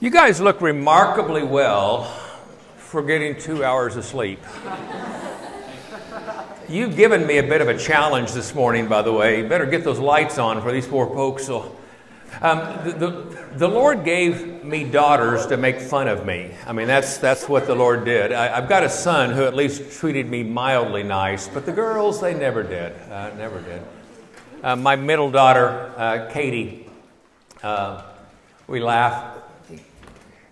You 0.00 0.10
guys 0.10 0.40
look 0.40 0.60
remarkably 0.60 1.44
well 1.44 2.04
for 2.76 3.00
getting 3.00 3.38
two 3.38 3.64
hours 3.64 3.94
of 3.94 4.04
sleep. 4.04 4.40
You've 6.68 6.96
given 6.96 7.26
me 7.26 7.38
a 7.38 7.44
bit 7.44 7.60
of 7.60 7.68
a 7.68 7.78
challenge 7.78 8.32
this 8.32 8.56
morning, 8.56 8.88
by 8.88 9.02
the 9.02 9.12
way. 9.12 9.40
You 9.40 9.48
better 9.48 9.66
get 9.66 9.84
those 9.84 10.00
lights 10.00 10.36
on 10.36 10.60
for 10.62 10.72
these 10.72 10.86
poor 10.86 11.06
folks. 11.06 11.46
So, 11.46 11.76
um, 12.42 12.58
the, 12.84 12.90
the, 12.92 13.48
the, 13.58 13.68
Lord 13.68 14.04
gave 14.04 14.64
me 14.64 14.82
daughters 14.82 15.46
to 15.46 15.56
make 15.56 15.78
fun 15.78 16.08
of 16.08 16.26
me. 16.26 16.50
I 16.66 16.72
mean, 16.72 16.88
that's, 16.88 17.18
that's 17.18 17.48
what 17.48 17.68
the 17.68 17.76
Lord 17.76 18.04
did. 18.04 18.32
I, 18.32 18.48
have 18.60 18.68
got 18.68 18.82
a 18.82 18.88
son 18.88 19.30
who 19.30 19.44
at 19.44 19.54
least 19.54 20.00
treated 20.00 20.28
me 20.28 20.42
mildly 20.42 21.04
nice, 21.04 21.46
but 21.46 21.66
the 21.66 21.72
girls, 21.72 22.20
they 22.20 22.34
never 22.34 22.64
did. 22.64 22.92
Uh, 23.10 23.30
never 23.36 23.60
did. 23.60 23.82
Uh, 24.60 24.74
my 24.74 24.96
middle 24.96 25.30
daughter, 25.30 25.92
uh, 25.96 26.28
Katie, 26.32 26.90
uh, 27.62 28.02
we 28.66 28.80
laugh. 28.80 29.33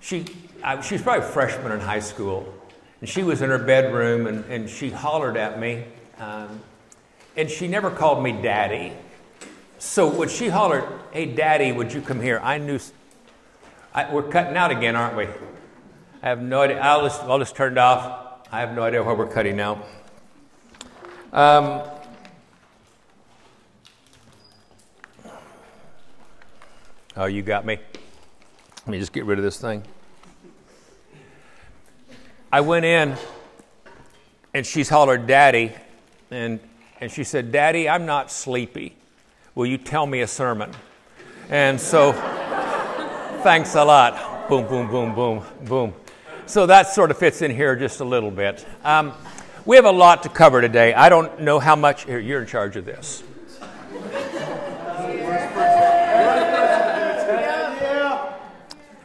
She, 0.02 0.26
I, 0.62 0.80
she 0.80 0.96
was 0.96 1.02
probably 1.02 1.24
a 1.26 1.30
freshman 1.30 1.72
in 1.72 1.80
high 1.80 2.00
school, 2.00 2.52
and 3.00 3.08
she 3.08 3.22
was 3.22 3.40
in 3.40 3.48
her 3.50 3.58
bedroom, 3.58 4.26
and, 4.26 4.44
and 4.46 4.68
she 4.68 4.90
hollered 4.90 5.36
at 5.36 5.58
me, 5.58 5.84
um, 6.18 6.60
and 7.36 7.48
she 7.48 7.68
never 7.68 7.90
called 7.90 8.22
me 8.22 8.32
daddy. 8.32 8.92
So 9.78 10.08
when 10.08 10.28
she 10.28 10.48
hollered, 10.48 10.84
"Hey, 11.12 11.26
daddy, 11.26 11.72
would 11.72 11.92
you 11.92 12.02
come 12.02 12.20
here?" 12.20 12.40
I 12.42 12.58
knew. 12.58 12.78
I, 13.94 14.12
we're 14.12 14.22
cutting 14.24 14.56
out 14.56 14.70
again, 14.70 14.96
aren't 14.96 15.16
we? 15.16 15.24
I 16.22 16.28
have 16.28 16.42
no 16.42 16.62
idea. 16.62 16.80
I'll 16.80 17.02
just, 17.02 17.22
I'll 17.22 17.38
just 17.38 17.54
turn 17.54 17.72
it 17.72 17.78
off. 17.78 18.46
I 18.50 18.60
have 18.60 18.74
no 18.74 18.82
idea 18.82 19.02
why 19.02 19.12
we're 19.12 19.26
cutting 19.26 19.60
out. 19.60 19.86
Um, 21.32 21.82
Oh, 27.14 27.26
you 27.26 27.42
got 27.42 27.66
me? 27.66 27.78
Let 28.84 28.90
me 28.90 28.98
just 28.98 29.12
get 29.12 29.24
rid 29.26 29.38
of 29.38 29.44
this 29.44 29.60
thing. 29.60 29.84
I 32.50 32.62
went 32.62 32.84
in 32.84 33.16
and 34.52 34.66
she's 34.66 34.88
hollered, 34.88 35.28
Daddy. 35.28 35.72
And, 36.32 36.58
and 37.00 37.10
she 37.10 37.22
said, 37.22 37.52
Daddy, 37.52 37.88
I'm 37.88 38.06
not 38.06 38.32
sleepy. 38.32 38.96
Will 39.54 39.66
you 39.66 39.78
tell 39.78 40.04
me 40.04 40.22
a 40.22 40.26
sermon? 40.26 40.72
And 41.48 41.80
so, 41.80 42.12
thanks 43.42 43.76
a 43.76 43.84
lot. 43.84 44.48
Boom, 44.48 44.66
boom, 44.66 44.90
boom, 44.90 45.14
boom, 45.14 45.44
boom. 45.64 45.94
So 46.46 46.66
that 46.66 46.88
sort 46.88 47.12
of 47.12 47.18
fits 47.18 47.40
in 47.40 47.52
here 47.52 47.76
just 47.76 48.00
a 48.00 48.04
little 48.04 48.32
bit. 48.32 48.66
Um, 48.82 49.12
we 49.64 49.76
have 49.76 49.84
a 49.84 49.92
lot 49.92 50.24
to 50.24 50.28
cover 50.28 50.60
today. 50.60 50.92
I 50.92 51.08
don't 51.08 51.42
know 51.42 51.60
how 51.60 51.76
much. 51.76 52.04
Here, 52.04 52.18
you're 52.18 52.40
in 52.40 52.48
charge 52.48 52.76
of 52.76 52.84
this. 52.84 53.22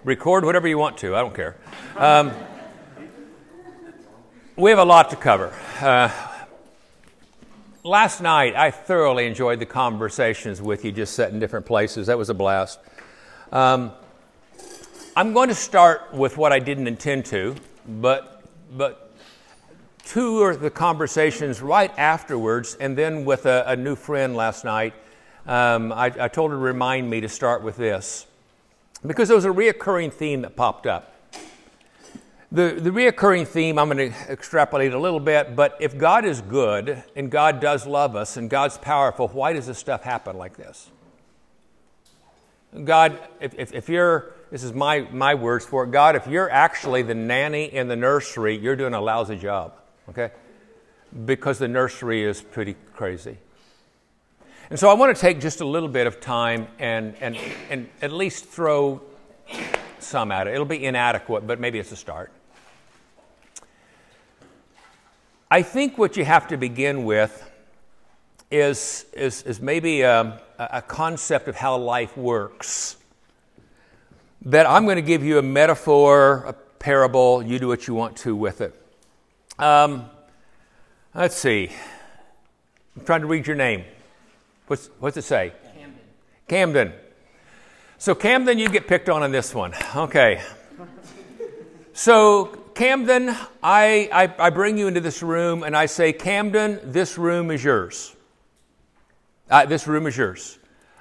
Record 0.08 0.46
whatever 0.46 0.70
you 0.70 0.78
want 0.78 0.98
to, 1.00 1.18
I 1.18 1.20
don't 1.20 1.36
care. 1.36 1.58
Um, 1.98 2.32
we 4.56 4.70
have 4.70 4.80
a 4.80 4.86
lot 4.86 5.10
to 5.10 5.18
cover. 5.18 5.54
Uh, 5.82 6.10
last 7.84 8.22
night, 8.22 8.56
I 8.56 8.72
thoroughly 8.72 9.28
enjoyed 9.28 9.60
the 9.60 9.66
conversations 9.66 10.62
with 10.62 10.86
you, 10.86 10.94
just 10.94 11.14
set 11.14 11.34
in 11.34 11.42
different 11.42 11.66
places. 11.66 12.08
That 12.08 12.18
was 12.18 12.30
a 12.30 12.34
blast. 12.34 12.80
Um, 13.52 13.92
I'm 15.18 15.34
going 15.34 15.50
to 15.50 15.56
start 15.56 16.14
with 16.14 16.38
what 16.38 16.54
I 16.54 16.60
didn't 16.60 16.88
intend 16.88 17.26
to, 17.26 17.58
but, 17.86 18.46
but 18.78 19.14
two 20.06 20.42
of 20.44 20.62
the 20.62 20.70
conversations 20.70 21.62
right 21.62 21.92
afterwards, 22.00 22.78
and 22.80 22.98
then 22.98 23.26
with 23.26 23.46
a, 23.46 23.66
a 23.68 23.76
new 23.76 23.98
friend 23.98 24.38
last 24.38 24.64
night, 24.64 24.94
um, 25.48 25.92
I, 25.92 26.14
I 26.18 26.30
told 26.30 26.52
her 26.52 26.56
to 26.56 26.64
remind 26.64 27.10
me 27.10 27.20
to 27.20 27.28
start 27.28 27.62
with 27.62 27.76
this 27.76 28.26
because 29.06 29.28
there 29.28 29.36
was 29.36 29.46
a 29.46 29.50
reoccurring 29.50 30.14
theme 30.14 30.42
that 30.42 30.56
popped 30.56 30.88
up. 30.88 31.14
The, 32.52 32.78
the 32.80 32.92
reoccurring 32.92 33.46
theme, 33.48 33.78
I'm 33.78 33.90
going 33.90 34.12
to 34.12 34.32
extrapolate 34.32 34.94
a 34.94 35.00
little 35.00 35.20
bit, 35.20 35.56
but 35.56 35.76
if 35.82 35.98
God 35.98 36.24
is 36.24 36.40
good 36.40 37.04
and 37.16 37.30
God 37.30 37.60
does 37.60 37.86
love 37.86 38.16
us 38.16 38.38
and 38.38 38.50
God's 38.50 38.78
powerful, 38.78 39.28
why 39.28 39.52
does 39.52 39.68
this 39.68 39.78
stuff 39.78 40.04
happen 40.04 40.38
like 40.38 40.56
this? 40.56 40.90
God, 42.86 43.20
if, 43.42 43.54
if, 43.58 43.74
if 43.74 43.90
you're, 43.90 44.34
this 44.50 44.64
is 44.64 44.74
my, 44.74 45.02
my 45.12 45.36
words 45.36 45.66
for 45.66 45.84
it, 45.84 45.92
God, 45.92 46.16
if 46.16 46.26
you're 46.26 46.50
actually 46.50 47.02
the 47.02 47.16
nanny 47.16 47.66
in 47.66 47.90
the 47.90 47.96
nursery, 47.98 48.58
you're 48.58 48.76
doing 48.78 48.94
a 48.94 49.02
lousy 49.02 49.36
job, 49.36 49.74
okay? 50.10 50.32
Because 51.26 51.60
the 51.60 51.68
nursery 51.68 52.24
is 52.24 52.42
pretty 52.42 52.76
crazy. 52.94 53.40
And 54.70 54.78
so 54.78 54.90
I 54.90 54.96
want 54.96 55.16
to 55.16 55.22
take 55.22 55.40
just 55.40 55.62
a 55.62 55.66
little 55.66 55.88
bit 55.88 56.08
of 56.08 56.20
time 56.20 56.68
and, 56.78 57.16
and, 57.22 57.38
and 57.70 57.90
at 58.02 58.12
least 58.12 58.46
throw 58.46 59.02
some 60.00 60.30
at 60.32 60.48
it. 60.48 60.54
It'll 60.54 60.66
be 60.66 60.84
inadequate, 60.84 61.48
but 61.48 61.60
maybe 61.60 61.80
it's 61.80 61.92
a 61.94 61.96
start. 61.96 62.34
I 65.50 65.62
think 65.62 65.98
what 65.98 66.18
you 66.18 66.26
have 66.26 66.50
to 66.50 66.58
begin 66.58 67.06
with 67.06 67.50
is, 68.52 69.06
is, 69.14 69.44
is 69.44 69.62
maybe 69.62 70.02
a, 70.02 70.42
a 70.60 70.82
concept 70.82 71.48
of 71.48 71.56
how 71.56 71.78
life 71.78 72.18
works. 72.18 72.98
That 74.42 74.70
I'm 74.70 74.84
going 74.84 74.98
to 74.98 75.02
give 75.02 75.24
you 75.24 75.38
a 75.38 75.42
metaphor, 75.42 76.44
a 76.46 76.54
parable, 76.54 77.42
you 77.42 77.58
do 77.58 77.70
what 77.70 77.88
you 77.88 77.94
want 77.94 78.18
to 78.18 78.36
with 78.36 78.60
it. 78.60 78.76
Um, 79.58 80.10
let's 81.16 81.38
see. 81.38 81.72
I'm 82.98 83.06
trying 83.06 83.22
to 83.22 83.28
read 83.28 83.48
your 83.48 83.56
name. 83.56 83.86
What's, 84.68 84.90
what's 85.00 85.16
it 85.16 85.24
say? 85.24 85.54
Camden. 85.74 86.00
Camden. 86.48 86.94
So, 87.98 88.14
Camden, 88.14 88.60
you 88.60 88.70
get 88.70 88.86
picked 88.86 89.10
on 89.10 89.24
in 89.24 89.32
this 89.32 89.56
one. 89.56 89.74
Okay. 89.96 90.42
So, 91.94 92.46
Camden, 92.76 93.30
I, 93.64 94.10
I, 94.14 94.34
I, 94.38 94.50
bring 94.52 94.78
you 94.78 94.88
into 94.88 95.00
this 95.00 95.24
room 95.24 95.64
and 95.64 95.76
I 95.76 95.88
say, 95.88 96.14
Camden, 96.14 96.80
this 96.84 97.18
room 97.18 97.50
is 97.50 97.64
yours. 97.64 98.16
Uh, 99.50 99.66
this 99.66 99.88
room 99.88 100.06
is 100.06 100.16
yours. 100.16 100.60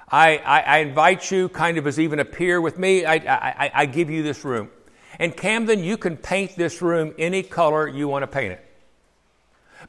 I, 0.09 0.37
I, 0.37 0.59
I, 0.61 0.77
invite 0.79 1.29
you 1.29 1.49
kind 1.49 1.77
of 1.77 1.85
as 1.85 1.99
even 1.99 2.19
a 2.19 2.25
peer 2.25 2.59
with 2.61 2.79
me. 2.79 3.05
I, 3.05 3.15
I, 3.15 3.71
I 3.75 3.85
give 3.85 4.09
you 4.09 4.23
this 4.23 4.43
room. 4.43 4.71
And 5.19 5.35
Camden, 5.37 5.83
you 5.83 5.97
can 5.97 6.17
paint 6.17 6.55
this 6.55 6.81
room 6.81 7.13
any 7.19 7.43
color 7.43 7.87
you 7.87 8.07
want 8.07 8.23
to 8.23 8.27
paint 8.27 8.53
it. 8.53 8.65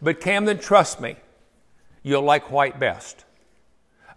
But 0.03 0.21
Camden, 0.21 0.59
trust 0.59 1.01
me, 1.01 1.17
you'll 2.03 2.23
like 2.23 2.51
white 2.51 2.79
best. 2.79 3.25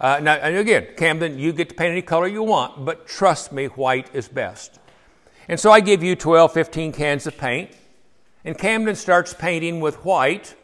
Uh, 0.02 0.20
now, 0.20 0.34
and 0.34 0.58
again, 0.58 0.88
Camden, 0.98 1.38
you 1.38 1.54
get 1.54 1.70
to 1.70 1.76
paint 1.76 1.92
any 1.92 2.02
color 2.02 2.26
you 2.26 2.42
want, 2.42 2.84
but 2.84 3.06
trust 3.06 3.52
me, 3.52 3.68
white 3.68 4.10
is 4.16 4.28
best. 4.28 4.80
And 5.48 5.60
so 5.60 5.70
I 5.70 5.80
give 5.80 6.02
you 6.02 6.16
12, 6.16 6.52
15 6.52 6.92
cans 6.92 7.28
of 7.28 7.38
paint, 7.38 7.70
and 8.44 8.58
Camden 8.58 8.96
starts 8.96 9.32
painting 9.36 9.80
with 9.80 10.04
white, 10.04 10.56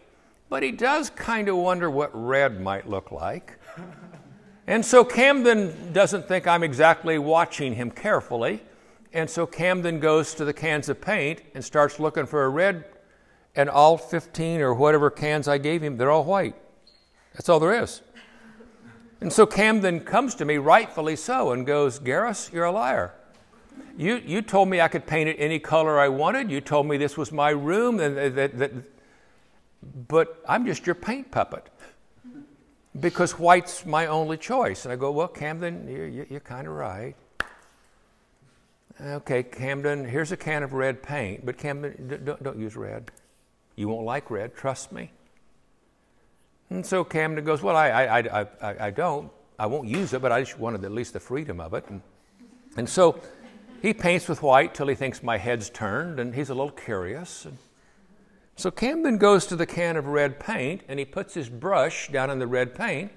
but 0.49 0.63
he 0.63 0.71
does 0.71 1.11
kind 1.11 1.49
of 1.49 1.55
wonder 1.55 1.87
what 1.87 2.09
red 2.15 2.59
might 2.59 2.89
look 2.89 3.11
like. 3.11 3.59
And 4.65 4.83
so 4.83 5.05
Camden 5.05 5.93
doesn't 5.93 6.27
think 6.27 6.47
I'm 6.47 6.63
exactly 6.63 7.19
watching 7.19 7.75
him 7.75 7.91
carefully. 7.91 8.63
And 9.13 9.29
so 9.29 9.45
Camden 9.45 9.99
goes 9.99 10.33
to 10.33 10.45
the 10.45 10.53
cans 10.53 10.89
of 10.89 10.99
paint 10.99 11.43
and 11.53 11.63
starts 11.63 11.99
looking 11.99 12.25
for 12.25 12.43
a 12.43 12.49
red, 12.49 12.85
and 13.55 13.69
all 13.69 13.99
15 13.99 14.61
or 14.61 14.73
whatever 14.73 15.11
cans 15.11 15.47
I 15.47 15.59
gave 15.59 15.83
him, 15.83 15.97
they're 15.97 16.09
all 16.09 16.23
white. 16.23 16.55
That's 17.33 17.49
all 17.49 17.59
there 17.59 17.83
is. 17.83 18.01
And 19.19 19.33
so 19.33 19.45
Camden 19.45 20.01
comes 20.01 20.35
to 20.35 20.45
me, 20.45 20.57
rightfully 20.57 21.15
so, 21.15 21.51
and 21.51 21.65
goes, 21.65 21.99
Gariss, 21.99 22.51
you're 22.53 22.65
a 22.65 22.71
liar. 22.71 23.13
You, 23.97 24.21
you 24.23 24.41
told 24.43 24.69
me 24.69 24.79
I 24.79 24.87
could 24.87 25.07
paint 25.07 25.27
it 25.27 25.37
any 25.39 25.59
color 25.59 25.99
I 25.99 26.07
wanted. 26.07 26.51
You 26.51 26.61
told 26.61 26.85
me 26.87 26.97
this 26.97 27.17
was 27.17 27.31
my 27.31 27.49
room, 27.49 27.99
and 27.99 28.15
that, 28.37 28.57
that, 28.59 28.71
but 30.07 30.43
I'm 30.47 30.65
just 30.65 30.85
your 30.85 30.95
paint 30.95 31.31
puppet 31.31 31.67
because 32.99 33.39
white's 33.39 33.85
my 33.85 34.05
only 34.05 34.37
choice. 34.37 34.85
And 34.85 34.91
I 34.91 34.95
go, 34.95 35.11
Well, 35.11 35.27
Camden, 35.27 35.87
you're, 35.87 36.07
you're 36.07 36.39
kind 36.39 36.67
of 36.67 36.73
right. 36.73 37.15
Okay, 38.99 39.43
Camden, 39.43 40.05
here's 40.05 40.31
a 40.31 40.37
can 40.37 40.63
of 40.63 40.73
red 40.73 41.03
paint, 41.03 41.45
but 41.45 41.57
Camden, 41.57 42.21
don't, 42.23 42.41
don't 42.41 42.59
use 42.59 42.75
red. 42.75 43.11
You 43.75 43.89
won't 43.89 44.05
like 44.05 44.31
red, 44.31 44.55
trust 44.55 44.91
me. 44.91 45.11
And 46.69 46.85
so 46.85 47.03
Camden 47.03 47.45
goes, 47.45 47.61
Well, 47.61 47.75
I, 47.75 47.89
I, 47.89 48.17
I, 48.17 48.47
I, 48.61 48.85
I 48.87 48.91
don't. 48.91 49.31
I 49.59 49.65
won't 49.65 49.87
use 49.87 50.13
it, 50.13 50.21
but 50.21 50.31
I 50.31 50.41
just 50.41 50.59
wanted 50.59 50.83
at 50.83 50.91
least 50.91 51.13
the 51.13 51.19
freedom 51.19 51.59
of 51.59 51.73
it. 51.73 51.85
And, 51.89 52.01
and 52.75 52.87
so 52.87 53.19
he 53.81 53.93
paints 53.93 54.27
with 54.27 54.41
white 54.41 54.73
till 54.75 54.87
he 54.87 54.95
thinks 54.95 55.23
my 55.23 55.37
head's 55.37 55.69
turned, 55.69 56.19
and 56.19 56.35
he's 56.35 56.49
a 56.49 56.53
little 56.53 56.71
curious. 56.71 57.45
And 57.45 57.57
so 58.55 58.69
Camden 58.69 59.17
goes 59.17 59.47
to 59.47 59.55
the 59.55 59.65
can 59.65 59.97
of 59.97 60.05
red 60.05 60.39
paint, 60.39 60.81
and 60.87 60.99
he 60.99 61.05
puts 61.05 61.33
his 61.33 61.49
brush 61.49 62.09
down 62.09 62.29
in 62.29 62.39
the 62.39 62.47
red 62.47 62.75
paint, 62.75 63.11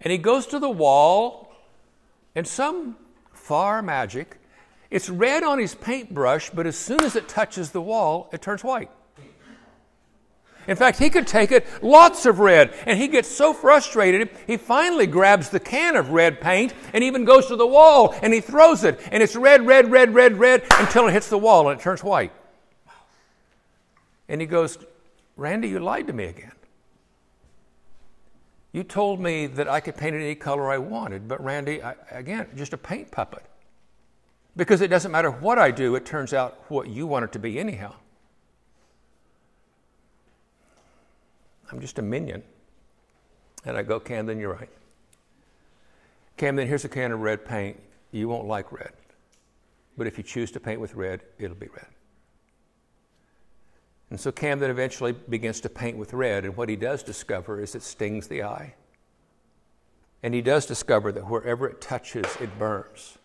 and 0.00 0.12
he 0.12 0.18
goes 0.18 0.46
to 0.48 0.58
the 0.58 0.70
wall, 0.70 1.52
and 2.34 2.46
some 2.46 2.96
far 3.32 3.82
magic, 3.82 4.38
it's 4.90 5.08
red 5.08 5.42
on 5.42 5.58
his 5.58 5.74
paintbrush, 5.74 6.50
but 6.50 6.66
as 6.66 6.76
soon 6.76 7.02
as 7.02 7.16
it 7.16 7.28
touches 7.28 7.70
the 7.70 7.80
wall, 7.80 8.28
it 8.32 8.42
turns 8.42 8.62
white. 8.62 8.90
In 10.66 10.76
fact, 10.76 10.98
he 10.98 11.10
could 11.10 11.26
take 11.26 11.52
it 11.52 11.66
lots 11.82 12.26
of 12.26 12.40
red, 12.40 12.74
and 12.86 12.98
he 12.98 13.08
gets 13.08 13.28
so 13.28 13.52
frustrated, 13.52 14.30
he 14.46 14.56
finally 14.56 15.06
grabs 15.06 15.48
the 15.48 15.60
can 15.60 15.96
of 15.96 16.10
red 16.10 16.40
paint 16.40 16.74
and 16.92 17.04
even 17.04 17.24
goes 17.24 17.46
to 17.46 17.56
the 17.56 17.66
wall 17.66 18.14
and 18.22 18.32
he 18.32 18.40
throws 18.40 18.84
it, 18.84 19.00
and 19.12 19.22
it's 19.22 19.36
red, 19.36 19.66
red, 19.66 19.90
red, 19.90 20.14
red, 20.14 20.38
red 20.38 20.64
until 20.72 21.06
it 21.06 21.12
hits 21.12 21.28
the 21.28 21.38
wall 21.38 21.68
and 21.68 21.80
it 21.80 21.82
turns 21.82 22.02
white. 22.02 22.32
And 24.28 24.40
he 24.40 24.46
goes, 24.46 24.78
Randy, 25.36 25.68
you 25.68 25.78
lied 25.78 26.08
to 26.08 26.12
me 26.12 26.24
again. 26.24 26.52
You 28.72 28.82
told 28.82 29.20
me 29.20 29.46
that 29.46 29.68
I 29.68 29.80
could 29.80 29.96
paint 29.96 30.16
it 30.16 30.20
any 30.20 30.34
color 30.34 30.70
I 30.70 30.78
wanted, 30.78 31.28
but 31.28 31.42
Randy, 31.42 31.82
I, 31.82 31.94
again, 32.10 32.48
just 32.56 32.72
a 32.72 32.76
paint 32.76 33.10
puppet. 33.10 33.42
Because 34.56 34.80
it 34.80 34.88
doesn't 34.88 35.12
matter 35.12 35.30
what 35.30 35.58
I 35.58 35.70
do, 35.70 35.94
it 35.94 36.04
turns 36.04 36.34
out 36.34 36.58
what 36.68 36.88
you 36.88 37.06
want 37.06 37.24
it 37.24 37.32
to 37.32 37.38
be 37.38 37.58
anyhow. 37.58 37.94
I'm 41.70 41.80
just 41.80 41.98
a 41.98 42.02
minion. 42.02 42.42
And 43.64 43.76
I 43.76 43.82
go, 43.82 43.98
Camden, 43.98 44.38
you're 44.38 44.54
right. 44.54 44.70
Camden, 46.36 46.68
here's 46.68 46.84
a 46.84 46.88
can 46.88 47.12
of 47.12 47.20
red 47.20 47.44
paint. 47.44 47.80
You 48.12 48.28
won't 48.28 48.46
like 48.46 48.70
red. 48.72 48.92
But 49.96 50.06
if 50.06 50.18
you 50.18 50.24
choose 50.24 50.50
to 50.52 50.60
paint 50.60 50.80
with 50.80 50.94
red, 50.94 51.22
it'll 51.38 51.56
be 51.56 51.68
red. 51.68 51.86
And 54.10 54.20
so 54.20 54.30
Camden 54.30 54.70
eventually 54.70 55.12
begins 55.12 55.60
to 55.62 55.68
paint 55.68 55.96
with 55.96 56.12
red, 56.12 56.44
and 56.44 56.56
what 56.56 56.68
he 56.68 56.76
does 56.76 57.02
discover 57.02 57.60
is 57.60 57.74
it 57.74 57.82
stings 57.82 58.28
the 58.28 58.44
eye. 58.44 58.74
And 60.22 60.32
he 60.32 60.42
does 60.42 60.66
discover 60.66 61.10
that 61.12 61.28
wherever 61.28 61.66
it 61.66 61.80
touches, 61.80 62.26
it 62.40 62.56
burns. 62.58 63.18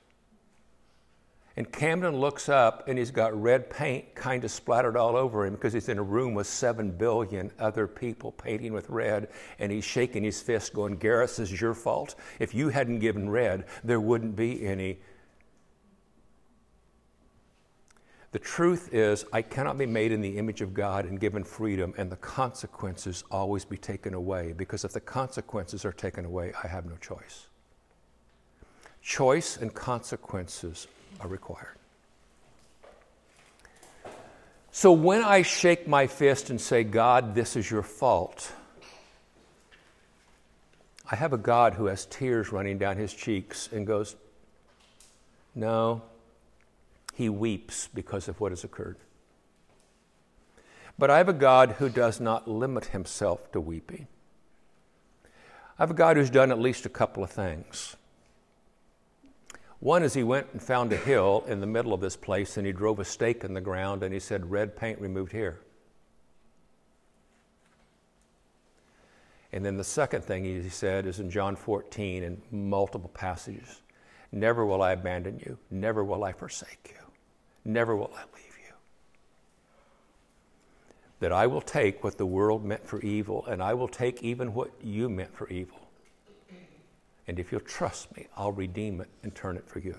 And 1.58 1.72
Camden 1.72 2.16
looks 2.16 2.48
up 2.48 2.88
and 2.88 2.98
he's 2.98 3.12
got 3.12 3.40
red 3.40 3.70
paint 3.70 4.16
kind 4.16 4.44
of 4.44 4.52
splattered 4.52 4.96
all 4.96 5.16
over 5.18 5.46
him 5.46 5.54
because 5.54 5.74
he's 5.74 5.90
in 5.90 5.98
a 5.98 6.04
room 6.04 6.34
with 6.34 6.48
seven 6.48 6.92
billion 6.92 7.52
other 7.60 7.88
people 7.88 8.32
painting 8.32 8.72
with 8.72 8.90
red. 8.90 9.28
And 9.60 9.72
he's 9.72 9.84
shaking 9.84 10.24
his 10.24 10.42
fist, 10.42 10.74
going, 10.74 10.98
Gariss, 10.98 11.38
this 11.38 11.52
is 11.52 11.62
your 11.62 11.74
fault. 11.74 12.16
If 12.40 12.54
you 12.54 12.70
hadn't 12.70 13.00
given 13.00 13.30
red, 13.30 13.66
there 13.84 14.00
wouldn't 14.00 14.36
be 14.36 14.66
any 14.66 15.00
The 18.32 18.40
truth 18.40 18.94
is, 18.94 19.26
I 19.34 19.42
cannot 19.42 19.78
be 19.78 19.86
made 19.86 20.14
in 20.14 20.22
the 20.22 20.38
image 20.38 20.62
of 20.62 20.74
God 20.74 21.06
and 21.06 21.20
given 21.20 21.44
freedom, 21.44 21.94
and 21.98 22.10
the 22.10 22.16
consequences 22.16 23.26
always 23.30 23.66
be 23.66 23.76
taken 23.76 24.14
away, 24.14 24.54
because 24.54 24.86
if 24.86 24.94
the 24.94 25.02
consequences 25.02 25.84
are 25.84 25.92
taken 25.92 26.24
away, 26.24 26.54
I 26.64 26.68
have 26.68 26.86
no 26.86 26.96
choice. 26.96 27.48
Choice 29.02 29.58
and 29.58 29.74
consequences 29.74 30.88
are 31.22 31.28
required. 31.28 31.78
So 34.72 34.92
when 34.92 35.22
I 35.22 35.42
shake 35.42 35.88
my 35.88 36.08
fist 36.08 36.50
and 36.50 36.60
say, 36.60 36.84
God, 36.84 37.36
this 37.36 37.56
is 37.56 37.70
your 37.70 37.84
fault, 37.84 38.52
I 41.10 41.16
have 41.16 41.34
a 41.34 41.38
God 41.38 41.74
who 41.74 41.86
has 41.88 42.06
tears 42.06 42.52
running 42.52 42.78
down 42.78 42.98
his 42.98 43.14
cheeks 43.14 43.70
and 43.72 43.86
goes, 43.86 44.16
No, 45.54 46.02
he 47.14 47.28
weeps 47.28 47.90
because 47.94 48.30
of 48.30 48.40
what 48.40 48.54
has 48.54 48.64
occurred. 48.64 48.98
But 50.98 51.10
I 51.10 51.18
have 51.18 51.30
a 51.30 51.34
God 51.34 51.74
who 51.80 51.90
does 51.90 52.22
not 52.22 52.48
limit 52.48 52.86
himself 52.86 53.52
to 53.52 53.60
weeping. 53.60 54.08
I 55.78 55.84
have 55.84 55.92
a 55.92 55.96
God 55.96 56.16
who's 56.16 56.30
done 56.30 56.52
at 56.52 56.60
least 56.60 56.86
a 56.86 56.90
couple 56.90 57.24
of 57.24 57.32
things. 57.32 57.98
One 59.82 60.04
is 60.04 60.14
he 60.14 60.24
went 60.24 60.46
and 60.54 60.62
found 60.62 60.94
a 60.94 60.98
hill 60.98 61.44
in 61.48 61.60
the 61.60 61.66
middle 61.66 61.92
of 61.92 62.02
this 62.02 62.16
place 62.16 62.56
and 62.56 62.68
he 62.68 62.72
drove 62.72 63.00
a 63.00 63.06
stake 63.06 63.44
in 63.44 63.56
the 63.56 63.62
ground 63.62 64.04
and 64.04 64.14
he 64.14 64.20
said, 64.20 64.52
Red 64.52 64.78
paint 64.78 65.02
removed 65.02 65.32
here. 65.32 65.60
And 69.52 69.66
then 69.66 69.78
the 69.78 69.84
second 69.84 70.24
thing 70.24 70.46
he 70.46 70.70
said 70.70 71.08
is 71.08 71.20
in 71.20 71.32
John 71.32 71.56
14 71.56 72.24
in 72.24 72.42
multiple 72.52 73.10
passages 73.14 73.82
Never 74.32 74.66
will 74.66 74.82
I 74.82 74.94
abandon 74.94 75.40
you, 75.40 75.58
never 75.70 76.04
will 76.06 76.24
I 76.24 76.32
forsake 76.32 76.96
you. 76.96 77.02
Never 77.66 77.96
will 77.96 78.12
I 78.16 78.22
leave 78.34 78.58
you. 78.66 78.74
That 81.20 81.34
I 81.34 81.48
will 81.48 81.60
take 81.60 82.04
what 82.04 82.18
the 82.18 82.26
world 82.26 82.64
meant 82.64 82.88
for 82.88 83.02
evil, 83.02 83.46
and 83.48 83.62
I 83.62 83.74
will 83.74 83.90
take 83.90 84.24
even 84.24 84.54
what 84.54 84.72
you 84.82 85.10
meant 85.10 85.36
for 85.36 85.50
evil. 85.50 85.81
And 87.32 87.40
if 87.40 87.50
you'll 87.50 87.62
trust 87.62 88.14
me, 88.18 88.28
I'll 88.36 88.52
redeem 88.52 89.00
it 89.00 89.08
and 89.24 89.34
turn 89.34 89.56
it 89.56 89.66
for 89.66 89.80
you. 89.80 89.96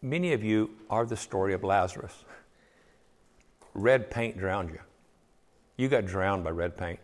Many 0.00 0.32
of 0.32 0.42
you 0.42 0.70
are 0.88 1.04
the 1.04 1.14
story 1.18 1.52
of 1.52 1.62
Lazarus. 1.62 2.24
Red 3.74 4.10
paint 4.10 4.38
drowned 4.38 4.70
you. 4.70 4.78
You 5.76 5.88
got 5.88 6.06
drowned 6.06 6.42
by 6.42 6.52
red 6.52 6.78
paint. 6.78 7.00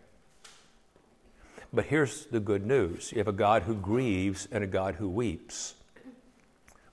But 1.71 1.85
here's 1.85 2.25
the 2.25 2.39
good 2.39 2.65
news 2.65 3.11
you 3.11 3.19
have 3.19 3.27
a 3.27 3.31
God 3.31 3.61
who 3.61 3.75
grieves 3.75 4.47
and 4.51 4.63
a 4.63 4.67
God 4.67 4.95
who 4.95 5.07
weeps 5.07 5.75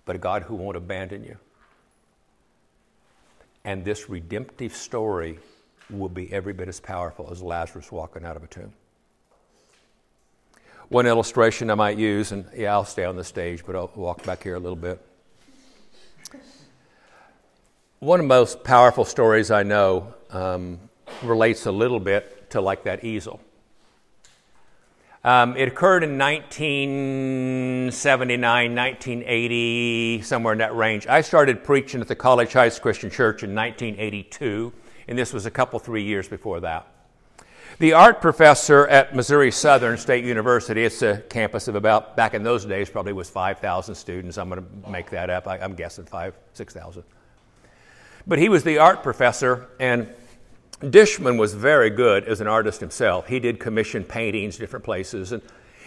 but 0.05 0.15
a 0.15 0.19
God 0.19 0.43
who 0.43 0.57
won't 0.57 0.77
abandon 0.77 1.25
you. 1.25 1.39
And 3.65 3.83
this 3.83 4.11
redemptive 4.11 4.77
story 4.77 5.39
will 5.89 6.11
be 6.11 6.31
every 6.31 6.53
bit 6.53 6.69
as 6.69 6.81
powerful 6.81 7.31
as 7.33 7.41
Lazarus 7.41 7.91
walking 7.91 8.27
out 8.27 8.37
of 8.37 8.45
a 8.45 8.47
tomb. 8.47 8.75
One 10.91 11.07
illustration 11.07 11.71
I 11.71 11.75
might 11.77 11.97
use, 11.99 12.33
and 12.33 12.45
yeah, 12.53 12.73
I'll 12.73 12.85
stay 12.85 13.05
on 13.05 13.15
the 13.15 13.23
stage, 13.23 13.65
but 13.65 13.77
I'll 13.77 13.93
walk 13.95 14.25
back 14.25 14.43
here 14.43 14.57
a 14.57 14.59
little 14.59 14.75
bit. 14.75 15.01
One 18.01 18.19
of 18.19 18.25
the 18.25 18.29
most 18.29 18.65
powerful 18.65 19.05
stories 19.05 19.53
I 19.53 19.63
know 19.63 20.15
um, 20.31 20.81
relates 21.23 21.67
a 21.67 21.71
little 21.71 22.01
bit 22.01 22.51
to 22.51 22.61
like 22.61 22.83
that 22.83 23.05
easel. 23.05 23.41
Um, 25.23 25.57
it 25.57 25.69
occurred 25.69 26.03
in 26.03 26.19
1979, 26.19 28.75
1980, 28.75 30.23
somewhere 30.23 30.55
in 30.55 30.59
that 30.59 30.75
range. 30.75 31.07
I 31.07 31.21
started 31.21 31.63
preaching 31.63 32.01
at 32.01 32.09
the 32.09 32.17
College 32.17 32.53
Heights 32.53 32.81
Christian 32.81 33.11
Church 33.11 33.45
in 33.45 33.55
1982, 33.55 34.73
and 35.07 35.17
this 35.17 35.33
was 35.33 35.47
a 35.47 35.53
couple, 35.53 35.79
three 35.79 36.03
years 36.03 36.27
before 36.27 36.59
that. 36.61 36.89
The 37.81 37.95
art 37.95 38.21
professor 38.21 38.87
at 38.89 39.17
Missouri 39.17 39.51
Southern 39.51 39.97
State 39.97 40.23
University, 40.23 40.85
it's 40.85 41.01
a 41.01 41.23
campus 41.31 41.67
of 41.67 41.77
about, 41.77 42.15
back 42.15 42.35
in 42.35 42.43
those 42.43 42.67
days, 42.67 42.91
probably 42.91 43.15
was 43.15 43.31
5,000 43.31 43.95
students. 43.95 44.37
I'm 44.37 44.51
going 44.51 44.63
to 44.63 44.91
make 44.91 45.09
that 45.09 45.31
up. 45.31 45.49
I, 45.49 45.57
I'm 45.57 45.73
guessing 45.73 46.05
five, 46.05 46.35
6,000. 46.53 47.03
But 48.27 48.39
he 48.39 48.51
was 48.51 48.65
the 48.65 48.77
art 48.77 49.03
professor, 49.03 49.67
and 49.81 50.13
Dishman 50.83 51.39
was 51.39 51.55
very 51.55 51.89
good 51.89 52.25
as 52.25 52.43
an 52.43 52.47
artist 52.47 52.81
himself. 52.81 53.29
He 53.29 53.41
did 53.41 53.59
commission 53.59 54.05
paintings 54.05 54.59
different 54.59 54.85
places, 54.85 55.33
and, 55.33 55.41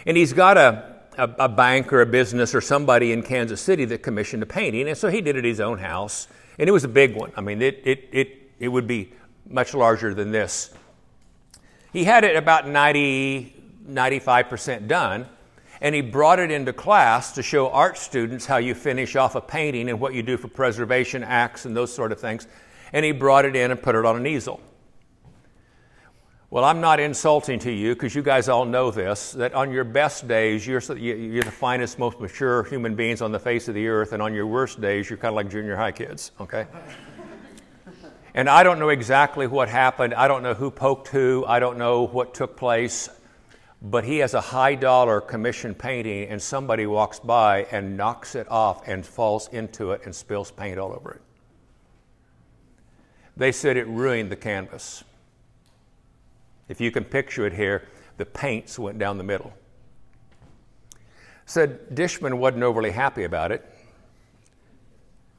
and 0.04 0.16
he's 0.16 0.32
got 0.32 0.58
a, 0.58 0.96
a, 1.16 1.30
a, 1.38 1.48
bank 1.48 1.92
or 1.92 2.00
a 2.00 2.06
business 2.06 2.56
or 2.56 2.60
somebody 2.60 3.12
in 3.12 3.22
Kansas 3.22 3.60
City 3.60 3.84
that 3.84 4.02
commissioned 4.02 4.42
a 4.42 4.46
painting, 4.46 4.88
and 4.88 4.98
so 4.98 5.10
he 5.10 5.20
did 5.20 5.36
it 5.36 5.38
at 5.38 5.44
his 5.44 5.60
own 5.60 5.78
house, 5.78 6.26
and 6.58 6.68
it 6.68 6.72
was 6.72 6.82
a 6.82 6.88
big 6.88 7.14
one. 7.14 7.30
I 7.36 7.40
mean, 7.40 7.62
it, 7.62 7.82
it, 7.84 8.08
it, 8.10 8.50
it 8.58 8.66
would 8.66 8.88
be 8.88 9.12
much 9.48 9.74
larger 9.74 10.12
than 10.12 10.32
this. 10.32 10.74
He 11.94 12.02
had 12.02 12.24
it 12.24 12.34
about 12.34 12.66
90, 12.66 13.54
95% 13.88 14.88
done, 14.88 15.28
and 15.80 15.94
he 15.94 16.00
brought 16.00 16.40
it 16.40 16.50
into 16.50 16.72
class 16.72 17.30
to 17.34 17.42
show 17.42 17.70
art 17.70 17.96
students 17.96 18.46
how 18.46 18.56
you 18.56 18.74
finish 18.74 19.14
off 19.14 19.36
a 19.36 19.40
painting 19.40 19.88
and 19.88 20.00
what 20.00 20.12
you 20.12 20.24
do 20.24 20.36
for 20.36 20.48
preservation 20.48 21.22
acts 21.22 21.66
and 21.66 21.76
those 21.76 21.94
sort 21.94 22.10
of 22.10 22.18
things. 22.18 22.48
And 22.92 23.04
he 23.04 23.12
brought 23.12 23.44
it 23.44 23.54
in 23.54 23.70
and 23.70 23.80
put 23.80 23.94
it 23.94 24.04
on 24.04 24.16
an 24.16 24.26
easel. 24.26 24.60
Well, 26.50 26.64
I'm 26.64 26.80
not 26.80 26.98
insulting 26.98 27.60
to 27.60 27.70
you 27.70 27.94
because 27.94 28.12
you 28.12 28.22
guys 28.22 28.48
all 28.48 28.64
know 28.64 28.90
this 28.90 29.30
that 29.32 29.54
on 29.54 29.70
your 29.70 29.84
best 29.84 30.26
days, 30.26 30.66
you're, 30.66 30.80
you're 30.96 31.44
the 31.44 31.50
finest, 31.52 32.00
most 32.00 32.18
mature 32.18 32.64
human 32.64 32.96
beings 32.96 33.22
on 33.22 33.30
the 33.30 33.38
face 33.38 33.68
of 33.68 33.76
the 33.76 33.86
earth, 33.86 34.12
and 34.12 34.20
on 34.20 34.34
your 34.34 34.48
worst 34.48 34.80
days, 34.80 35.08
you're 35.08 35.16
kind 35.16 35.30
of 35.30 35.36
like 35.36 35.48
junior 35.48 35.76
high 35.76 35.92
kids, 35.92 36.32
okay? 36.40 36.66
And 38.34 38.48
I 38.48 38.64
don't 38.64 38.80
know 38.80 38.88
exactly 38.88 39.46
what 39.46 39.68
happened. 39.68 40.12
I 40.12 40.26
don't 40.26 40.42
know 40.42 40.54
who 40.54 40.70
poked 40.70 41.08
who. 41.08 41.44
I 41.46 41.60
don't 41.60 41.78
know 41.78 42.06
what 42.06 42.34
took 42.34 42.56
place. 42.56 43.08
But 43.80 44.04
he 44.04 44.18
has 44.18 44.34
a 44.34 44.40
high 44.40 44.74
dollar 44.74 45.20
commission 45.20 45.74
painting, 45.74 46.28
and 46.28 46.42
somebody 46.42 46.86
walks 46.86 47.20
by 47.20 47.64
and 47.70 47.96
knocks 47.96 48.34
it 48.34 48.50
off 48.50 48.88
and 48.88 49.06
falls 49.06 49.48
into 49.48 49.92
it 49.92 50.00
and 50.04 50.14
spills 50.14 50.50
paint 50.50 50.78
all 50.78 50.92
over 50.92 51.12
it. 51.12 51.20
They 53.36 53.52
said 53.52 53.76
it 53.76 53.86
ruined 53.86 54.30
the 54.30 54.36
canvas. 54.36 55.04
If 56.68 56.80
you 56.80 56.90
can 56.90 57.04
picture 57.04 57.46
it 57.46 57.52
here, 57.52 57.88
the 58.16 58.24
paints 58.24 58.78
went 58.78 58.98
down 58.98 59.18
the 59.18 59.24
middle. 59.24 59.52
Said 61.46 61.94
Dishman 61.94 62.38
wasn't 62.38 62.62
overly 62.62 62.90
happy 62.90 63.24
about 63.24 63.52
it, 63.52 63.68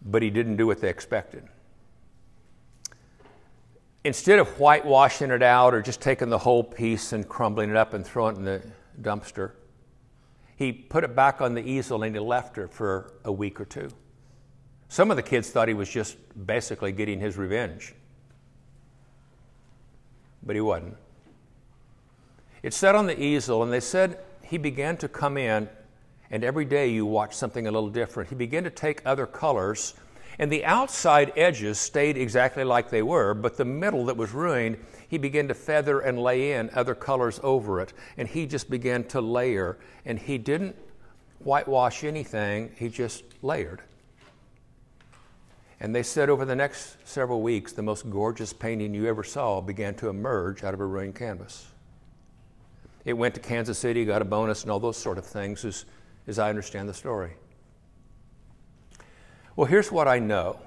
but 0.05 0.21
he 0.21 0.29
didn't 0.29 0.57
do 0.57 0.67
what 0.67 0.81
they 0.81 0.89
expected. 0.89 1.47
Instead 4.05 4.37
of 4.37 4.47
whitewashing 4.59 5.31
it 5.31 5.41
out 5.41 5.73
or 5.73 5.81
just 5.81 5.99
taking 5.99 6.29
the 6.29 6.37
whole 6.37 6.63
piece 6.63 7.11
and 7.11 7.27
crumbling 7.27 7.71
it 7.71 7.75
up 7.75 7.95
and 7.95 8.05
throwing 8.05 8.35
it 8.35 8.37
in 8.37 8.45
the 8.45 8.61
dumpster, 9.01 9.53
he 10.57 10.71
put 10.71 11.03
it 11.03 11.15
back 11.15 11.41
on 11.41 11.55
the 11.55 11.67
easel 11.67 12.03
and 12.03 12.15
he 12.15 12.21
left 12.21 12.59
it 12.59 12.71
for 12.71 13.11
a 13.23 13.31
week 13.31 13.59
or 13.59 13.65
two. 13.65 13.89
Some 14.89 15.09
of 15.09 15.17
the 15.17 15.23
kids 15.23 15.49
thought 15.49 15.67
he 15.67 15.73
was 15.73 15.89
just 15.89 16.17
basically 16.45 16.91
getting 16.91 17.19
his 17.19 17.35
revenge. 17.35 17.95
but 20.43 20.55
he 20.55 20.61
wasn't. 20.61 20.95
It 22.61 22.73
sat 22.73 22.93
on 22.93 23.07
the 23.07 23.19
easel, 23.19 23.63
and 23.63 23.73
they 23.73 23.79
said 23.79 24.19
he 24.43 24.59
began 24.59 24.97
to 24.97 25.07
come 25.07 25.37
in, 25.37 25.67
and 26.29 26.43
every 26.43 26.65
day 26.65 26.89
you 26.89 27.07
watch 27.07 27.33
something 27.33 27.65
a 27.65 27.71
little 27.71 27.89
different. 27.89 28.29
He 28.29 28.35
began 28.35 28.63
to 28.63 28.69
take 28.69 29.01
other 29.03 29.25
colors, 29.25 29.95
and 30.37 30.51
the 30.51 30.65
outside 30.65 31.31
edges 31.35 31.79
stayed 31.79 32.17
exactly 32.17 32.63
like 32.63 32.89
they 32.89 33.01
were, 33.01 33.33
but 33.33 33.57
the 33.57 33.65
middle 33.65 34.05
that 34.05 34.17
was 34.17 34.31
ruined, 34.33 34.77
he 35.07 35.17
began 35.17 35.47
to 35.47 35.53
feather 35.53 35.99
and 35.99 36.19
lay 36.19 36.53
in 36.53 36.69
other 36.73 36.95
colors 36.95 37.39
over 37.43 37.79
it. 37.79 37.93
And 38.17 38.27
he 38.27 38.45
just 38.45 38.69
began 38.69 39.03
to 39.05 39.21
layer, 39.21 39.77
and 40.05 40.19
he 40.19 40.37
didn't 40.37 40.75
whitewash 41.39 42.03
anything, 42.03 42.71
he 42.77 42.89
just 42.89 43.23
layered. 43.41 43.81
And 45.79 45.93
they 45.93 46.03
said 46.03 46.29
over 46.29 46.45
the 46.45 46.55
next 46.55 46.97
several 47.07 47.41
weeks, 47.41 47.71
the 47.71 47.83
most 47.83 48.09
gorgeous 48.09 48.53
painting 48.53 48.93
you 48.93 49.07
ever 49.07 49.23
saw 49.23 49.61
began 49.61 49.93
to 49.95 50.09
emerge 50.09 50.63
out 50.63 50.73
of 50.73 50.79
a 50.79 50.85
ruined 50.85 51.15
canvas. 51.15 51.67
It 53.03 53.13
went 53.13 53.35
to 53.35 53.41
Kansas 53.41 53.77
City, 53.77 54.03
got 54.03 54.21
a 54.21 54.25
bonus, 54.25 54.63
and 54.63 54.71
all 54.71 54.79
those 54.79 54.97
sort 54.97 55.17
of 55.17 55.25
things, 55.25 55.63
as, 55.63 55.85
as 56.27 56.39
I 56.39 56.49
understand 56.49 56.89
the 56.89 56.93
story. 56.93 57.33
Well, 59.55 59.67
here's 59.67 59.91
what 59.91 60.07
I 60.07 60.19
know 60.19 60.59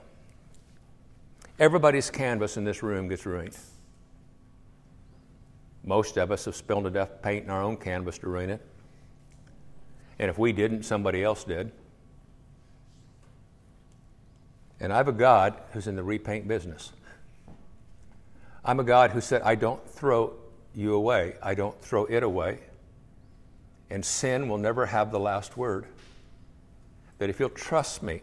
everybody's 1.59 2.11
canvas 2.11 2.57
in 2.57 2.65
this 2.65 2.83
room 2.83 3.09
gets 3.09 3.27
ruined. 3.27 3.57
Most 5.85 6.17
of 6.17 6.31
us 6.31 6.45
have 6.47 6.57
spilled 6.57 6.87
enough 6.87 7.23
paint 7.23 7.45
in 7.45 7.51
our 7.51 7.63
own 7.63 7.77
canvas 7.77 8.19
to 8.19 8.29
ruin 8.29 8.51
it. 8.51 8.61
And 10.19 10.31
if 10.31 10.39
we 10.39 10.53
didn't, 10.53 10.85
somebody 10.85 11.23
else 11.23 11.45
did. 11.45 11.71
And 14.81 14.93
I 14.93 14.97
have 14.97 15.09
a 15.09 15.13
God 15.13 15.61
who's 15.73 15.87
in 15.87 15.97
the 15.97 16.03
repaint 16.03 16.47
business. 16.47 16.93
I'm 18.65 18.81
a 18.81 18.85
God 18.85 19.11
who 19.11 19.21
said, 19.21 19.43
I 19.43 19.55
don't 19.55 19.87
throw 19.89 20.35
you 20.75 20.95
away. 20.95 21.37
I 21.43 21.55
don't 21.55 21.81
throw 21.81 22.05
it 22.07 22.23
away. 22.23 22.61
And 23.91 24.05
sin 24.05 24.49
will 24.49 24.59
never 24.59 24.87
have 24.87 25.11
the 25.11 25.21
last 25.21 25.57
word. 25.57 25.87
That 27.19 27.31
if 27.31 27.41
you'll 27.41 27.49
trust 27.51 28.03
me, 28.03 28.21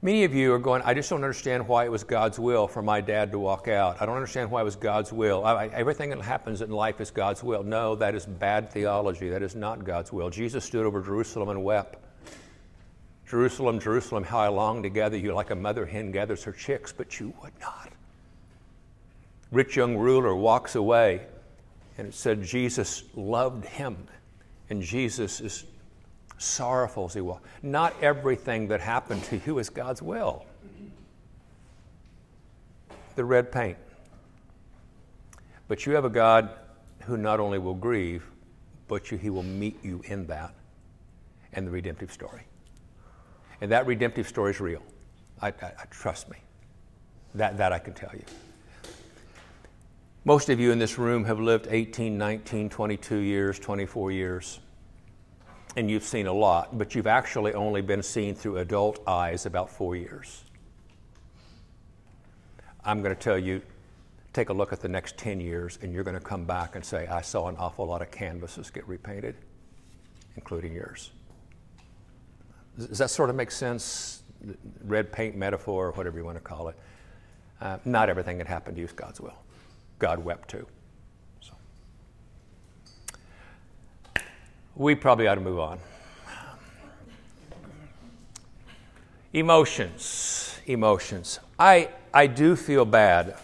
Many 0.00 0.24
of 0.24 0.32
you 0.32 0.52
are 0.52 0.58
going, 0.58 0.82
I 0.84 0.94
just 0.94 1.10
don't 1.10 1.24
understand 1.24 1.66
why 1.66 1.84
it 1.84 1.90
was 1.90 2.04
God's 2.04 2.38
will 2.38 2.68
for 2.68 2.82
my 2.82 3.00
dad 3.00 3.32
to 3.32 3.38
walk 3.38 3.66
out. 3.66 4.00
I 4.00 4.06
don't 4.06 4.14
understand 4.14 4.50
why 4.50 4.60
it 4.60 4.64
was 4.64 4.76
God's 4.76 5.12
will. 5.12 5.44
I, 5.44 5.66
everything 5.66 6.10
that 6.10 6.20
happens 6.22 6.62
in 6.62 6.70
life 6.70 7.00
is 7.00 7.10
God's 7.10 7.42
will. 7.42 7.64
No, 7.64 7.96
that 7.96 8.14
is 8.14 8.24
bad 8.24 8.70
theology. 8.70 9.28
That 9.28 9.42
is 9.42 9.56
not 9.56 9.84
God's 9.84 10.12
will. 10.12 10.30
Jesus 10.30 10.64
stood 10.64 10.86
over 10.86 11.02
Jerusalem 11.02 11.48
and 11.48 11.64
wept. 11.64 11.96
Jerusalem, 13.28 13.80
Jerusalem, 13.80 14.22
how 14.22 14.38
I 14.38 14.48
long 14.48 14.82
to 14.84 14.88
gather 14.88 15.16
you 15.16 15.34
like 15.34 15.50
a 15.50 15.56
mother 15.56 15.84
hen 15.84 16.12
gathers 16.12 16.44
her 16.44 16.52
chicks, 16.52 16.92
but 16.92 17.18
you 17.18 17.34
would 17.42 17.52
not 17.60 17.90
rich 19.50 19.76
young 19.76 19.96
ruler 19.96 20.34
walks 20.34 20.74
away, 20.74 21.26
and 21.96 22.08
it 22.08 22.14
said 22.14 22.42
Jesus 22.42 23.04
loved 23.14 23.64
him, 23.64 23.96
and 24.70 24.82
Jesus 24.82 25.40
is 25.40 25.64
sorrowful 26.38 27.06
as 27.06 27.14
he 27.14 27.20
was. 27.20 27.40
Not 27.62 27.94
everything 28.02 28.68
that 28.68 28.80
happened 28.80 29.24
to 29.24 29.40
you 29.44 29.58
is 29.58 29.68
God's 29.68 30.00
will. 30.00 30.46
The 33.16 33.24
red 33.24 33.52
paint. 33.52 33.76
But 35.66 35.84
you 35.84 35.94
have 35.94 36.04
a 36.04 36.10
God 36.10 36.50
who 37.02 37.16
not 37.16 37.40
only 37.40 37.58
will 37.58 37.74
grieve, 37.74 38.24
but 38.86 39.10
you, 39.10 39.18
he 39.18 39.28
will 39.28 39.42
meet 39.42 39.82
you 39.84 40.00
in 40.06 40.26
that 40.28 40.54
and 41.52 41.66
the 41.66 41.70
redemptive 41.70 42.12
story. 42.12 42.42
And 43.60 43.70
that 43.72 43.86
redemptive 43.86 44.28
story 44.28 44.52
is 44.52 44.60
real. 44.60 44.82
I, 45.40 45.48
I, 45.48 45.66
I 45.66 45.84
trust 45.90 46.30
me. 46.30 46.38
That, 47.34 47.58
that 47.58 47.72
I 47.72 47.78
can 47.78 47.92
tell 47.92 48.10
you. 48.14 48.24
Most 50.24 50.48
of 50.48 50.58
you 50.60 50.72
in 50.72 50.78
this 50.78 50.98
room 50.98 51.24
have 51.24 51.40
lived 51.40 51.68
18, 51.70 52.16
19, 52.16 52.68
22 52.68 53.16
years, 53.16 53.58
24 53.58 54.12
years, 54.12 54.60
and 55.76 55.90
you've 55.90 56.04
seen 56.04 56.26
a 56.26 56.32
lot, 56.32 56.76
but 56.76 56.94
you've 56.94 57.06
actually 57.06 57.54
only 57.54 57.82
been 57.82 58.02
seen 58.02 58.34
through 58.34 58.58
adult 58.58 59.00
eyes 59.06 59.46
about 59.46 59.70
four 59.70 59.96
years. 59.96 60.44
I'm 62.84 63.02
going 63.02 63.14
to 63.14 63.20
tell 63.20 63.38
you 63.38 63.62
take 64.32 64.50
a 64.50 64.52
look 64.52 64.72
at 64.72 64.80
the 64.80 64.88
next 64.88 65.16
10 65.16 65.40
years, 65.40 65.78
and 65.82 65.92
you're 65.92 66.04
going 66.04 66.18
to 66.18 66.24
come 66.24 66.44
back 66.44 66.76
and 66.76 66.84
say, 66.84 67.06
I 67.06 67.22
saw 67.22 67.48
an 67.48 67.56
awful 67.58 67.86
lot 67.86 68.02
of 68.02 68.10
canvases 68.10 68.70
get 68.70 68.86
repainted, 68.86 69.34
including 70.36 70.72
yours. 70.72 71.10
Does 72.78 72.98
that 72.98 73.10
sort 73.10 73.30
of 73.30 73.36
make 73.36 73.50
sense? 73.50 74.22
Red 74.84 75.10
paint 75.10 75.36
metaphor, 75.36 75.88
or 75.88 75.92
whatever 75.92 76.18
you 76.18 76.24
want 76.24 76.36
to 76.36 76.42
call 76.42 76.68
it. 76.68 76.76
Uh, 77.60 77.78
not 77.84 78.08
everything 78.08 78.38
that 78.38 78.46
happened 78.46 78.76
to 78.76 78.80
you 78.80 78.86
is 78.86 78.92
God's 78.92 79.20
will. 79.20 79.34
God 79.98 80.24
wept 80.24 80.48
too. 80.48 80.66
We 84.78 84.94
probably 84.94 85.26
ought 85.26 85.34
to 85.34 85.40
move 85.40 85.58
on. 85.58 85.80
Emotions. 89.32 90.56
Emotions. 90.66 91.40
I, 91.58 91.88
I 92.14 92.28
do 92.28 92.54
feel 92.54 92.84
bad. 92.84 93.36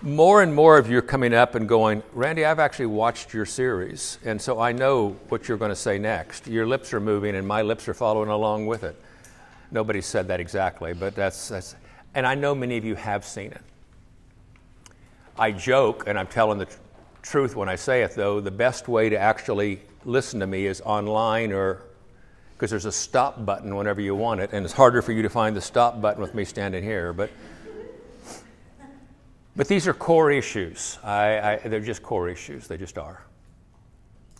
More 0.00 0.40
and 0.42 0.54
more 0.54 0.78
of 0.78 0.88
you 0.88 0.98
are 0.98 1.02
coming 1.02 1.34
up 1.34 1.56
and 1.56 1.68
going, 1.68 2.04
Randy, 2.12 2.44
I've 2.44 2.60
actually 2.60 2.86
watched 2.86 3.34
your 3.34 3.44
series, 3.44 4.18
and 4.24 4.40
so 4.40 4.60
I 4.60 4.70
know 4.70 5.16
what 5.28 5.48
you're 5.48 5.58
going 5.58 5.70
to 5.70 5.76
say 5.76 5.98
next. 5.98 6.46
Your 6.46 6.66
lips 6.66 6.94
are 6.94 7.00
moving, 7.00 7.34
and 7.34 7.46
my 7.46 7.62
lips 7.62 7.88
are 7.88 7.94
following 7.94 8.28
along 8.28 8.66
with 8.66 8.84
it. 8.84 8.96
Nobody 9.72 10.00
said 10.00 10.28
that 10.28 10.38
exactly, 10.38 10.92
but 10.92 11.16
that's, 11.16 11.48
that's 11.48 11.74
and 12.14 12.24
I 12.24 12.36
know 12.36 12.54
many 12.54 12.76
of 12.76 12.84
you 12.84 12.94
have 12.94 13.24
seen 13.24 13.50
it. 13.50 13.62
I 15.36 15.50
joke, 15.50 16.04
and 16.06 16.16
I'm 16.16 16.26
telling 16.28 16.58
the 16.58 16.68
truth 17.22 17.56
when 17.56 17.68
I 17.68 17.76
say 17.76 18.02
it, 18.02 18.14
though, 18.14 18.40
the 18.40 18.50
best 18.50 18.88
way 18.88 19.08
to 19.08 19.18
actually 19.18 19.80
listen 20.04 20.40
to 20.40 20.46
me 20.46 20.66
is 20.66 20.80
online 20.82 21.52
or 21.52 21.82
because 22.62 22.70
there's 22.70 22.84
a 22.84 22.92
stop 22.92 23.44
button 23.44 23.74
whenever 23.74 24.00
you 24.00 24.14
want 24.14 24.40
it, 24.40 24.50
and 24.52 24.64
it's 24.64 24.72
harder 24.72 25.02
for 25.02 25.10
you 25.10 25.22
to 25.22 25.28
find 25.28 25.56
the 25.56 25.60
stop 25.60 26.00
button 26.00 26.22
with 26.22 26.32
me 26.32 26.44
standing 26.44 26.84
here. 26.84 27.12
But, 27.12 27.28
but 29.56 29.66
these 29.66 29.88
are 29.88 29.92
core 29.92 30.30
issues. 30.30 30.96
I, 31.02 31.54
I, 31.54 31.56
they're 31.56 31.80
just 31.80 32.04
core 32.04 32.28
issues, 32.28 32.68
they 32.68 32.76
just 32.76 32.98
are. 32.98 33.24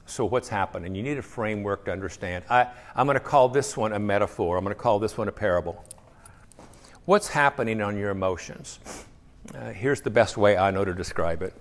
So, 0.06 0.24
what's 0.24 0.48
happening? 0.48 0.94
You 0.94 1.02
need 1.02 1.18
a 1.18 1.22
framework 1.22 1.86
to 1.86 1.90
understand. 1.90 2.44
I, 2.48 2.68
I'm 2.94 3.06
going 3.06 3.18
to 3.18 3.20
call 3.20 3.48
this 3.48 3.76
one 3.76 3.92
a 3.92 3.98
metaphor, 3.98 4.56
I'm 4.56 4.62
going 4.62 4.72
to 4.72 4.80
call 4.80 5.00
this 5.00 5.18
one 5.18 5.26
a 5.26 5.32
parable. 5.32 5.84
What's 7.06 7.26
happening 7.26 7.82
on 7.82 7.98
your 7.98 8.10
emotions? 8.10 8.78
Uh, 9.52 9.70
here's 9.70 10.00
the 10.00 10.10
best 10.10 10.36
way 10.36 10.56
I 10.56 10.70
know 10.70 10.84
to 10.84 10.94
describe 10.94 11.42
it. 11.42 11.54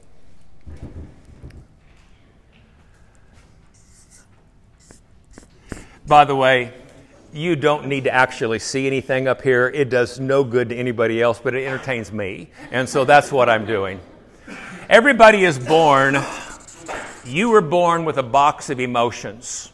By 6.07 6.25
the 6.25 6.35
way, 6.35 6.73
you 7.33 7.55
don't 7.55 7.87
need 7.87 8.03
to 8.05 8.13
actually 8.13 8.59
see 8.59 8.87
anything 8.87 9.27
up 9.27 9.41
here. 9.41 9.67
It 9.69 9.89
does 9.89 10.19
no 10.19 10.43
good 10.43 10.69
to 10.69 10.75
anybody 10.75 11.21
else, 11.21 11.39
but 11.39 11.53
it 11.53 11.65
entertains 11.65 12.11
me. 12.11 12.49
And 12.71 12.89
so 12.89 13.05
that's 13.05 13.31
what 13.31 13.49
I'm 13.49 13.65
doing. 13.65 13.99
Everybody 14.89 15.45
is 15.45 15.57
born, 15.57 16.17
you 17.23 17.49
were 17.49 17.61
born 17.61 18.03
with 18.03 18.17
a 18.17 18.23
box 18.23 18.69
of 18.69 18.79
emotions. 18.79 19.71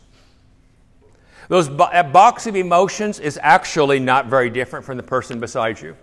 Those 1.48 1.70
bo- 1.70 2.04
box 2.12 2.46
of 2.46 2.56
emotions 2.56 3.20
is 3.20 3.40
actually 3.42 4.00
not 4.00 4.28
very 4.28 4.50
different 4.50 4.86
from 4.86 4.98
the 4.98 5.04
person 5.04 5.40
beside 5.40 5.82
you. 5.82 5.96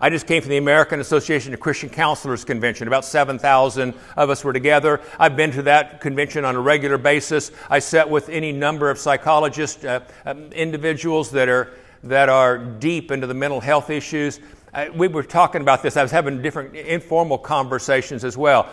I 0.00 0.10
just 0.10 0.28
came 0.28 0.42
from 0.42 0.50
the 0.50 0.58
American 0.58 1.00
Association 1.00 1.52
of 1.52 1.60
Christian 1.60 1.90
Counselors 1.90 2.44
Convention. 2.44 2.86
About 2.86 3.04
7,000 3.04 3.94
of 4.16 4.30
us 4.30 4.44
were 4.44 4.52
together. 4.52 5.00
I've 5.18 5.36
been 5.36 5.50
to 5.52 5.62
that 5.62 6.00
convention 6.00 6.44
on 6.44 6.54
a 6.54 6.60
regular 6.60 6.98
basis. 6.98 7.50
I 7.68 7.80
sat 7.80 8.08
with 8.08 8.28
any 8.28 8.52
number 8.52 8.90
of 8.90 8.98
psychologists, 8.98 9.84
uh, 9.84 10.00
um, 10.24 10.52
individuals 10.52 11.32
that 11.32 11.48
are, 11.48 11.72
that 12.04 12.28
are 12.28 12.58
deep 12.58 13.10
into 13.10 13.26
the 13.26 13.34
mental 13.34 13.60
health 13.60 13.90
issues. 13.90 14.38
Uh, 14.72 14.86
we 14.94 15.08
were 15.08 15.24
talking 15.24 15.62
about 15.62 15.82
this. 15.82 15.96
I 15.96 16.02
was 16.02 16.12
having 16.12 16.42
different 16.42 16.76
informal 16.76 17.38
conversations 17.38 18.22
as 18.22 18.36
well. 18.36 18.72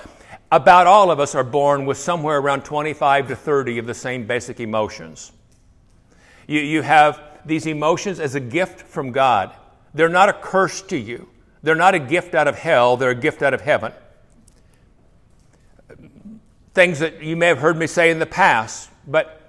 About 0.52 0.86
all 0.86 1.10
of 1.10 1.20
us 1.20 1.34
are 1.34 1.44
born 1.44 1.88
with 1.88 1.98
somewhere 1.98 2.38
around 2.38 2.66
25 2.66 3.30
to 3.30 3.36
30 3.36 3.80
of 3.80 3.88
the 3.88 3.96
same 3.96 4.28
basic 4.28 4.60
emotions. 4.60 5.32
You, 6.46 6.60
you 6.60 6.84
have 6.84 7.20
these 7.46 7.66
emotions 7.66 8.20
as 8.20 8.36
a 8.36 8.40
gift 8.40 8.82
from 8.82 9.12
God. 9.12 9.56
They're 9.96 10.10
not 10.10 10.30
a 10.30 10.34
curse 10.34 10.82
to 10.84 10.98
you. 10.98 11.28
They're 11.64 11.74
not 11.74 11.96
a 11.96 12.00
gift 12.00 12.36
out 12.36 12.48
of 12.48 12.60
hell, 12.60 12.96
they're 12.96 13.10
a 13.10 13.16
gift 13.16 13.42
out 13.42 13.56
of 13.56 13.62
heaven. 13.62 13.92
Things 16.76 17.00
that 17.00 17.24
you 17.24 17.36
may 17.36 17.48
have 17.48 17.58
heard 17.58 17.76
me 17.76 17.88
say 17.88 18.12
in 18.12 18.20
the 18.20 18.28
past, 18.28 18.92
but 19.08 19.42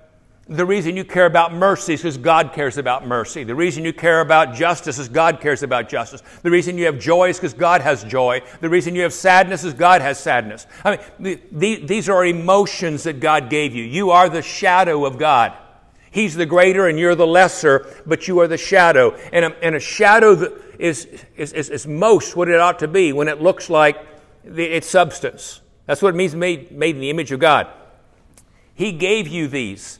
the 0.49 0.65
reason 0.65 0.97
you 0.97 1.05
care 1.05 1.27
about 1.27 1.53
mercy 1.53 1.95
is 1.95 2.03
because 2.03 2.17
God 2.17 2.53
cares 2.55 2.79
about 2.79 3.07
mercy. 3.07 3.43
The 3.43 3.55
reason 3.55 3.85
you 3.85 3.93
care 3.93 4.21
about 4.21 4.55
justice 4.55 4.99
is 4.99 5.09
God 5.09 5.41
cares 5.41 5.65
about 5.65 5.89
justice. 5.89 6.23
The 6.43 6.51
reason 6.51 6.79
you 6.79 6.87
have 6.87 7.01
joy 7.01 7.31
is 7.31 7.37
because 7.37 7.53
God 7.53 7.81
has 7.81 8.05
joy. 8.05 8.43
The 8.61 8.71
reason 8.71 8.95
you 8.95 9.03
have 9.03 9.13
sadness 9.13 9.65
is 9.65 9.75
God 9.75 10.01
has 10.01 10.19
sadness. 10.21 10.69
I 10.85 10.93
mean, 10.93 11.01
the, 11.19 11.41
the, 11.51 11.87
these 11.87 12.09
are 12.09 12.25
emotions 12.25 13.03
that 13.03 13.19
God 13.19 13.51
gave 13.51 13.75
you. 13.75 13.83
You 13.83 14.11
are 14.13 14.29
the 14.29 14.41
shadow 14.41 15.05
of 15.05 15.19
God. 15.19 15.53
He's 16.17 16.35
the 16.35 16.47
greater 16.47 16.89
and 16.89 16.99
you're 16.99 17.15
the 17.15 17.27
lesser, 17.27 17.87
but 18.07 18.27
you 18.27 18.41
are 18.41 18.49
the 18.49 18.57
shadow. 18.57 19.11
And 19.35 19.45
a, 19.45 19.63
and 19.63 19.75
a 19.75 19.79
shadow 19.79 20.51
is, 20.79 21.07
is, 21.37 21.53
is, 21.53 21.69
is 21.69 21.87
most 21.87 22.35
what 22.35 22.49
it 22.49 22.59
ought 22.59 22.79
to 22.79 22.89
be 22.89 23.13
when 23.13 23.29
it 23.29 23.43
looks 23.43 23.69
like 23.69 23.99
the, 24.43 24.65
its 24.65 24.89
substance. 24.89 25.61
That's 25.85 26.01
what 26.01 26.15
it 26.15 26.17
means 26.17 26.35
made, 26.35 26.73
made 26.73 26.95
in 26.95 27.03
the 27.03 27.11
image 27.11 27.33
of 27.33 27.41
God. 27.41 27.67
He 28.73 28.93
gave 28.93 29.29
you 29.29 29.47
these. 29.47 29.99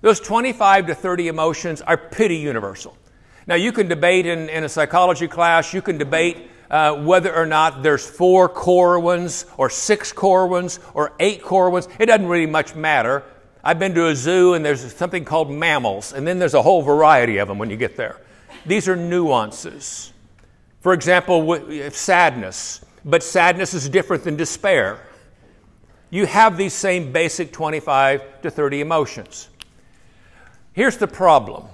Those 0.00 0.18
25 0.18 0.88
to 0.88 0.96
30 0.96 1.28
emotions 1.28 1.80
are 1.80 1.96
pretty 1.96 2.38
universal. 2.38 2.98
Now, 3.46 3.54
you 3.54 3.70
can 3.70 3.86
debate 3.86 4.26
in, 4.26 4.48
in 4.48 4.64
a 4.64 4.68
psychology 4.68 5.28
class, 5.28 5.72
you 5.72 5.80
can 5.80 5.96
debate 5.96 6.38
uh, 6.72 6.96
whether 6.96 7.32
or 7.32 7.46
not 7.46 7.84
there's 7.84 8.04
four 8.04 8.48
core 8.48 8.98
ones, 8.98 9.46
or 9.56 9.70
six 9.70 10.12
core 10.12 10.48
ones, 10.48 10.80
or 10.92 11.12
eight 11.20 11.40
core 11.40 11.70
ones. 11.70 11.86
It 12.00 12.06
doesn't 12.06 12.26
really 12.26 12.46
much 12.46 12.74
matter. 12.74 13.22
I've 13.64 13.78
been 13.78 13.94
to 13.94 14.08
a 14.08 14.16
zoo 14.16 14.54
and 14.54 14.64
there's 14.64 14.94
something 14.94 15.24
called 15.24 15.50
mammals, 15.50 16.12
and 16.12 16.26
then 16.26 16.38
there's 16.38 16.54
a 16.54 16.62
whole 16.62 16.82
variety 16.82 17.38
of 17.38 17.48
them 17.48 17.58
when 17.58 17.70
you 17.70 17.76
get 17.76 17.96
there. 17.96 18.20
These 18.66 18.88
are 18.88 18.96
nuances. 18.96 20.12
For 20.80 20.92
example, 20.92 21.90
sadness, 21.90 22.84
but 23.04 23.22
sadness 23.22 23.72
is 23.74 23.88
different 23.88 24.24
than 24.24 24.36
despair. 24.36 24.98
You 26.10 26.26
have 26.26 26.56
these 26.56 26.74
same 26.74 27.12
basic 27.12 27.52
25 27.52 28.42
to 28.42 28.50
30 28.50 28.80
emotions. 28.80 29.48
Here's 30.72 30.96
the 30.96 31.06
problem 31.06 31.66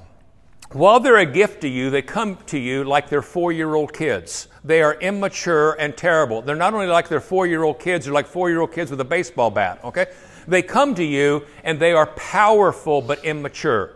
while 0.73 1.00
they're 1.00 1.16
a 1.16 1.25
gift 1.25 1.62
to 1.62 1.68
you, 1.68 1.88
they 1.88 2.02
come 2.02 2.37
to 2.47 2.59
you 2.59 2.85
like 2.85 3.09
they're 3.09 3.23
four 3.23 3.52
year 3.52 3.75
old 3.75 3.95
kids. 3.95 4.49
They 4.62 4.83
are 4.83 4.95
immature 5.00 5.73
and 5.73 5.97
terrible. 5.97 6.42
They're 6.42 6.57
not 6.57 6.75
only 6.75 6.87
like 6.87 7.09
their 7.09 7.21
four 7.21 7.47
year 7.47 7.62
old 7.62 7.80
kids, 7.80 8.04
they're 8.04 8.12
like 8.12 8.26
four 8.26 8.50
year 8.50 8.61
old 8.61 8.73
kids 8.73 8.90
with 8.90 9.00
a 9.00 9.04
baseball 9.04 9.50
bat, 9.50 9.80
okay? 9.83 10.09
They 10.49 10.62
come 10.62 10.95
to 10.95 11.05
you 11.05 11.45
and 11.62 11.78
they 11.78 11.93
are 11.93 12.07
powerful 12.07 13.02
but 13.02 13.23
immature. 13.25 13.95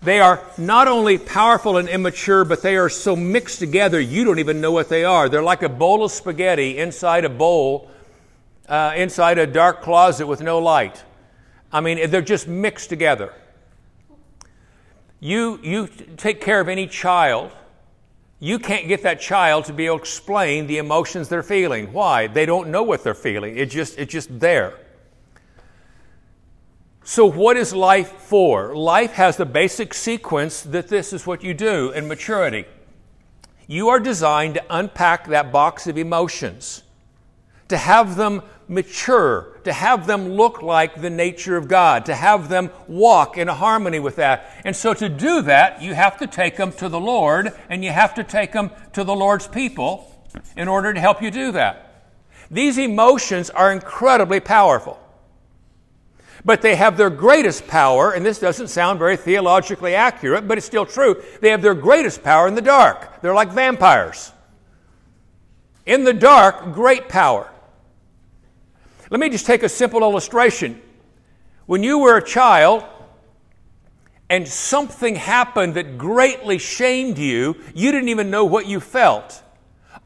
They 0.00 0.20
are 0.20 0.42
not 0.56 0.88
only 0.88 1.18
powerful 1.18 1.76
and 1.76 1.88
immature, 1.88 2.44
but 2.44 2.62
they 2.62 2.76
are 2.76 2.88
so 2.88 3.14
mixed 3.14 3.58
together 3.58 4.00
you 4.00 4.24
don't 4.24 4.38
even 4.38 4.60
know 4.60 4.72
what 4.72 4.88
they 4.88 5.04
are. 5.04 5.28
They're 5.28 5.42
like 5.42 5.62
a 5.62 5.68
bowl 5.68 6.02
of 6.02 6.12
spaghetti 6.12 6.78
inside 6.78 7.24
a 7.24 7.28
bowl, 7.28 7.90
uh, 8.68 8.94
inside 8.96 9.38
a 9.38 9.46
dark 9.46 9.82
closet 9.82 10.26
with 10.26 10.40
no 10.40 10.60
light. 10.60 11.04
I 11.70 11.82
mean, 11.82 12.10
they're 12.10 12.22
just 12.22 12.48
mixed 12.48 12.88
together. 12.88 13.34
You, 15.20 15.60
you 15.62 15.88
take 16.16 16.40
care 16.40 16.60
of 16.60 16.68
any 16.68 16.86
child, 16.86 17.50
you 18.40 18.60
can't 18.60 18.88
get 18.88 19.02
that 19.02 19.20
child 19.20 19.64
to 19.64 19.72
be 19.74 19.86
able 19.86 19.98
to 19.98 20.02
explain 20.02 20.68
the 20.68 20.78
emotions 20.78 21.28
they're 21.28 21.42
feeling. 21.42 21.92
Why? 21.92 22.28
They 22.28 22.46
don't 22.46 22.68
know 22.68 22.84
what 22.84 23.02
they're 23.02 23.14
feeling. 23.14 23.58
It 23.58 23.66
just, 23.66 23.98
it's 23.98 24.12
just 24.12 24.38
there. 24.38 24.78
So, 27.10 27.24
what 27.24 27.56
is 27.56 27.72
life 27.72 28.12
for? 28.12 28.76
Life 28.76 29.12
has 29.12 29.38
the 29.38 29.46
basic 29.46 29.94
sequence 29.94 30.60
that 30.60 30.88
this 30.88 31.14
is 31.14 31.26
what 31.26 31.42
you 31.42 31.54
do 31.54 31.90
in 31.90 32.06
maturity. 32.06 32.66
You 33.66 33.88
are 33.88 33.98
designed 33.98 34.56
to 34.56 34.64
unpack 34.68 35.26
that 35.28 35.50
box 35.50 35.86
of 35.86 35.96
emotions, 35.96 36.82
to 37.68 37.78
have 37.78 38.16
them 38.16 38.42
mature, 38.68 39.58
to 39.64 39.72
have 39.72 40.06
them 40.06 40.32
look 40.34 40.60
like 40.60 41.00
the 41.00 41.08
nature 41.08 41.56
of 41.56 41.66
God, 41.66 42.04
to 42.04 42.14
have 42.14 42.50
them 42.50 42.70
walk 42.86 43.38
in 43.38 43.48
harmony 43.48 44.00
with 44.00 44.16
that. 44.16 44.60
And 44.66 44.76
so 44.76 44.92
to 44.92 45.08
do 45.08 45.40
that, 45.40 45.80
you 45.80 45.94
have 45.94 46.18
to 46.18 46.26
take 46.26 46.58
them 46.58 46.72
to 46.72 46.90
the 46.90 47.00
Lord 47.00 47.54
and 47.70 47.82
you 47.82 47.90
have 47.90 48.14
to 48.16 48.22
take 48.22 48.52
them 48.52 48.70
to 48.92 49.02
the 49.02 49.16
Lord's 49.16 49.48
people 49.48 50.14
in 50.58 50.68
order 50.68 50.92
to 50.92 51.00
help 51.00 51.22
you 51.22 51.30
do 51.30 51.52
that. 51.52 52.10
These 52.50 52.76
emotions 52.76 53.48
are 53.48 53.72
incredibly 53.72 54.40
powerful. 54.40 55.00
But 56.48 56.62
they 56.62 56.76
have 56.76 56.96
their 56.96 57.10
greatest 57.10 57.66
power, 57.66 58.12
and 58.12 58.24
this 58.24 58.38
doesn't 58.38 58.68
sound 58.68 58.98
very 58.98 59.18
theologically 59.18 59.94
accurate, 59.94 60.48
but 60.48 60.56
it's 60.56 60.66
still 60.66 60.86
true. 60.86 61.22
They 61.42 61.50
have 61.50 61.60
their 61.60 61.74
greatest 61.74 62.24
power 62.24 62.48
in 62.48 62.54
the 62.54 62.62
dark. 62.62 63.20
They're 63.20 63.34
like 63.34 63.52
vampires. 63.52 64.32
In 65.84 66.04
the 66.04 66.14
dark, 66.14 66.72
great 66.72 67.06
power. 67.06 67.52
Let 69.10 69.20
me 69.20 69.28
just 69.28 69.44
take 69.44 69.62
a 69.62 69.68
simple 69.68 70.00
illustration. 70.00 70.80
When 71.66 71.82
you 71.82 71.98
were 71.98 72.16
a 72.16 72.24
child 72.24 72.82
and 74.30 74.48
something 74.48 75.16
happened 75.16 75.74
that 75.74 75.98
greatly 75.98 76.56
shamed 76.56 77.18
you, 77.18 77.56
you 77.74 77.92
didn't 77.92 78.08
even 78.08 78.30
know 78.30 78.46
what 78.46 78.64
you 78.66 78.80
felt. 78.80 79.42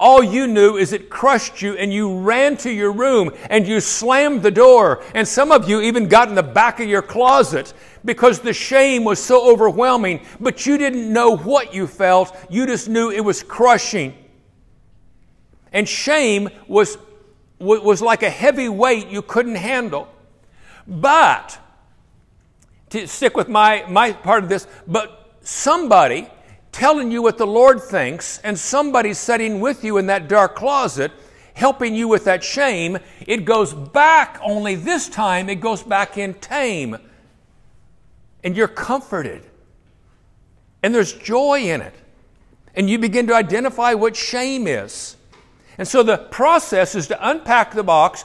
All 0.03 0.21
you 0.21 0.49
knew 0.49 0.79
is 0.79 0.93
it 0.93 1.09
crushed 1.09 1.62
you 1.62 1.77
and 1.77 1.93
you 1.93 2.19
ran 2.19 2.57
to 2.57 2.73
your 2.73 2.91
room 2.91 3.31
and 3.49 3.65
you 3.69 3.79
slammed 3.79 4.43
the 4.43 4.51
door. 4.51 5.01
And 5.15 5.29
some 5.29 5.53
of 5.53 5.69
you 5.69 5.81
even 5.81 6.09
got 6.09 6.29
in 6.29 6.35
the 6.35 6.43
back 6.43 6.81
of 6.81 6.88
your 6.88 7.03
closet 7.03 7.73
because 8.05 8.41
the 8.41 8.53
shame 8.53 9.05
was 9.05 9.23
so 9.23 9.49
overwhelming, 9.49 10.27
but 10.41 10.67
you 10.67 10.77
didn't 10.77 11.12
know 11.12 11.37
what 11.37 11.73
you 11.73 11.87
felt. 11.87 12.37
You 12.51 12.67
just 12.67 12.88
knew 12.88 13.12
it 13.12 13.25
was 13.25 13.45
crushing. 13.45 14.12
And 15.73 15.88
shame 15.88 16.49
was 16.67 16.99
was 17.61 18.03
like 18.03 18.25
a 18.25 18.31
heavy 18.31 18.69
weight 18.69 19.07
you 19.07 19.23
couldn't 19.23 19.55
handle. 19.55 20.09
But, 20.88 21.57
to 22.91 23.07
stick 23.07 23.37
with 23.37 23.49
my, 23.49 23.85
my 23.88 24.15
part 24.15 24.43
of 24.43 24.49
this, 24.49 24.67
but 24.88 25.37
somebody 25.43 26.29
telling 26.73 27.13
you 27.13 27.23
what 27.23 27.39
the 27.39 27.47
Lord 27.47 27.81
thinks 27.81 28.39
and 28.39 28.59
somebody 28.59 29.15
sitting 29.15 29.61
with 29.61 29.85
you 29.85 29.99
in 29.99 30.07
that 30.07 30.29
dark 30.29 30.57
closet 30.57 31.13
helping 31.55 31.95
you 31.95 32.09
with 32.09 32.25
that 32.25 32.43
shame, 32.43 32.99
it 33.27 33.45
goes 33.45 33.75
back, 33.75 34.39
only 34.43 34.75
this 34.75 35.09
time 35.09 35.49
it 35.49 35.57
goes 35.57 35.83
back 35.83 36.17
in 36.17 36.35
tame. 36.35 36.97
And 38.43 38.57
you're 38.57 38.69
comforted. 38.69 39.47
And 40.83 40.95
there's 40.95 41.13
joy 41.13 41.61
in 41.61 41.81
it. 41.81 41.95
And 42.75 42.89
you 42.89 42.99
begin 42.99 43.27
to 43.29 43.35
identify 43.35 43.95
what 43.95 44.17
shame 44.17 44.67
is. 44.67 45.17
And 45.79 45.87
so 45.87 46.03
the 46.03 46.19
process 46.19 46.95
is 46.95 47.09
to 47.09 47.29
unpack 47.31 47.73
the 47.73 47.83
box, 47.83 48.25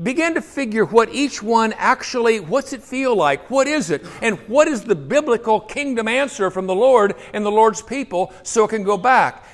begin 0.00 0.34
to 0.34 0.42
figure 0.42 0.84
what 0.84 1.10
each 1.10 1.42
one 1.42 1.72
actually, 1.74 2.40
what's 2.40 2.72
it 2.72 2.82
feel 2.82 3.14
like? 3.14 3.50
What 3.50 3.66
is 3.66 3.90
it? 3.90 4.04
And 4.22 4.38
what 4.48 4.68
is 4.68 4.84
the 4.84 4.94
biblical 4.94 5.60
kingdom 5.60 6.08
answer 6.08 6.50
from 6.50 6.66
the 6.66 6.74
Lord 6.74 7.14
and 7.32 7.44
the 7.44 7.50
Lord's 7.50 7.82
people 7.82 8.32
so 8.42 8.64
it 8.64 8.68
can 8.68 8.82
go 8.82 8.96
back? 8.96 9.44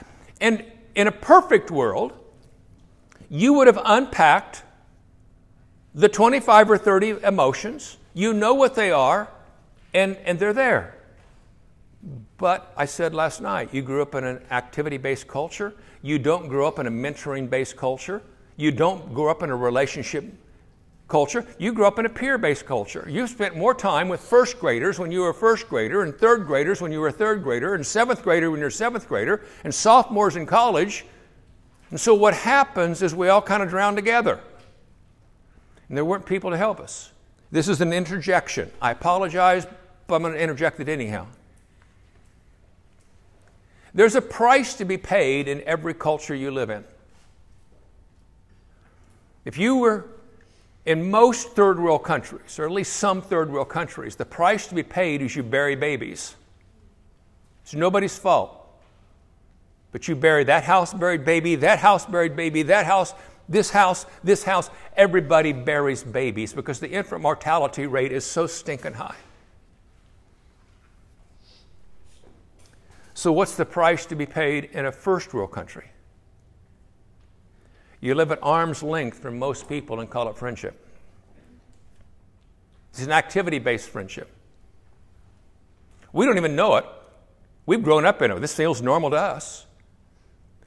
And 0.40 0.64
in 0.94 1.07
a 1.07 1.12
perfect 1.12 1.70
world, 1.70 2.12
you 3.29 3.53
would 3.55 3.66
have 3.66 3.81
unpacked 3.85 4.62
the 5.94 6.09
25 6.09 6.70
or 6.70 6.79
30 6.79 7.22
emotions. 7.24 7.96
You 8.14 8.33
know 8.33 8.55
what 8.55 8.74
they 8.74 8.90
are, 8.90 9.29
and, 9.92 10.16
and 10.24 10.38
they're 10.38 10.53
there. 10.53 10.94
But 12.37 12.72
I 12.77 12.85
said 12.85 13.14
last 13.14 13.40
night, 13.40 13.74
you 13.74 13.83
grew 13.83 14.01
up 14.03 14.14
in 14.14 14.24
an 14.24 14.42
activity 14.51 14.96
based 14.96 15.27
culture. 15.27 15.74
You 16.03 16.18
don't 16.18 16.48
grow 16.48 16.68
up 16.68 16.79
in 16.79 16.87
a 16.87 16.90
mentoring 16.90 17.51
based 17.51 17.77
culture. 17.77 18.22
You 18.58 18.72
don't 18.72 19.14
grow 19.14 19.30
up 19.30 19.42
in 19.42 19.50
a 19.50 19.56
relationship 19.56 20.24
culture. 21.06 21.46
You 21.58 21.72
grew 21.72 21.86
up 21.86 21.98
in 21.98 22.06
a 22.06 22.08
peer 22.10 22.36
based 22.36 22.66
culture. 22.66 23.06
You 23.08 23.26
spent 23.28 23.56
more 23.56 23.72
time 23.72 24.08
with 24.08 24.20
first 24.20 24.58
graders 24.58 24.98
when 24.98 25.10
you 25.10 25.20
were 25.20 25.30
a 25.30 25.34
first 25.34 25.68
grader, 25.68 26.02
and 26.02 26.14
third 26.14 26.46
graders 26.46 26.82
when 26.82 26.92
you 26.92 27.00
were 27.00 27.08
a 27.08 27.12
third 27.12 27.42
grader, 27.42 27.74
and 27.74 27.86
seventh 27.86 28.22
grader 28.22 28.50
when 28.50 28.58
you're 28.58 28.68
a 28.68 28.72
seventh 28.72 29.08
grader, 29.08 29.44
and 29.64 29.74
sophomores 29.74 30.36
in 30.36 30.44
college. 30.44 31.06
And 31.90 31.98
so 31.98 32.14
what 32.14 32.34
happens 32.34 33.00
is 33.00 33.14
we 33.14 33.28
all 33.28 33.40
kind 33.40 33.62
of 33.62 33.70
drown 33.70 33.94
together. 33.94 34.40
And 35.88 35.96
there 35.96 36.04
weren't 36.04 36.26
people 36.26 36.50
to 36.50 36.56
help 36.56 36.80
us. 36.80 37.12
This 37.50 37.68
is 37.68 37.80
an 37.80 37.92
interjection. 37.92 38.70
I 38.82 38.90
apologize, 38.90 39.66
but 40.06 40.16
I'm 40.16 40.22
going 40.22 40.34
to 40.34 40.40
interject 40.40 40.80
it 40.80 40.88
anyhow. 40.88 41.26
There's 43.94 44.16
a 44.16 44.20
price 44.20 44.74
to 44.74 44.84
be 44.84 44.98
paid 44.98 45.48
in 45.48 45.62
every 45.62 45.94
culture 45.94 46.34
you 46.34 46.50
live 46.50 46.68
in. 46.68 46.84
If 49.44 49.59
you 49.59 49.77
were 49.77 50.07
in 50.85 51.11
most 51.11 51.51
third 51.51 51.79
world 51.79 52.03
countries, 52.03 52.59
or 52.59 52.64
at 52.64 52.70
least 52.70 52.94
some 52.94 53.20
third 53.20 53.51
world 53.51 53.68
countries, 53.68 54.16
the 54.16 54.24
price 54.24 54.66
to 54.68 54.74
be 54.74 54.83
paid 54.83 55.22
is 55.22 55.37
you 55.37 55.42
bury 55.42 55.74
babies. 55.74 56.35
It's 57.62 57.74
nobody's 57.74 58.18
fault. 58.18 58.59
But 59.92 60.09
you 60.09 60.16
bury 60.16 60.44
that 60.44 60.64
house 60.64 60.92
buried 60.92 61.24
baby, 61.24 61.55
that 61.57 61.79
house 61.79 62.07
buried 62.07 62.37
baby, 62.37 62.62
that 62.62 62.87
house, 62.87 63.14
this 63.48 63.70
house, 63.70 64.07
this 64.22 64.44
house. 64.44 64.70
Everybody 64.96 65.53
buries 65.53 66.03
babies 66.03 66.53
because 66.53 66.81
the 66.81 66.90
infant 66.90 67.22
mortality 67.22 67.87
rate 67.87 68.12
is 68.12 68.24
so 68.24 68.46
stinking 68.46 68.94
high. 68.94 69.16
So, 73.14 73.33
what's 73.33 73.57
the 73.57 73.64
price 73.64 74.07
to 74.07 74.14
be 74.14 74.27
paid 74.27 74.70
in 74.72 74.87
a 74.87 74.92
first 74.92 75.35
world 75.35 75.51
country? 75.51 75.90
You 78.00 78.14
live 78.14 78.30
at 78.30 78.38
arm's 78.42 78.82
length 78.82 79.18
from 79.18 79.38
most 79.38 79.68
people 79.68 80.00
and 80.00 80.08
call 80.08 80.28
it 80.28 80.37
friendship. 80.37 80.84
It's 82.90 83.02
an 83.02 83.12
activity 83.12 83.58
based 83.58 83.88
friendship. 83.88 84.30
We 86.12 86.24
don't 86.24 86.37
even 86.37 86.56
know 86.56 86.76
it. 86.76 86.84
We've 87.66 87.82
grown 87.82 88.06
up 88.06 88.22
in 88.22 88.30
it. 88.30 88.40
This 88.40 88.54
feels 88.54 88.80
normal 88.80 89.11
to 89.11 89.16
us. 89.16 89.66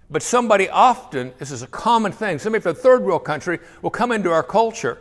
But 0.10 0.22
somebody 0.22 0.70
often, 0.70 1.34
this 1.40 1.52
is 1.52 1.62
a 1.62 1.68
common 1.68 2.12
thing, 2.12 2.38
somebody 2.38 2.62
from 2.62 2.74
a 2.74 2.76
third 2.76 3.04
world 3.04 3.24
country 3.24 3.60
will 3.82 3.90
come 3.90 4.12
into 4.12 4.30
our 4.30 4.44
culture 4.44 4.98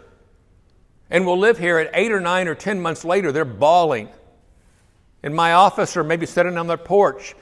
and 1.11 1.27
will 1.27 1.39
live 1.39 1.59
here 1.59 1.79
at 1.79 1.91
eight 1.95 2.13
or 2.13 2.21
nine 2.21 2.47
or 2.47 2.55
ten 2.55 2.81
months 2.81 3.05
later, 3.05 3.33
they're 3.33 3.45
bawling 3.45 4.09
in 5.23 5.35
my 5.35 5.53
office 5.53 5.97
or 5.97 6.05
maybe 6.05 6.27
sitting 6.27 6.57
on 6.57 6.69
their 6.69 6.77
porch. 6.77 7.35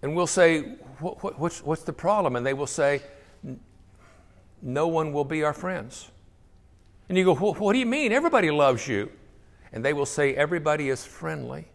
And 0.00 0.14
we'll 0.14 0.28
say, 0.28 0.76
what, 1.00 1.22
what, 1.22 1.38
what's, 1.38 1.62
what's 1.62 1.82
the 1.82 1.92
problem? 1.92 2.36
And 2.36 2.44
they 2.44 2.54
will 2.54 2.66
say, 2.66 3.02
No 4.62 4.88
one 4.88 5.12
will 5.12 5.24
be 5.24 5.42
our 5.42 5.52
friends. 5.52 6.10
And 7.08 7.16
you 7.16 7.24
go, 7.24 7.34
What 7.34 7.72
do 7.72 7.78
you 7.78 7.86
mean? 7.86 8.12
Everybody 8.12 8.50
loves 8.50 8.86
you. 8.86 9.10
And 9.72 9.84
they 9.84 9.92
will 9.92 10.06
say, 10.06 10.34
Everybody 10.34 10.88
is 10.88 11.04
friendly, 11.04 11.66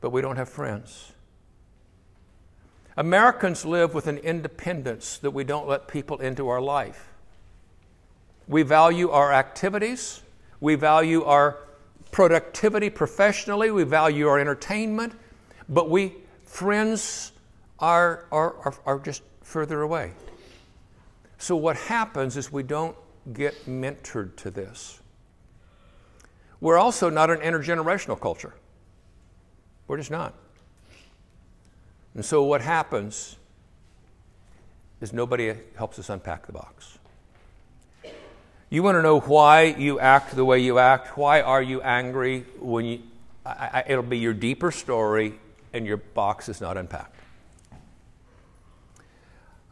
but 0.00 0.10
we 0.10 0.20
don't 0.20 0.36
have 0.36 0.48
friends. 0.48 1.12
Americans 2.96 3.64
live 3.64 3.94
with 3.94 4.08
an 4.08 4.18
independence 4.18 5.18
that 5.18 5.30
we 5.30 5.44
don't 5.44 5.68
let 5.68 5.86
people 5.86 6.18
into 6.18 6.48
our 6.48 6.60
life. 6.60 7.12
We 8.48 8.62
value 8.62 9.10
our 9.10 9.32
activities, 9.32 10.22
we 10.60 10.74
value 10.74 11.22
our 11.22 11.58
productivity 12.10 12.90
professionally, 12.90 13.70
we 13.70 13.84
value 13.84 14.26
our 14.26 14.40
entertainment, 14.40 15.12
but 15.68 15.88
we, 15.90 16.14
friends, 16.42 17.32
are, 17.80 18.26
are, 18.30 18.56
are, 18.64 18.74
are 18.86 18.98
just 18.98 19.22
further 19.42 19.82
away. 19.82 20.12
So, 21.38 21.56
what 21.56 21.76
happens 21.76 22.36
is 22.36 22.52
we 22.52 22.62
don't 22.62 22.96
get 23.32 23.66
mentored 23.66 24.36
to 24.36 24.50
this. 24.50 25.00
We're 26.60 26.78
also 26.78 27.08
not 27.08 27.30
an 27.30 27.38
intergenerational 27.38 28.20
culture. 28.20 28.54
We're 29.86 29.98
just 29.98 30.10
not. 30.10 30.34
And 32.14 32.24
so 32.24 32.42
what 32.42 32.60
happens 32.60 33.36
is 35.00 35.12
nobody 35.12 35.54
helps 35.76 35.98
us 35.98 36.10
unpack 36.10 36.46
the 36.46 36.52
box. 36.52 36.98
You 38.70 38.82
want 38.82 38.96
to 38.96 39.02
know 39.02 39.20
why 39.20 39.62
you 39.78 40.00
act 40.00 40.34
the 40.34 40.44
way 40.44 40.58
you 40.58 40.78
act? 40.78 41.16
Why 41.16 41.40
are 41.40 41.62
you 41.62 41.80
angry 41.80 42.44
when 42.58 42.84
you 42.84 43.02
I, 43.46 43.70
I, 43.72 43.84
it'll 43.88 44.02
be 44.02 44.18
your 44.18 44.34
deeper 44.34 44.70
story 44.70 45.34
and 45.72 45.86
your 45.86 45.96
box 45.96 46.50
is 46.50 46.60
not 46.60 46.76
unpacked. 46.76 47.14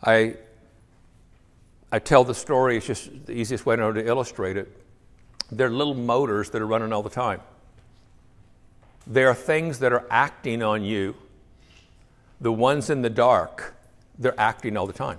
I 0.04 0.36
I 1.92 1.98
tell 1.98 2.24
the 2.24 2.34
story, 2.34 2.76
it's 2.76 2.86
just 2.86 3.26
the 3.26 3.32
easiest 3.32 3.64
way 3.64 3.76
know 3.76 3.92
to 3.92 4.04
illustrate 4.04 4.56
it. 4.56 4.70
They're 5.52 5.70
little 5.70 5.94
motors 5.94 6.50
that 6.50 6.60
are 6.60 6.66
running 6.66 6.92
all 6.92 7.02
the 7.02 7.10
time. 7.10 7.40
There 9.06 9.28
are 9.28 9.34
things 9.34 9.78
that 9.78 9.92
are 9.92 10.04
acting 10.10 10.62
on 10.62 10.82
you 10.82 11.14
the 12.40 12.52
ones 12.52 12.90
in 12.90 13.02
the 13.02 13.10
dark, 13.10 13.74
they're 14.18 14.38
acting 14.38 14.76
all 14.76 14.86
the 14.86 14.92
time. 14.92 15.18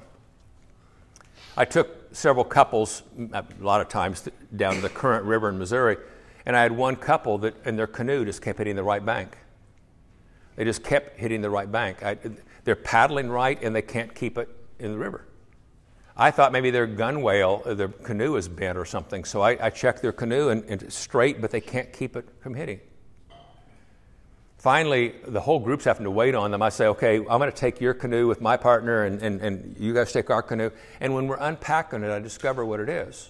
I 1.56 1.66
took 1.66 2.13
several 2.16 2.46
couples, 2.46 3.02
a 3.34 3.44
lot 3.60 3.82
of 3.82 3.90
times, 3.90 4.30
down 4.56 4.82
the 4.82 4.90
Current 4.90 5.26
River 5.26 5.50
in 5.50 5.58
Missouri, 5.58 5.98
and 6.46 6.56
I 6.56 6.62
had 6.62 6.72
one 6.72 6.96
couple 6.96 7.40
that 7.40 7.56
in 7.66 7.76
their 7.76 7.88
canoe 7.88 8.24
just 8.24 8.42
kept 8.42 8.60
hitting 8.60 8.76
the 8.76 8.84
right 8.84 9.04
bank. 9.04 9.38
They 10.56 10.63
just 10.63 10.84
kept 10.84 11.20
hitting 11.20 11.42
the 11.42 11.50
right 11.50 11.72
bank. 11.72 12.04
I, 12.04 12.18
they're 12.63 12.76
paddling 12.76 13.30
right 13.30 13.62
and 13.63 13.76
they 13.76 13.82
can't 13.82 14.13
keep 14.13 14.38
it 14.38 14.50
in 14.80 14.92
the 14.92 14.98
river. 14.98 15.26
I 16.16 16.32
thought 16.32 16.52
maybe 16.52 16.72
their 16.72 16.88
gunwale, 16.88 17.78
their 17.78 17.90
canoe 17.90 18.36
is 18.38 18.48
bent 18.48 18.78
or 18.78 18.86
something, 18.86 19.24
so 19.24 19.42
I, 19.42 19.68
I 19.68 19.70
checked 19.70 20.02
their 20.02 20.12
canoe 20.12 20.50
and, 20.50 20.63
and 20.66 20.82
it's 20.82 20.96
straight, 20.96 21.42
but 21.42 21.52
they 21.52 21.62
can't 21.62 21.94
keep 21.94 22.16
it 22.16 22.28
from 22.40 22.56
hitting. 22.56 22.80
Finally, 24.58 25.13
the 25.28 25.40
whole 25.40 25.60
group's 25.60 25.86
having 25.86 26.04
to 26.04 26.12
wait 26.12 26.34
on 26.34 26.50
them. 26.50 26.63
I 26.63 26.70
say, 26.70 26.88
okay, 26.88 27.18
I'm 27.18 27.26
going 27.26 27.52
to 27.52 27.56
take 27.56 27.80
your 27.80 27.94
canoe 27.94 28.28
with 28.28 28.42
my 28.42 28.58
partner, 28.58 29.06
and, 29.06 29.22
and, 29.22 29.40
and 29.40 29.76
you 29.80 29.94
guys 29.94 30.12
take 30.12 30.32
our 30.32 30.42
canoe. 30.42 30.72
And 31.00 31.13
when 31.13 31.28
we're 31.28 31.38
unpacking 31.38 32.02
it, 32.02 32.10
I 32.10 32.18
discover 32.18 32.66
what 32.66 32.80
it 32.80 32.90
is. 32.90 33.30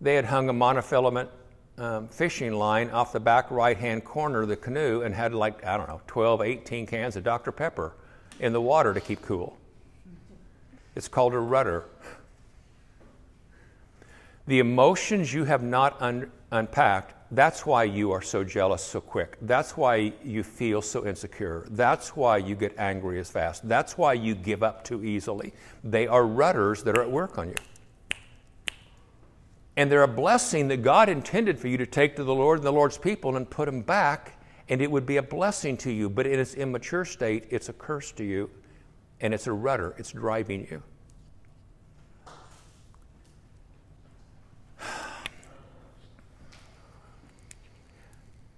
They 0.00 0.14
had 0.14 0.24
hung 0.24 0.48
a 0.48 0.54
monofilament 0.54 1.28
um, 1.76 2.08
fishing 2.08 2.54
line 2.54 2.90
off 2.90 3.12
the 3.12 3.20
back 3.20 3.50
right 3.50 3.76
hand 3.76 4.04
corner 4.04 4.42
of 4.42 4.48
the 4.48 4.56
canoe 4.56 5.02
and 5.02 5.14
had 5.14 5.34
like, 5.34 5.64
I 5.66 5.76
don't 5.76 5.88
know, 5.88 6.00
12, 6.06 6.40
18 6.40 6.86
cans 6.86 7.16
of 7.16 7.24
Dr. 7.24 7.52
Pepper 7.52 7.94
in 8.40 8.54
the 8.54 8.60
water 8.60 8.94
to 8.94 9.00
keep 9.00 9.20
cool. 9.22 9.56
It's 10.94 11.08
called 11.08 11.34
a 11.34 11.38
rudder. 11.38 11.84
The 14.46 14.58
emotions 14.58 15.32
you 15.32 15.44
have 15.44 15.62
not 15.62 16.00
un- 16.00 16.30
unpacked 16.50 17.14
that's 17.34 17.66
why 17.66 17.84
you 17.84 18.12
are 18.12 18.22
so 18.22 18.44
jealous 18.44 18.82
so 18.82 19.00
quick. 19.00 19.36
That's 19.42 19.76
why 19.76 20.12
you 20.22 20.44
feel 20.44 20.80
so 20.82 21.04
insecure. 21.04 21.66
That's 21.70 22.14
why 22.14 22.36
you 22.36 22.54
get 22.54 22.78
angry 22.78 23.18
as 23.18 23.28
fast. 23.28 23.68
That's 23.68 23.98
why 23.98 24.12
you 24.12 24.36
give 24.36 24.62
up 24.62 24.84
too 24.84 25.02
easily. 25.02 25.52
They 25.82 26.06
are 26.06 26.24
rudders 26.24 26.84
that 26.84 26.96
are 26.96 27.02
at 27.02 27.10
work 27.10 27.36
on 27.38 27.48
you. 27.48 27.54
And 29.76 29.90
they're 29.90 30.04
a 30.04 30.08
blessing 30.08 30.68
that 30.68 30.82
God 30.82 31.08
intended 31.08 31.58
for 31.58 31.66
you 31.66 31.76
to 31.78 31.86
take 31.86 32.14
to 32.16 32.24
the 32.24 32.34
Lord 32.34 32.60
and 32.60 32.66
the 32.66 32.72
Lord's 32.72 32.98
people 32.98 33.36
and 33.36 33.50
put 33.50 33.66
them 33.66 33.80
back, 33.80 34.40
and 34.68 34.80
it 34.80 34.88
would 34.88 35.04
be 35.04 35.16
a 35.16 35.22
blessing 35.22 35.76
to 35.78 35.90
you. 35.90 36.08
But 36.08 36.28
in 36.28 36.38
its 36.38 36.54
immature 36.54 37.04
state, 37.04 37.46
it's 37.50 37.68
a 37.68 37.72
curse 37.72 38.12
to 38.12 38.22
you, 38.22 38.48
and 39.24 39.32
it's 39.32 39.46
a 39.46 39.52
rudder, 39.52 39.94
it's 39.96 40.12
driving 40.12 40.68
you. 40.70 40.82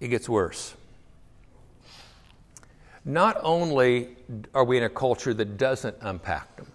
it 0.01 0.09
gets 0.09 0.27
worse. 0.27 0.75
Not 3.05 3.39
only 3.41 4.17
are 4.53 4.65
we 4.65 4.75
in 4.77 4.83
a 4.83 4.89
culture 4.89 5.33
that 5.33 5.57
doesn't 5.57 5.95
unpack 6.01 6.57
them, 6.57 6.67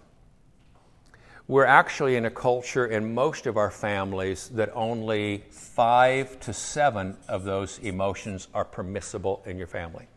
we're 1.47 1.65
actually 1.65 2.15
in 2.15 2.25
a 2.25 2.31
culture 2.31 2.87
in 2.87 3.13
most 3.13 3.45
of 3.45 3.57
our 3.57 3.69
families 3.69 4.49
that 4.55 4.71
only 4.73 5.43
five 5.51 6.39
to 6.39 6.51
seven 6.51 7.15
of 7.27 7.43
those 7.43 7.77
emotions 7.77 8.47
are 8.55 8.65
permissible 8.65 9.43
in 9.45 9.59
your 9.59 9.67
family. 9.67 10.07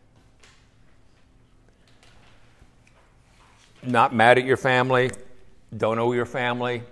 Not 3.83 4.15
mad 4.15 4.39
at 4.39 4.45
your 4.45 4.57
family, 4.57 5.11
don't 5.77 5.99
owe 5.99 6.13
your 6.13 6.27
family, 6.27 6.83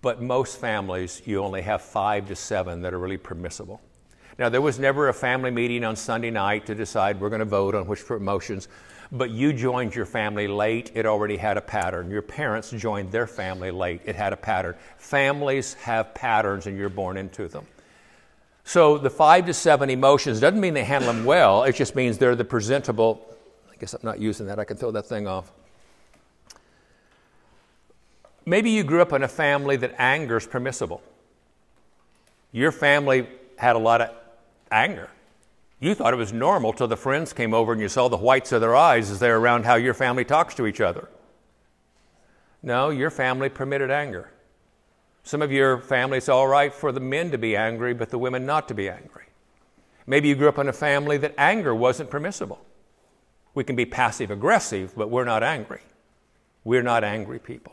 but 0.00 0.20
most 0.20 0.58
families 0.58 1.22
you 1.24 1.42
only 1.42 1.62
have 1.62 1.82
five 1.82 2.28
to 2.28 2.36
seven 2.36 2.82
that 2.82 2.92
are 2.92 2.98
really 2.98 3.16
permissible. 3.16 3.80
Now, 4.38 4.48
there 4.48 4.60
was 4.60 4.78
never 4.78 5.08
a 5.08 5.14
family 5.14 5.50
meeting 5.50 5.84
on 5.84 5.94
Sunday 5.94 6.30
night 6.30 6.66
to 6.66 6.74
decide 6.74 7.20
we're 7.20 7.28
going 7.28 7.40
to 7.40 7.44
vote 7.44 7.74
on 7.74 7.86
which 7.86 8.04
promotions, 8.04 8.68
but 9.12 9.30
you 9.30 9.52
joined 9.52 9.94
your 9.94 10.06
family 10.06 10.48
late. 10.48 10.90
It 10.94 11.06
already 11.06 11.36
had 11.36 11.56
a 11.56 11.60
pattern. 11.60 12.10
Your 12.10 12.22
parents 12.22 12.70
joined 12.70 13.12
their 13.12 13.26
family 13.26 13.70
late. 13.70 14.00
It 14.04 14.16
had 14.16 14.32
a 14.32 14.36
pattern. 14.36 14.74
Families 14.96 15.74
have 15.74 16.14
patterns, 16.14 16.66
and 16.66 16.78
you're 16.78 16.88
born 16.88 17.16
into 17.16 17.46
them. 17.46 17.66
So, 18.64 18.96
the 18.96 19.10
five 19.10 19.46
to 19.46 19.54
seven 19.54 19.90
emotions 19.90 20.40
doesn't 20.40 20.60
mean 20.60 20.72
they 20.72 20.84
handle 20.84 21.12
them 21.12 21.24
well, 21.24 21.64
it 21.64 21.74
just 21.74 21.94
means 21.94 22.16
they're 22.16 22.36
the 22.36 22.44
presentable. 22.44 23.36
I 23.70 23.76
guess 23.76 23.92
I'm 23.92 24.00
not 24.02 24.18
using 24.18 24.46
that. 24.46 24.58
I 24.58 24.64
can 24.64 24.76
throw 24.76 24.92
that 24.92 25.06
thing 25.06 25.26
off. 25.26 25.52
Maybe 28.44 28.70
you 28.70 28.82
grew 28.82 29.00
up 29.00 29.12
in 29.12 29.22
a 29.22 29.28
family 29.28 29.76
that 29.76 29.94
anger 29.98 30.36
is 30.36 30.46
permissible. 30.46 31.02
Your 32.50 32.72
family 32.72 33.28
had 33.56 33.76
a 33.76 33.78
lot 33.78 34.00
of 34.00 34.10
anger. 34.70 35.08
You 35.80 35.94
thought 35.94 36.12
it 36.12 36.16
was 36.16 36.32
normal 36.32 36.72
till 36.72 36.88
the 36.88 36.96
friends 36.96 37.32
came 37.32 37.54
over 37.54 37.72
and 37.72 37.80
you 37.80 37.88
saw 37.88 38.08
the 38.08 38.16
whites 38.16 38.52
of 38.52 38.60
their 38.60 38.76
eyes 38.76 39.10
as 39.10 39.18
they're 39.18 39.38
around 39.38 39.64
how 39.64 39.76
your 39.76 39.94
family 39.94 40.24
talks 40.24 40.54
to 40.56 40.66
each 40.66 40.80
other. 40.80 41.08
No, 42.62 42.90
your 42.90 43.10
family 43.10 43.48
permitted 43.48 43.90
anger. 43.90 44.30
Some 45.24 45.42
of 45.42 45.52
your 45.52 45.78
family, 45.78 46.18
it's 46.18 46.28
all 46.28 46.46
right 46.46 46.72
for 46.72 46.92
the 46.92 47.00
men 47.00 47.30
to 47.30 47.38
be 47.38 47.56
angry, 47.56 47.94
but 47.94 48.10
the 48.10 48.18
women 48.18 48.46
not 48.46 48.68
to 48.68 48.74
be 48.74 48.88
angry. 48.88 49.24
Maybe 50.06 50.28
you 50.28 50.34
grew 50.34 50.48
up 50.48 50.58
in 50.58 50.68
a 50.68 50.72
family 50.72 51.16
that 51.18 51.34
anger 51.38 51.74
wasn't 51.74 52.10
permissible. 52.10 52.64
We 53.54 53.64
can 53.64 53.76
be 53.76 53.86
passive 53.86 54.30
aggressive, 54.30 54.94
but 54.96 55.10
we're 55.10 55.24
not 55.24 55.42
angry. 55.42 55.80
We're 56.64 56.82
not 56.82 57.04
angry 57.04 57.38
people. 57.38 57.72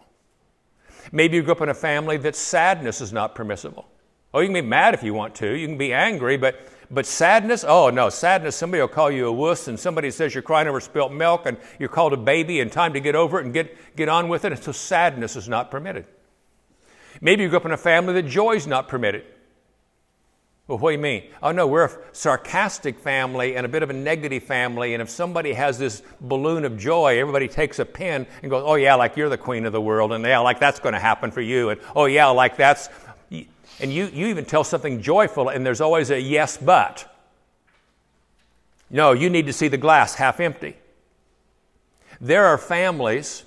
Maybe 1.11 1.37
you 1.37 1.43
grew 1.43 1.53
up 1.53 1.61
in 1.61 1.69
a 1.69 1.73
family 1.73 2.17
that 2.17 2.35
sadness 2.35 3.01
is 3.01 3.13
not 3.13 3.35
permissible. 3.35 3.87
Oh, 4.33 4.41
you 4.41 4.47
can 4.47 4.53
be 4.53 4.61
mad 4.61 4.93
if 4.93 5.03
you 5.03 5.13
want 5.13 5.35
to. 5.35 5.53
You 5.55 5.67
can 5.67 5.77
be 5.77 5.93
angry, 5.93 6.37
but 6.37 6.69
but 6.91 7.05
sadness, 7.05 7.63
oh 7.67 7.91
no, 7.91 8.09
sadness, 8.09 8.55
somebody 8.55 8.81
will 8.81 8.87
call 8.87 9.11
you 9.11 9.27
a 9.27 9.31
wuss 9.31 9.67
and 9.67 9.79
somebody 9.79 10.09
says 10.09 10.33
you're 10.33 10.41
crying 10.41 10.67
over 10.67 10.79
spilt 10.79 11.11
milk 11.11 11.45
and 11.45 11.57
you're 11.77 11.89
called 11.89 12.13
a 12.13 12.17
baby 12.17 12.61
and 12.61 12.71
time 12.71 12.93
to 12.93 12.99
get 12.99 13.13
over 13.13 13.39
it 13.39 13.45
and 13.45 13.53
get, 13.53 13.95
get 13.95 14.09
on 14.09 14.27
with 14.27 14.43
it. 14.43 14.53
And 14.53 14.63
so 14.63 14.71
sadness 14.71 15.35
is 15.35 15.47
not 15.47 15.69
permitted. 15.69 16.05
Maybe 17.21 17.43
you 17.43 17.49
grew 17.49 17.57
up 17.57 17.65
in 17.65 17.71
a 17.71 17.77
family 17.77 18.13
that 18.13 18.27
joy 18.27 18.53
is 18.53 18.65
not 18.65 18.87
permitted. 18.87 19.23
Well, 20.69 20.77
what 20.77 20.91
do 20.91 20.97
you 20.97 21.01
mean? 21.01 21.23
Oh 21.41 21.51
no, 21.51 21.65
we're 21.65 21.85
a 21.85 21.97
sarcastic 22.11 22.99
family 22.99 23.55
and 23.55 23.65
a 23.65 23.69
bit 23.69 23.81
of 23.81 23.89
a 23.89 23.93
negative 23.93 24.43
family, 24.43 24.93
and 24.93 25.01
if 25.01 25.09
somebody 25.09 25.51
has 25.53 25.79
this 25.79 26.03
balloon 26.21 26.63
of 26.63 26.77
joy, 26.77 27.19
everybody 27.19 27.47
takes 27.47 27.79
a 27.79 27.85
pin 27.85 28.27
and 28.43 28.51
goes, 28.51 28.63
Oh 28.63 28.75
yeah, 28.75 28.93
like 28.93 29.17
you're 29.17 29.29
the 29.29 29.37
queen 29.37 29.65
of 29.65 29.73
the 29.73 29.81
world, 29.81 30.13
and 30.13 30.23
yeah, 30.23 30.37
like 30.37 30.59
that's 30.59 30.79
going 30.79 30.93
to 30.93 30.99
happen 30.99 31.31
for 31.31 31.41
you, 31.41 31.71
and 31.71 31.81
oh 31.95 32.05
yeah, 32.05 32.27
like 32.27 32.55
that's 32.55 32.87
and 33.31 33.91
you, 33.91 34.11
you 34.13 34.27
even 34.27 34.45
tell 34.45 34.63
something 34.63 35.01
joyful, 35.01 35.49
and 35.49 35.65
there's 35.65 35.81
always 35.81 36.11
a 36.11 36.21
yes, 36.21 36.55
but. 36.55 37.15
No, 38.91 39.13
you 39.13 39.31
need 39.31 39.47
to 39.47 39.53
see 39.53 39.69
the 39.69 39.77
glass 39.77 40.13
half 40.13 40.39
empty. 40.39 40.75
There 42.21 42.45
are 42.45 42.59
families 42.59 43.43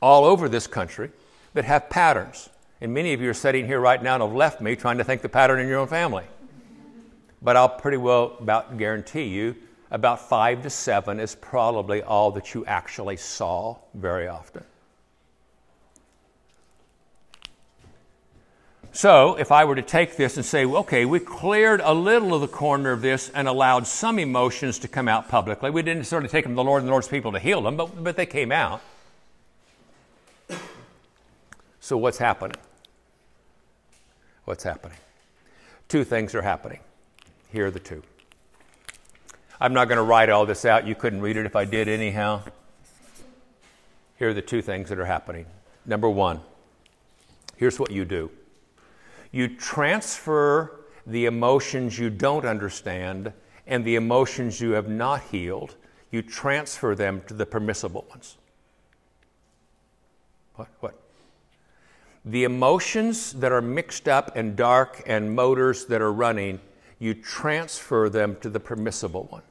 all 0.00 0.24
over 0.24 0.48
this 0.48 0.66
country 0.66 1.10
that 1.52 1.66
have 1.66 1.90
patterns. 1.90 2.48
And 2.80 2.92
many 2.92 3.12
of 3.14 3.20
you 3.20 3.30
are 3.30 3.34
sitting 3.34 3.66
here 3.66 3.80
right 3.80 4.02
now 4.02 4.14
and 4.14 4.22
have 4.22 4.34
left 4.34 4.60
me 4.60 4.76
trying 4.76 4.98
to 4.98 5.04
think 5.04 5.22
the 5.22 5.28
pattern 5.28 5.60
in 5.60 5.68
your 5.68 5.78
own 5.78 5.88
family. 5.88 6.24
but 7.42 7.56
I'll 7.56 7.68
pretty 7.68 7.96
well 7.96 8.36
about 8.40 8.76
guarantee 8.76 9.24
you 9.24 9.56
about 9.90 10.28
five 10.28 10.62
to 10.62 10.70
seven 10.70 11.20
is 11.20 11.34
probably 11.34 12.02
all 12.02 12.32
that 12.32 12.54
you 12.54 12.64
actually 12.66 13.16
saw 13.16 13.76
very 13.94 14.26
often. 14.26 14.64
So, 18.92 19.34
if 19.34 19.52
I 19.52 19.66
were 19.66 19.74
to 19.74 19.82
take 19.82 20.16
this 20.16 20.36
and 20.36 20.44
say, 20.44 20.64
okay, 20.64 21.04
we 21.04 21.20
cleared 21.20 21.82
a 21.84 21.92
little 21.92 22.32
of 22.32 22.40
the 22.40 22.48
corner 22.48 22.92
of 22.92 23.02
this 23.02 23.28
and 23.28 23.46
allowed 23.46 23.86
some 23.86 24.18
emotions 24.18 24.78
to 24.78 24.88
come 24.88 25.06
out 25.06 25.28
publicly, 25.28 25.70
we 25.70 25.82
didn't 25.82 26.10
of 26.24 26.30
take 26.30 26.44
them 26.44 26.52
to 26.52 26.56
the 26.56 26.64
Lord 26.64 26.80
and 26.80 26.88
the 26.88 26.92
Lord's 26.92 27.06
people 27.06 27.30
to 27.32 27.38
heal 27.38 27.60
them, 27.60 27.76
but, 27.76 28.02
but 28.02 28.16
they 28.16 28.24
came 28.24 28.50
out. 28.50 28.80
So, 31.86 31.96
what's 31.96 32.18
happening? 32.18 32.56
What's 34.44 34.64
happening? 34.64 34.98
Two 35.86 36.02
things 36.02 36.34
are 36.34 36.42
happening. 36.42 36.80
Here 37.52 37.66
are 37.66 37.70
the 37.70 37.78
two. 37.78 38.02
I'm 39.60 39.72
not 39.72 39.84
going 39.84 39.98
to 39.98 40.02
write 40.02 40.28
all 40.28 40.46
this 40.46 40.64
out. 40.64 40.84
You 40.84 40.96
couldn't 40.96 41.20
read 41.20 41.36
it 41.36 41.46
if 41.46 41.54
I 41.54 41.64
did, 41.64 41.86
anyhow. 41.86 42.42
Here 44.18 44.30
are 44.30 44.34
the 44.34 44.42
two 44.42 44.62
things 44.62 44.88
that 44.88 44.98
are 44.98 45.04
happening. 45.04 45.46
Number 45.84 46.10
one, 46.10 46.40
here's 47.56 47.78
what 47.78 47.92
you 47.92 48.04
do 48.04 48.32
you 49.30 49.46
transfer 49.46 50.80
the 51.06 51.26
emotions 51.26 52.00
you 52.00 52.10
don't 52.10 52.46
understand 52.46 53.32
and 53.64 53.84
the 53.84 53.94
emotions 53.94 54.60
you 54.60 54.72
have 54.72 54.88
not 54.88 55.22
healed, 55.30 55.76
you 56.10 56.20
transfer 56.20 56.96
them 56.96 57.22
to 57.28 57.34
the 57.34 57.46
permissible 57.46 58.06
ones. 58.10 58.38
What? 60.56 60.66
What? 60.80 61.05
The 62.26 62.42
emotions 62.42 63.32
that 63.34 63.52
are 63.52 63.62
mixed 63.62 64.08
up 64.08 64.36
and 64.36 64.56
dark 64.56 65.02
and 65.06 65.34
motors 65.34 65.86
that 65.86 66.02
are 66.02 66.12
running, 66.12 66.60
you 66.98 67.14
transfer 67.14 68.08
them 68.08 68.36
to 68.40 68.50
the 68.50 68.58
permissible 68.58 69.28
one. 69.30 69.42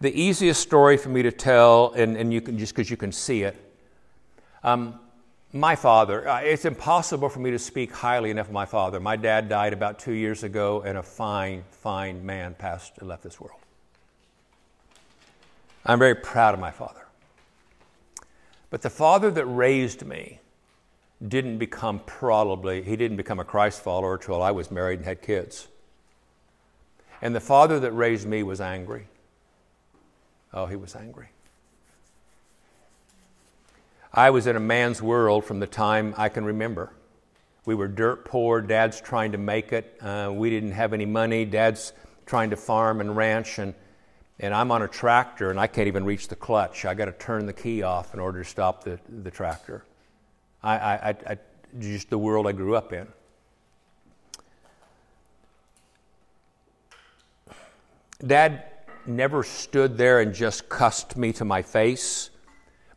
The 0.00 0.10
easiest 0.18 0.62
story 0.62 0.96
for 0.96 1.10
me 1.10 1.22
to 1.22 1.30
tell, 1.30 1.92
and, 1.92 2.16
and 2.16 2.32
you 2.32 2.40
can 2.40 2.58
just 2.58 2.74
because 2.74 2.90
you 2.90 2.96
can 2.96 3.12
see 3.12 3.42
it, 3.42 3.56
um, 4.64 4.98
my 5.52 5.76
father, 5.76 6.26
uh, 6.26 6.40
it's 6.40 6.64
impossible 6.64 7.28
for 7.28 7.40
me 7.40 7.50
to 7.50 7.58
speak 7.58 7.92
highly 7.92 8.30
enough 8.30 8.46
of 8.46 8.54
my 8.54 8.64
father. 8.64 8.98
My 8.98 9.16
dad 9.16 9.50
died 9.50 9.74
about 9.74 9.98
two 9.98 10.14
years 10.14 10.44
ago, 10.44 10.80
and 10.80 10.96
a 10.96 11.02
fine, 11.02 11.62
fine 11.70 12.24
man 12.24 12.54
passed 12.54 12.94
and 12.98 13.08
left 13.08 13.22
this 13.22 13.38
world. 13.38 13.60
I'm 15.84 15.98
very 15.98 16.14
proud 16.14 16.54
of 16.54 16.60
my 16.60 16.70
father. 16.70 17.06
But 18.70 18.80
the 18.80 18.88
father 18.88 19.30
that 19.32 19.44
raised 19.44 20.06
me 20.06 20.38
didn't 21.26 21.58
become 21.58 22.00
probably, 22.04 22.82
he 22.82 22.96
didn't 22.96 23.16
become 23.16 23.38
a 23.38 23.44
Christ 23.44 23.82
follower 23.82 24.14
until 24.14 24.42
I 24.42 24.50
was 24.50 24.70
married 24.70 24.98
and 24.98 25.06
had 25.06 25.22
kids. 25.22 25.68
And 27.20 27.34
the 27.34 27.40
father 27.40 27.78
that 27.80 27.92
raised 27.92 28.26
me 28.26 28.42
was 28.42 28.60
angry. 28.60 29.06
Oh, 30.52 30.66
he 30.66 30.76
was 30.76 30.96
angry. 30.96 31.28
I 34.12 34.30
was 34.30 34.46
in 34.46 34.56
a 34.56 34.60
man's 34.60 35.00
world 35.00 35.44
from 35.44 35.60
the 35.60 35.66
time 35.66 36.14
I 36.18 36.28
can 36.28 36.44
remember. 36.44 36.92
We 37.64 37.74
were 37.74 37.88
dirt 37.88 38.24
poor. 38.24 38.60
Dad's 38.60 39.00
trying 39.00 39.32
to 39.32 39.38
make 39.38 39.72
it. 39.72 39.96
Uh, 40.02 40.32
we 40.34 40.50
didn't 40.50 40.72
have 40.72 40.92
any 40.92 41.06
money. 41.06 41.44
Dad's 41.44 41.92
trying 42.26 42.50
to 42.50 42.56
farm 42.56 43.00
and 43.00 43.16
ranch, 43.16 43.58
and, 43.58 43.74
and 44.40 44.52
I'm 44.52 44.72
on 44.72 44.82
a 44.82 44.88
tractor 44.88 45.50
and 45.50 45.60
I 45.60 45.68
can't 45.68 45.86
even 45.86 46.04
reach 46.04 46.28
the 46.28 46.36
clutch. 46.36 46.84
I 46.84 46.94
got 46.94 47.04
to 47.04 47.12
turn 47.12 47.46
the 47.46 47.52
key 47.52 47.82
off 47.82 48.12
in 48.12 48.20
order 48.20 48.42
to 48.42 48.48
stop 48.48 48.82
the, 48.82 48.98
the 49.08 49.30
tractor. 49.30 49.84
I, 50.62 50.76
I, 50.76 51.08
I, 51.08 51.38
just 51.78 52.10
the 52.10 52.18
world 52.18 52.46
I 52.46 52.52
grew 52.52 52.76
up 52.76 52.92
in. 52.92 53.08
Dad 58.24 58.64
never 59.06 59.42
stood 59.42 59.98
there 59.98 60.20
and 60.20 60.32
just 60.32 60.68
cussed 60.68 61.16
me 61.16 61.32
to 61.32 61.44
my 61.44 61.60
face, 61.60 62.30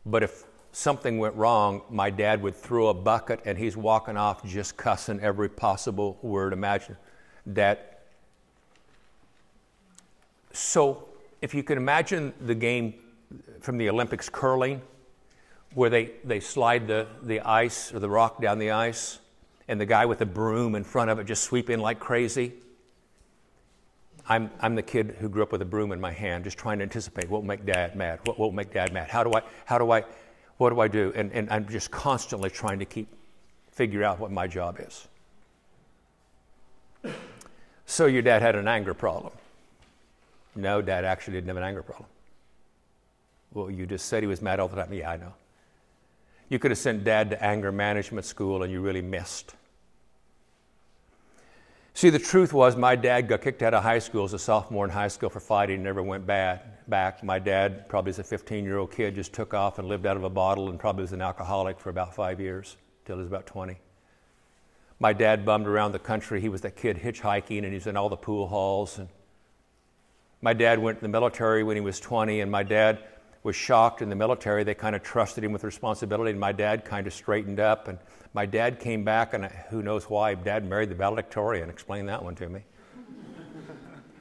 but 0.04 0.22
if 0.22 0.44
something 0.70 1.18
went 1.18 1.34
wrong, 1.34 1.82
my 1.90 2.10
dad 2.10 2.40
would 2.42 2.54
throw 2.54 2.88
a 2.88 2.94
bucket 2.94 3.40
and 3.44 3.58
he's 3.58 3.76
walking 3.76 4.16
off 4.16 4.44
just 4.44 4.76
cussing 4.76 5.18
every 5.20 5.48
possible 5.48 6.18
word 6.22 6.52
imagine. 6.52 6.96
Dad. 7.52 7.78
So, 10.52 11.08
if 11.42 11.54
you 11.54 11.62
can 11.62 11.76
imagine 11.76 12.32
the 12.40 12.54
game 12.54 12.94
from 13.60 13.78
the 13.78 13.88
Olympics 13.88 14.28
curling, 14.28 14.80
where 15.74 15.90
they, 15.90 16.12
they 16.24 16.40
slide 16.40 16.86
the, 16.86 17.06
the 17.22 17.40
ice 17.40 17.92
or 17.92 17.98
the 17.98 18.08
rock 18.08 18.40
down 18.40 18.58
the 18.58 18.70
ice, 18.70 19.18
and 19.68 19.80
the 19.80 19.86
guy 19.86 20.06
with 20.06 20.18
the 20.18 20.26
broom 20.26 20.74
in 20.74 20.84
front 20.84 21.10
of 21.10 21.18
it 21.18 21.24
just 21.24 21.42
sweep 21.44 21.70
in 21.70 21.80
like 21.80 21.98
crazy. 21.98 22.52
I'm, 24.28 24.50
I'm 24.60 24.74
the 24.74 24.82
kid 24.82 25.16
who 25.20 25.28
grew 25.28 25.42
up 25.42 25.52
with 25.52 25.62
a 25.62 25.66
broom 25.66 25.92
in 25.92 26.00
my 26.00 26.12
hand, 26.12 26.44
just 26.44 26.58
trying 26.58 26.78
to 26.78 26.82
anticipate 26.82 27.28
what 27.28 27.42
will 27.42 27.48
make 27.48 27.64
dad 27.64 27.94
mad. 27.94 28.20
What 28.24 28.38
will 28.38 28.52
make 28.52 28.72
dad 28.72 28.92
mad? 28.92 29.08
How 29.08 29.22
do 29.22 29.32
I, 29.34 29.42
how 29.64 29.78
do 29.78 29.90
I, 29.92 30.04
what 30.56 30.70
do 30.70 30.80
I 30.80 30.88
do? 30.88 31.12
And, 31.14 31.32
and 31.32 31.48
I'm 31.50 31.68
just 31.68 31.90
constantly 31.90 32.50
trying 32.50 32.78
to 32.80 32.84
keep, 32.84 33.08
figure 33.70 34.02
out 34.02 34.18
what 34.18 34.32
my 34.32 34.46
job 34.46 34.78
is. 34.80 35.06
So 37.86 38.06
your 38.06 38.22
dad 38.22 38.42
had 38.42 38.56
an 38.56 38.66
anger 38.66 38.94
problem. 38.94 39.32
No, 40.56 40.82
dad 40.82 41.04
actually 41.04 41.34
didn't 41.34 41.48
have 41.48 41.56
an 41.56 41.62
anger 41.62 41.82
problem. 41.82 42.08
Well, 43.52 43.70
you 43.70 43.86
just 43.86 44.06
said 44.06 44.22
he 44.22 44.26
was 44.26 44.42
mad 44.42 44.58
all 44.58 44.68
the 44.68 44.76
time. 44.76 44.92
Yeah, 44.92 45.10
I 45.10 45.16
know. 45.18 45.34
You 46.48 46.58
could 46.58 46.70
have 46.70 46.78
sent 46.78 47.04
dad 47.04 47.30
to 47.30 47.44
anger 47.44 47.72
management 47.72 48.24
school 48.24 48.62
and 48.62 48.72
you 48.72 48.80
really 48.80 49.02
missed. 49.02 49.54
See, 51.96 52.10
the 52.10 52.18
truth 52.18 52.52
was, 52.52 52.76
my 52.76 52.94
dad 52.94 53.26
got 53.26 53.40
kicked 53.40 53.62
out 53.62 53.72
of 53.72 53.82
high 53.82 54.00
school 54.00 54.24
as 54.24 54.34
a 54.34 54.38
sophomore 54.38 54.84
in 54.84 54.90
high 54.90 55.08
school 55.08 55.30
for 55.30 55.40
fighting 55.40 55.76
and 55.76 55.84
never 55.84 56.02
went 56.02 56.26
bad, 56.26 56.60
back. 56.88 57.24
My 57.24 57.38
dad, 57.38 57.88
probably 57.88 58.10
as 58.10 58.18
a 58.18 58.24
15 58.24 58.64
year 58.64 58.76
old 58.76 58.92
kid, 58.92 59.14
just 59.14 59.32
took 59.32 59.54
off 59.54 59.78
and 59.78 59.88
lived 59.88 60.04
out 60.04 60.16
of 60.16 60.22
a 60.22 60.28
bottle 60.28 60.68
and 60.68 60.78
probably 60.78 61.02
was 61.02 61.12
an 61.12 61.22
alcoholic 61.22 61.80
for 61.80 61.88
about 61.88 62.14
five 62.14 62.38
years, 62.38 62.76
till 63.06 63.16
he 63.16 63.20
was 63.20 63.28
about 63.28 63.46
20. 63.46 63.78
My 65.00 65.14
dad 65.14 65.46
bummed 65.46 65.66
around 65.66 65.92
the 65.92 65.98
country. 65.98 66.40
He 66.40 66.50
was 66.50 66.60
that 66.60 66.76
kid 66.76 66.98
hitchhiking 66.98 67.58
and 67.58 67.68
he 67.68 67.74
was 67.74 67.86
in 67.86 67.96
all 67.96 68.10
the 68.10 68.16
pool 68.16 68.46
halls. 68.46 68.98
And 68.98 69.08
my 70.42 70.52
dad 70.52 70.78
went 70.78 70.98
to 70.98 71.02
the 71.02 71.08
military 71.08 71.62
when 71.62 71.76
he 71.76 71.80
was 71.80 71.98
20, 71.98 72.42
and 72.42 72.52
my 72.52 72.62
dad 72.62 72.98
was 73.46 73.54
shocked 73.54 74.02
in 74.02 74.08
the 74.08 74.16
military. 74.16 74.64
They 74.64 74.74
kind 74.74 74.96
of 74.96 75.04
trusted 75.04 75.44
him 75.44 75.52
with 75.52 75.62
responsibility, 75.62 76.32
and 76.32 76.40
my 76.40 76.50
dad 76.50 76.84
kind 76.84 77.06
of 77.06 77.14
straightened 77.14 77.60
up. 77.60 77.86
And 77.86 77.96
my 78.34 78.44
dad 78.44 78.80
came 78.80 79.04
back, 79.04 79.34
and 79.34 79.44
who 79.70 79.82
knows 79.82 80.10
why, 80.10 80.34
dad 80.34 80.68
married 80.68 80.90
the 80.90 80.96
valedictorian. 80.96 81.70
Explain 81.70 82.06
that 82.06 82.24
one 82.24 82.34
to 82.34 82.48
me. 82.48 82.62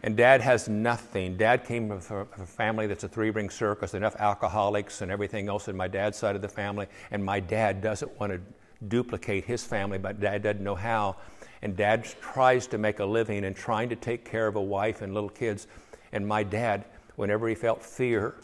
and 0.04 0.16
dad 0.16 0.42
has 0.42 0.70
nothing. 0.70 1.38
Dad 1.38 1.66
came 1.66 2.00
from 2.00 2.28
a 2.38 2.46
family 2.46 2.86
that's 2.86 3.04
a 3.04 3.08
three 3.10 3.32
ring 3.32 3.50
circus, 3.50 3.96
enough 3.96 4.16
alcoholics 4.20 5.02
and 5.02 5.10
everything 5.10 5.50
else 5.50 5.68
in 5.68 5.76
my 5.76 5.88
dad's 5.88 6.20
side 6.20 6.36
of 6.36 6.44
the 6.44 6.48
family. 6.48 6.86
And 7.10 7.26
my 7.26 7.40
dad 7.40 7.82
doesn't 7.82 8.20
want 8.20 8.32
to 8.32 8.40
duplicate 8.88 9.44
his 9.44 9.64
family, 9.64 9.98
but 9.98 10.20
dad 10.20 10.44
doesn't 10.44 10.64
know 10.64 10.76
how. 10.76 11.16
And 11.64 11.76
dad 11.76 12.04
tries 12.22 12.68
to 12.68 12.78
make 12.78 13.00
a 13.00 13.06
living 13.06 13.46
and 13.46 13.56
trying 13.56 13.90
to 13.90 13.96
take 13.96 14.24
care 14.24 14.46
of 14.46 14.56
a 14.56 14.62
wife 14.62 15.02
and 15.02 15.16
little 15.16 15.30
kids. 15.30 15.66
And 16.12 16.28
my 16.28 16.44
dad, 16.44 16.86
whenever 17.16 17.50
he 17.50 17.56
felt 17.56 17.82
fear, 17.82 18.36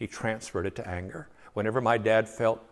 he 0.00 0.06
transferred 0.06 0.64
it 0.64 0.74
to 0.74 0.88
anger. 0.88 1.28
Whenever 1.52 1.82
my 1.82 1.98
dad 1.98 2.26
felt 2.26 2.64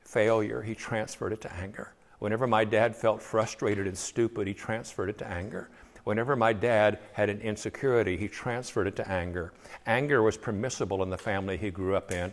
failure, 0.00 0.62
he 0.62 0.74
transferred 0.74 1.34
it 1.34 1.42
to 1.42 1.52
anger. 1.54 1.92
Whenever 2.18 2.46
my 2.46 2.64
dad 2.64 2.96
felt 2.96 3.20
frustrated 3.20 3.86
and 3.86 3.96
stupid, 3.96 4.46
he 4.46 4.54
transferred 4.54 5.10
it 5.10 5.18
to 5.18 5.26
anger. 5.26 5.68
Whenever 6.04 6.34
my 6.34 6.54
dad 6.54 6.98
had 7.12 7.28
an 7.28 7.42
insecurity, 7.42 8.16
he 8.16 8.26
transferred 8.26 8.86
it 8.86 8.96
to 8.96 9.06
anger. 9.06 9.52
Anger 9.86 10.22
was 10.22 10.38
permissible 10.38 11.02
in 11.02 11.10
the 11.10 11.18
family 11.18 11.58
he 11.58 11.70
grew 11.70 11.94
up 11.94 12.10
in. 12.10 12.32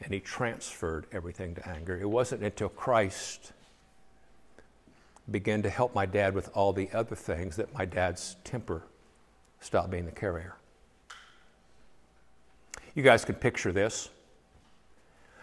And 0.00 0.14
he 0.14 0.20
transferred 0.20 1.06
everything 1.10 1.56
to 1.56 1.68
anger. 1.68 1.98
It 2.00 2.08
wasn't 2.08 2.44
until 2.44 2.68
Christ 2.68 3.52
began 5.28 5.60
to 5.64 5.70
help 5.70 5.92
my 5.92 6.06
dad 6.06 6.34
with 6.34 6.50
all 6.54 6.72
the 6.72 6.88
other 6.92 7.16
things 7.16 7.56
that 7.56 7.74
my 7.74 7.84
dad's 7.84 8.36
temper 8.44 8.84
stopped 9.58 9.90
being 9.90 10.06
the 10.06 10.12
carrier. 10.12 10.54
You 12.96 13.02
guys 13.02 13.26
can 13.26 13.34
picture 13.34 13.72
this. 13.72 14.08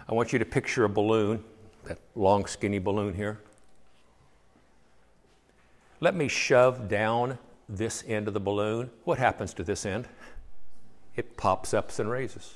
I 0.10 0.14
want 0.16 0.34
you 0.34 0.40
to 0.40 0.46
picture 0.46 0.86
a 0.86 0.90
balloon, 0.90 1.44
that 1.84 2.00
long, 2.16 2.48
skinny 2.48 2.80
balloon 2.80 3.14
here. 3.14 3.42
Let 6.00 6.16
me 6.16 6.28
shove 6.28 6.90
down 6.90 7.38
this 7.70 8.04
end 8.08 8.28
of 8.28 8.34
the 8.34 8.40
balloon. 8.40 8.90
What 9.04 9.20
happens 9.20 9.54
to 9.54 9.64
this 9.64 9.86
end? 9.86 10.08
It 11.16 11.38
pops 11.38 11.76
up 11.76 11.98
and 12.00 12.10
raises. 12.10 12.56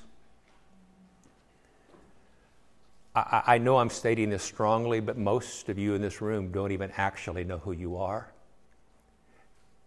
I, 3.16 3.44
I 3.46 3.58
know 3.60 3.78
I'm 3.78 3.92
stating 3.92 4.32
this 4.32 4.42
strongly, 4.42 5.00
but 5.00 5.16
most 5.16 5.70
of 5.70 5.78
you 5.78 5.94
in 5.94 6.02
this 6.02 6.22
room 6.22 6.52
don't 6.52 6.72
even 6.72 6.92
actually 6.98 7.44
know 7.44 7.60
who 7.60 7.72
you 7.72 7.98
are. 7.98 8.32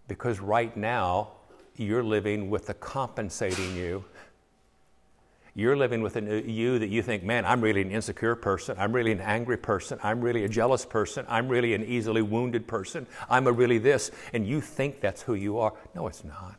Because 0.07 0.39
right 0.39 0.77
now, 0.77 1.33
you're 1.77 2.05
living 2.05 2.51
with 2.51 2.67
the 2.67 2.75
compensating 2.75 3.75
you 3.75 4.05
You're 5.61 5.77
living 5.77 6.01
with 6.01 6.17
a 6.17 6.21
uh, 6.21 6.41
you 6.41 6.79
that 6.79 6.89
you 6.89 7.03
think, 7.03 7.23
man, 7.23 7.45
I'm 7.45 7.61
really 7.61 7.83
an 7.83 7.91
insecure 7.91 8.35
person. 8.35 8.77
I'm 8.79 8.95
really 8.95 9.13
an 9.13 9.21
angry 9.21 9.59
person. 9.59 9.99
I'm 10.03 10.23
really 10.23 10.45
a 10.45 10.49
jealous 10.49 10.87
person. 10.87 11.27
I'm 11.29 11.51
really 11.51 11.75
an 11.75 11.85
easily 11.85 12.23
wounded 12.23 12.67
person. 12.67 13.07
I'm 13.29 13.47
a 13.47 13.53
really 13.53 13.77
this. 13.77 14.11
And 14.33 14.47
you 14.47 14.63
think 14.63 15.03
that's 15.03 15.21
who 15.21 15.35
you 15.35 15.59
are. 15.59 15.75
No, 15.95 16.07
it's 16.07 16.25
not. 16.25 16.57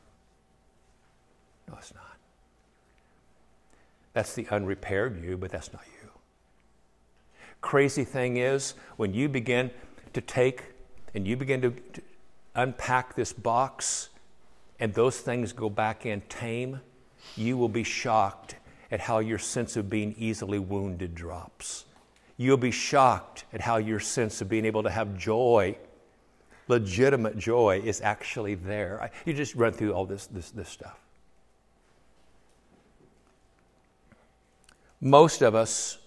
No, 1.67 1.77
it's 1.79 1.95
not. 1.95 2.15
That's 4.13 4.35
the 4.35 4.45
unrepaired 4.51 5.23
you, 5.23 5.35
but 5.35 5.49
that's 5.49 5.73
not 5.73 5.81
you. 6.03 6.09
Crazy 7.59 8.03
thing 8.03 8.37
is, 8.37 8.75
when 8.97 9.15
you 9.15 9.27
begin 9.27 9.71
to 10.13 10.21
take 10.21 10.75
and 11.15 11.25
you 11.27 11.35
begin 11.35 11.59
to, 11.63 11.71
to 11.71 12.01
unpack 12.53 13.15
this 13.15 13.33
box 13.33 14.09
and 14.79 14.93
those 14.93 15.21
things 15.21 15.53
go 15.53 15.71
back 15.71 16.05
in 16.05 16.21
tame, 16.29 16.81
you 17.35 17.57
will 17.57 17.69
be 17.69 17.83
shocked 17.83 18.57
at 18.91 18.99
how 18.99 19.19
your 19.19 19.39
sense 19.39 19.77
of 19.77 19.89
being 19.89 20.13
easily 20.17 20.59
wounded 20.59 21.15
drops. 21.15 21.85
You'll 22.37 22.57
be 22.57 22.71
shocked 22.71 23.45
at 23.53 23.61
how 23.61 23.77
your 23.77 23.99
sense 23.99 24.41
of 24.41 24.49
being 24.49 24.65
able 24.65 24.83
to 24.83 24.89
have 24.89 25.17
joy, 25.17 25.77
legitimate 26.67 27.37
joy, 27.37 27.81
is 27.83 28.01
actually 28.01 28.55
there. 28.55 29.09
You 29.25 29.33
just 29.33 29.55
run 29.55 29.73
through 29.73 29.93
all 29.93 30.05
this, 30.05 30.27
this, 30.27 30.51
this 30.51 30.67
stuff. 30.69 30.99
Most 34.99 35.41
of 35.41 35.55
us 35.55 35.97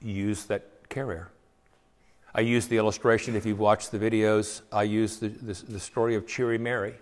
use 0.00 0.44
that 0.44 0.88
carrier. 0.88 1.30
I 2.34 2.40
use 2.40 2.68
the 2.68 2.76
illustration, 2.76 3.34
if 3.34 3.46
you've 3.46 3.58
watched 3.58 3.90
the 3.90 3.98
videos, 3.98 4.60
I 4.70 4.82
use 4.82 5.18
the, 5.18 5.28
the, 5.28 5.54
the 5.54 5.80
story 5.80 6.14
of 6.14 6.26
Cheery 6.26 6.58
Mary. 6.58 6.94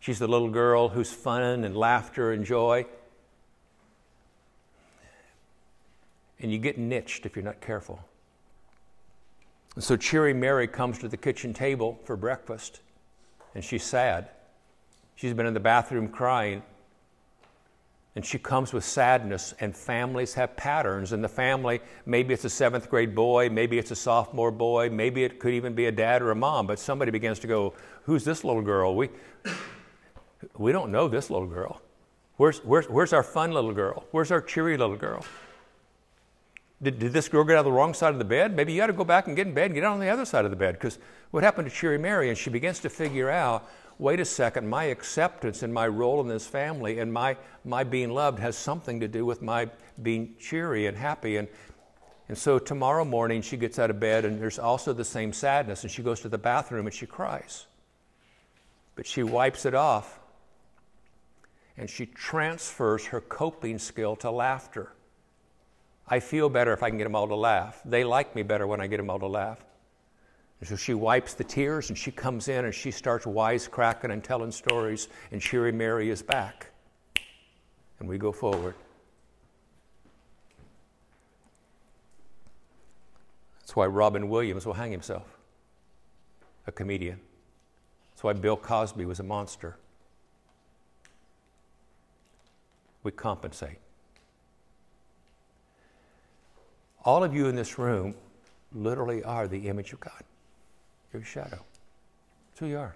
She's 0.00 0.18
the 0.18 0.28
little 0.28 0.50
girl 0.50 0.88
who's 0.88 1.12
fun 1.12 1.64
and 1.64 1.76
laughter 1.76 2.32
and 2.32 2.44
joy. 2.44 2.86
And 6.40 6.52
you 6.52 6.58
get 6.58 6.78
niched 6.78 7.26
if 7.26 7.34
you're 7.34 7.44
not 7.44 7.60
careful. 7.60 8.00
And 9.74 9.82
so 9.82 9.96
Cheery 9.96 10.34
Mary 10.34 10.68
comes 10.68 10.98
to 10.98 11.08
the 11.08 11.16
kitchen 11.16 11.52
table 11.52 11.98
for 12.04 12.16
breakfast, 12.16 12.80
and 13.54 13.64
she's 13.64 13.84
sad. 13.84 14.28
She's 15.16 15.34
been 15.34 15.46
in 15.46 15.54
the 15.54 15.60
bathroom 15.60 16.08
crying 16.08 16.62
and 18.18 18.26
she 18.26 18.36
comes 18.36 18.72
with 18.72 18.82
sadness, 18.82 19.54
and 19.60 19.76
families 19.76 20.34
have 20.34 20.56
patterns. 20.56 21.12
And 21.12 21.22
the 21.22 21.28
family, 21.28 21.80
maybe 22.04 22.34
it's 22.34 22.44
a 22.44 22.50
seventh 22.50 22.90
grade 22.90 23.14
boy, 23.14 23.48
maybe 23.48 23.78
it's 23.78 23.92
a 23.92 23.94
sophomore 23.94 24.50
boy, 24.50 24.90
maybe 24.90 25.22
it 25.22 25.38
could 25.38 25.54
even 25.54 25.72
be 25.72 25.86
a 25.86 25.92
dad 25.92 26.20
or 26.20 26.32
a 26.32 26.34
mom, 26.34 26.66
but 26.66 26.80
somebody 26.80 27.12
begins 27.12 27.38
to 27.38 27.46
go, 27.46 27.74
Who's 28.06 28.24
this 28.24 28.42
little 28.42 28.60
girl? 28.60 28.96
We, 28.96 29.10
we 30.56 30.72
don't 30.72 30.90
know 30.90 31.08
this 31.08 31.30
little 31.30 31.48
girl. 31.48 31.80
Where's, 32.36 32.58
where's, 32.64 32.88
where's 32.88 33.12
our 33.12 33.22
fun 33.22 33.52
little 33.52 33.72
girl? 33.72 34.04
Where's 34.12 34.30
our 34.30 34.40
cheery 34.40 34.76
little 34.76 34.96
girl? 34.96 35.24
Did, 36.80 37.00
did 37.00 37.12
this 37.12 37.28
girl 37.28 37.42
get 37.42 37.56
out 37.56 37.60
of 37.60 37.64
the 37.64 37.72
wrong 37.72 37.92
side 37.92 38.12
of 38.12 38.18
the 38.18 38.24
bed? 38.24 38.54
Maybe 38.54 38.72
you 38.72 38.80
got 38.80 38.86
to 38.86 38.92
go 38.92 39.04
back 39.04 39.26
and 39.26 39.34
get 39.34 39.48
in 39.48 39.54
bed 39.54 39.66
and 39.66 39.74
get 39.74 39.82
on 39.84 39.98
the 39.98 40.08
other 40.08 40.24
side 40.24 40.44
of 40.44 40.52
the 40.52 40.56
bed. 40.56 40.74
Because 40.74 40.98
what 41.32 41.42
happened 41.42 41.68
to 41.68 41.74
Cheery 41.74 41.98
Mary? 41.98 42.28
And 42.28 42.38
she 42.38 42.50
begins 42.50 42.78
to 42.80 42.88
figure 42.88 43.28
out 43.28 43.68
wait 43.98 44.20
a 44.20 44.24
second, 44.24 44.68
my 44.68 44.84
acceptance 44.84 45.62
and 45.62 45.74
my 45.74 45.88
role 45.88 46.20
in 46.20 46.28
this 46.28 46.46
family 46.46 47.00
and 47.00 47.12
my, 47.12 47.36
my 47.64 47.82
being 47.82 48.10
loved 48.10 48.38
has 48.38 48.56
something 48.56 49.00
to 49.00 49.08
do 49.08 49.26
with 49.26 49.42
my 49.42 49.68
being 50.02 50.34
cheery 50.38 50.86
and 50.86 50.96
happy. 50.96 51.36
And, 51.36 51.48
and 52.28 52.38
so 52.38 52.58
tomorrow 52.58 53.04
morning 53.04 53.42
she 53.42 53.56
gets 53.56 53.78
out 53.78 53.90
of 53.90 53.98
bed 53.98 54.24
and 54.24 54.40
there's 54.40 54.58
also 54.58 54.92
the 54.92 55.04
same 55.04 55.32
sadness 55.32 55.82
and 55.82 55.90
she 55.90 56.02
goes 56.02 56.20
to 56.20 56.28
the 56.28 56.38
bathroom 56.38 56.86
and 56.86 56.94
she 56.94 57.06
cries. 57.06 57.66
But 58.94 59.06
she 59.06 59.24
wipes 59.24 59.66
it 59.66 59.74
off 59.74 60.20
and 61.78 61.88
she 61.88 62.06
transfers 62.06 63.06
her 63.06 63.20
coping 63.20 63.78
skill 63.78 64.16
to 64.16 64.30
laughter. 64.30 64.92
I 66.08 66.20
feel 66.20 66.48
better 66.48 66.72
if 66.72 66.82
I 66.82 66.88
can 66.88 66.98
get 66.98 67.04
them 67.04 67.14
all 67.14 67.28
to 67.28 67.36
laugh. 67.36 67.80
They 67.84 68.02
like 68.02 68.34
me 68.34 68.42
better 68.42 68.66
when 68.66 68.80
I 68.80 68.88
get 68.88 68.96
them 68.96 69.08
all 69.08 69.20
to 69.20 69.26
laugh. 69.26 69.64
And 70.60 70.68
so 70.68 70.74
she 70.74 70.92
wipes 70.92 71.34
the 71.34 71.44
tears 71.44 71.88
and 71.88 71.96
she 71.96 72.10
comes 72.10 72.48
in 72.48 72.64
and 72.64 72.74
she 72.74 72.90
starts 72.90 73.26
wisecracking 73.26 74.12
and 74.12 74.24
telling 74.24 74.50
stories, 74.50 75.08
and 75.30 75.40
Cheery 75.40 75.70
Mary 75.70 76.10
is 76.10 76.20
back. 76.20 76.72
And 78.00 78.08
we 78.08 78.18
go 78.18 78.32
forward. 78.32 78.74
That's 83.60 83.76
why 83.76 83.86
Robin 83.86 84.28
Williams 84.28 84.66
will 84.66 84.72
hang 84.72 84.90
himself, 84.90 85.36
a 86.66 86.72
comedian. 86.72 87.20
That's 88.10 88.24
why 88.24 88.32
Bill 88.32 88.56
Cosby 88.56 89.04
was 89.04 89.20
a 89.20 89.24
monster. 89.24 89.76
We 93.08 93.12
compensate. 93.12 93.78
All 97.06 97.24
of 97.24 97.34
you 97.34 97.46
in 97.46 97.56
this 97.56 97.78
room 97.78 98.14
literally 98.70 99.24
are 99.24 99.48
the 99.48 99.66
image 99.68 99.94
of 99.94 100.00
God. 100.00 100.22
Your 101.14 101.24
shadow. 101.24 101.56
That's 101.56 102.60
who 102.60 102.66
you 102.66 102.78
are. 102.78 102.94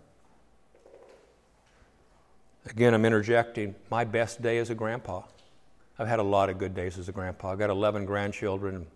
Again, 2.67 2.93
I'm 2.93 3.07
interjecting 3.07 3.75
my 3.91 4.05
best 4.05 4.43
day 4.43 4.59
as 4.59 4.69
a 4.69 4.75
grandpa. 4.75 5.23
I've 5.99 6.09
had 6.09 6.19
a 6.19 6.23
lot 6.23 6.51
of 6.51 6.59
good 6.59 6.75
days 6.75 6.99
as 6.99 7.09
a 7.09 7.13
grandpa. 7.13 7.53
I've 7.53 7.59
got 7.59 7.71
11 7.71 8.05
grandchildren, 8.05 8.87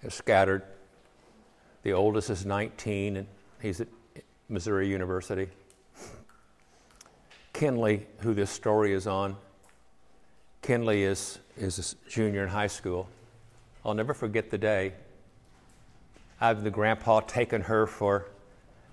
They're 0.00 0.12
scattered. 0.12 0.62
The 1.82 1.92
oldest 1.92 2.30
is 2.30 2.46
19, 2.46 3.16
and 3.16 3.26
he's 3.60 3.80
at 3.80 3.88
Missouri 4.48 4.88
University. 4.88 5.48
Kinley, 7.52 8.06
who 8.20 8.32
this 8.32 8.50
story 8.50 8.92
is 8.92 9.08
on, 9.08 9.36
Kinley 10.68 11.02
is, 11.02 11.38
is 11.56 11.78
a 11.78 12.10
junior 12.10 12.42
in 12.42 12.50
high 12.50 12.66
school. 12.66 13.08
I'll 13.86 13.94
never 13.94 14.12
forget 14.12 14.50
the 14.50 14.58
day 14.58 14.92
I've 16.42 16.62
the 16.62 16.70
grandpa 16.70 17.20
taken 17.20 17.62
her 17.62 17.86
for 17.86 18.26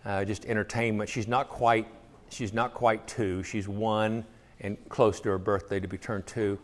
uh, 0.06 0.24
just 0.24 0.46
entertainment. 0.46 1.10
She's 1.10 1.28
not 1.28 1.50
quite 1.50 1.86
she's 2.30 2.54
not 2.54 2.74
quite 2.74 3.06
two. 3.10 3.44
She's 3.44 3.68
one 3.68 4.24
and 4.62 4.78
close 4.88 5.20
to 5.20 5.30
her 5.32 5.38
birthday 5.38 5.82
to 5.82 5.88
be 5.90 5.98
turned 5.98 6.26
two. 6.26 6.58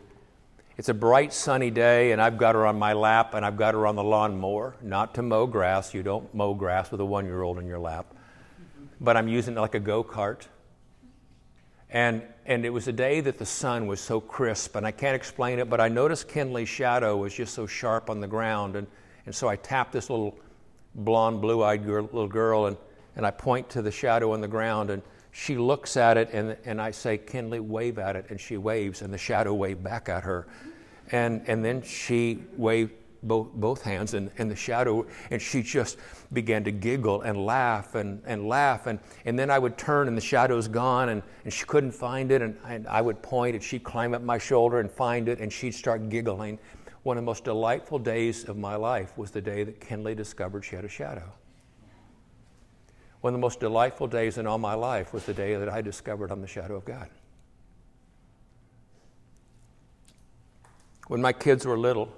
It's 0.78 0.88
a 0.88 0.94
bright 0.94 1.34
sunny 1.34 1.70
day, 1.70 2.12
and 2.12 2.22
I've 2.22 2.38
got 2.38 2.54
her 2.54 2.64
on 2.64 2.78
my 2.78 2.94
lap, 2.94 3.34
and 3.34 3.44
I've 3.44 3.58
got 3.58 3.74
her 3.74 3.86
on 3.86 3.96
the 3.96 4.02
lawnmower, 4.02 4.76
not 4.80 5.14
to 5.16 5.22
mow 5.22 5.46
grass. 5.46 5.92
You 5.92 6.02
don't 6.02 6.32
mow 6.34 6.54
grass 6.54 6.90
with 6.90 7.02
a 7.02 7.04
one-year-old 7.04 7.58
in 7.58 7.66
your 7.66 7.78
lap, 7.78 8.14
but 8.98 9.18
I'm 9.18 9.28
using 9.28 9.58
it 9.58 9.60
like 9.60 9.74
a 9.74 9.80
go-kart. 9.80 10.46
And 11.92 12.22
and 12.44 12.64
it 12.64 12.70
was 12.70 12.88
a 12.88 12.92
day 12.92 13.20
that 13.20 13.38
the 13.38 13.46
sun 13.46 13.86
was 13.86 14.00
so 14.00 14.20
crisp, 14.20 14.74
and 14.74 14.84
I 14.84 14.90
can't 14.90 15.14
explain 15.14 15.60
it, 15.60 15.70
but 15.70 15.80
I 15.80 15.88
noticed 15.88 16.28
Kinley's 16.28 16.68
shadow 16.68 17.16
was 17.16 17.32
just 17.32 17.54
so 17.54 17.68
sharp 17.68 18.10
on 18.10 18.20
the 18.20 18.26
ground, 18.26 18.74
and 18.74 18.88
and 19.26 19.34
so 19.34 19.48
I 19.48 19.56
tapped 19.56 19.92
this 19.92 20.10
little 20.10 20.36
blonde, 20.94 21.40
blue 21.40 21.62
eyed 21.62 21.84
girl, 21.84 22.04
little 22.04 22.28
girl, 22.28 22.66
and, 22.66 22.76
and 23.16 23.26
I 23.26 23.30
point 23.30 23.70
to 23.70 23.82
the 23.82 23.90
shadow 23.90 24.32
on 24.32 24.40
the 24.40 24.48
ground, 24.48 24.90
and 24.90 25.02
she 25.30 25.56
looks 25.56 25.96
at 25.96 26.16
it, 26.16 26.30
and, 26.32 26.56
and 26.64 26.80
I 26.80 26.90
say, 26.90 27.18
Kinley, 27.18 27.60
wave 27.60 27.98
at 27.98 28.16
it. 28.16 28.26
And 28.30 28.40
she 28.40 28.56
waves, 28.56 29.02
and 29.02 29.12
the 29.12 29.18
shadow 29.18 29.54
waved 29.54 29.82
back 29.82 30.08
at 30.08 30.24
her. 30.24 30.46
And, 31.10 31.42
and 31.46 31.64
then 31.64 31.82
she 31.82 32.42
waved 32.56 32.92
both, 33.22 33.52
both 33.52 33.82
hands 33.82 34.14
and, 34.14 34.30
and 34.38 34.50
the 34.50 34.56
shadow, 34.56 35.06
and 35.30 35.40
she 35.40 35.62
just 35.62 35.98
began 36.32 36.64
to 36.64 36.70
giggle 36.70 37.22
and 37.22 37.46
laugh 37.46 37.94
and, 37.94 38.22
and 38.26 38.48
laugh. 38.48 38.86
And, 38.86 38.98
and 39.24 39.38
then 39.38 39.50
I 39.50 39.58
would 39.58 39.78
turn, 39.78 40.08
and 40.08 40.16
the 40.16 40.22
shadow's 40.22 40.68
gone, 40.68 41.10
and, 41.10 41.22
and 41.44 41.52
she 41.52 41.64
couldn't 41.64 41.92
find 41.92 42.30
it. 42.30 42.42
And, 42.42 42.56
and 42.66 42.86
I 42.88 43.00
would 43.00 43.22
point, 43.22 43.54
and 43.54 43.62
she'd 43.62 43.84
climb 43.84 44.14
up 44.14 44.22
my 44.22 44.38
shoulder 44.38 44.80
and 44.80 44.90
find 44.90 45.28
it, 45.28 45.40
and 45.40 45.52
she'd 45.52 45.74
start 45.74 46.08
giggling. 46.08 46.58
One 47.02 47.16
of 47.16 47.22
the 47.22 47.26
most 47.26 47.44
delightful 47.44 47.98
days 47.98 48.44
of 48.44 48.56
my 48.56 48.76
life 48.76 49.16
was 49.18 49.30
the 49.30 49.40
day 49.40 49.64
that 49.64 49.80
Kinley 49.80 50.14
discovered 50.14 50.64
she 50.64 50.76
had 50.76 50.84
a 50.84 50.88
shadow. 50.88 51.32
One 53.22 53.34
of 53.34 53.38
the 53.38 53.42
most 53.42 53.60
delightful 53.60 54.08
days 54.08 54.38
in 54.38 54.48
all 54.48 54.58
my 54.58 54.74
life 54.74 55.12
was 55.12 55.24
the 55.24 55.34
day 55.34 55.54
that 55.54 55.68
I 55.68 55.80
discovered 55.80 56.32
I'm 56.32 56.40
the 56.40 56.46
shadow 56.48 56.76
of 56.76 56.84
God. 56.84 57.08
When 61.06 61.20
my 61.20 61.32
kids 61.32 61.66
were 61.66 61.78
little, 61.78 62.12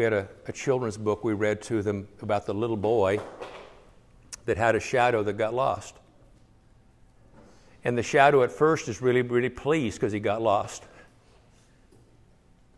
we 0.00 0.04
had 0.04 0.14
a, 0.14 0.26
a, 0.46 0.52
children's 0.52 0.96
book 0.96 1.24
we 1.24 1.34
read 1.34 1.60
to 1.60 1.82
them 1.82 2.08
about 2.22 2.46
the 2.46 2.54
little 2.54 2.78
boy 2.78 3.20
that 4.46 4.56
had 4.56 4.74
a 4.74 4.80
shadow 4.80 5.22
that 5.22 5.34
got 5.34 5.52
lost. 5.52 5.94
And 7.84 7.98
the 7.98 8.02
shadow 8.02 8.42
at 8.42 8.50
first 8.50 8.88
is 8.88 9.02
really, 9.02 9.20
really 9.20 9.50
pleased 9.50 10.00
because 10.00 10.10
he 10.10 10.18
got 10.18 10.40
lost. 10.40 10.84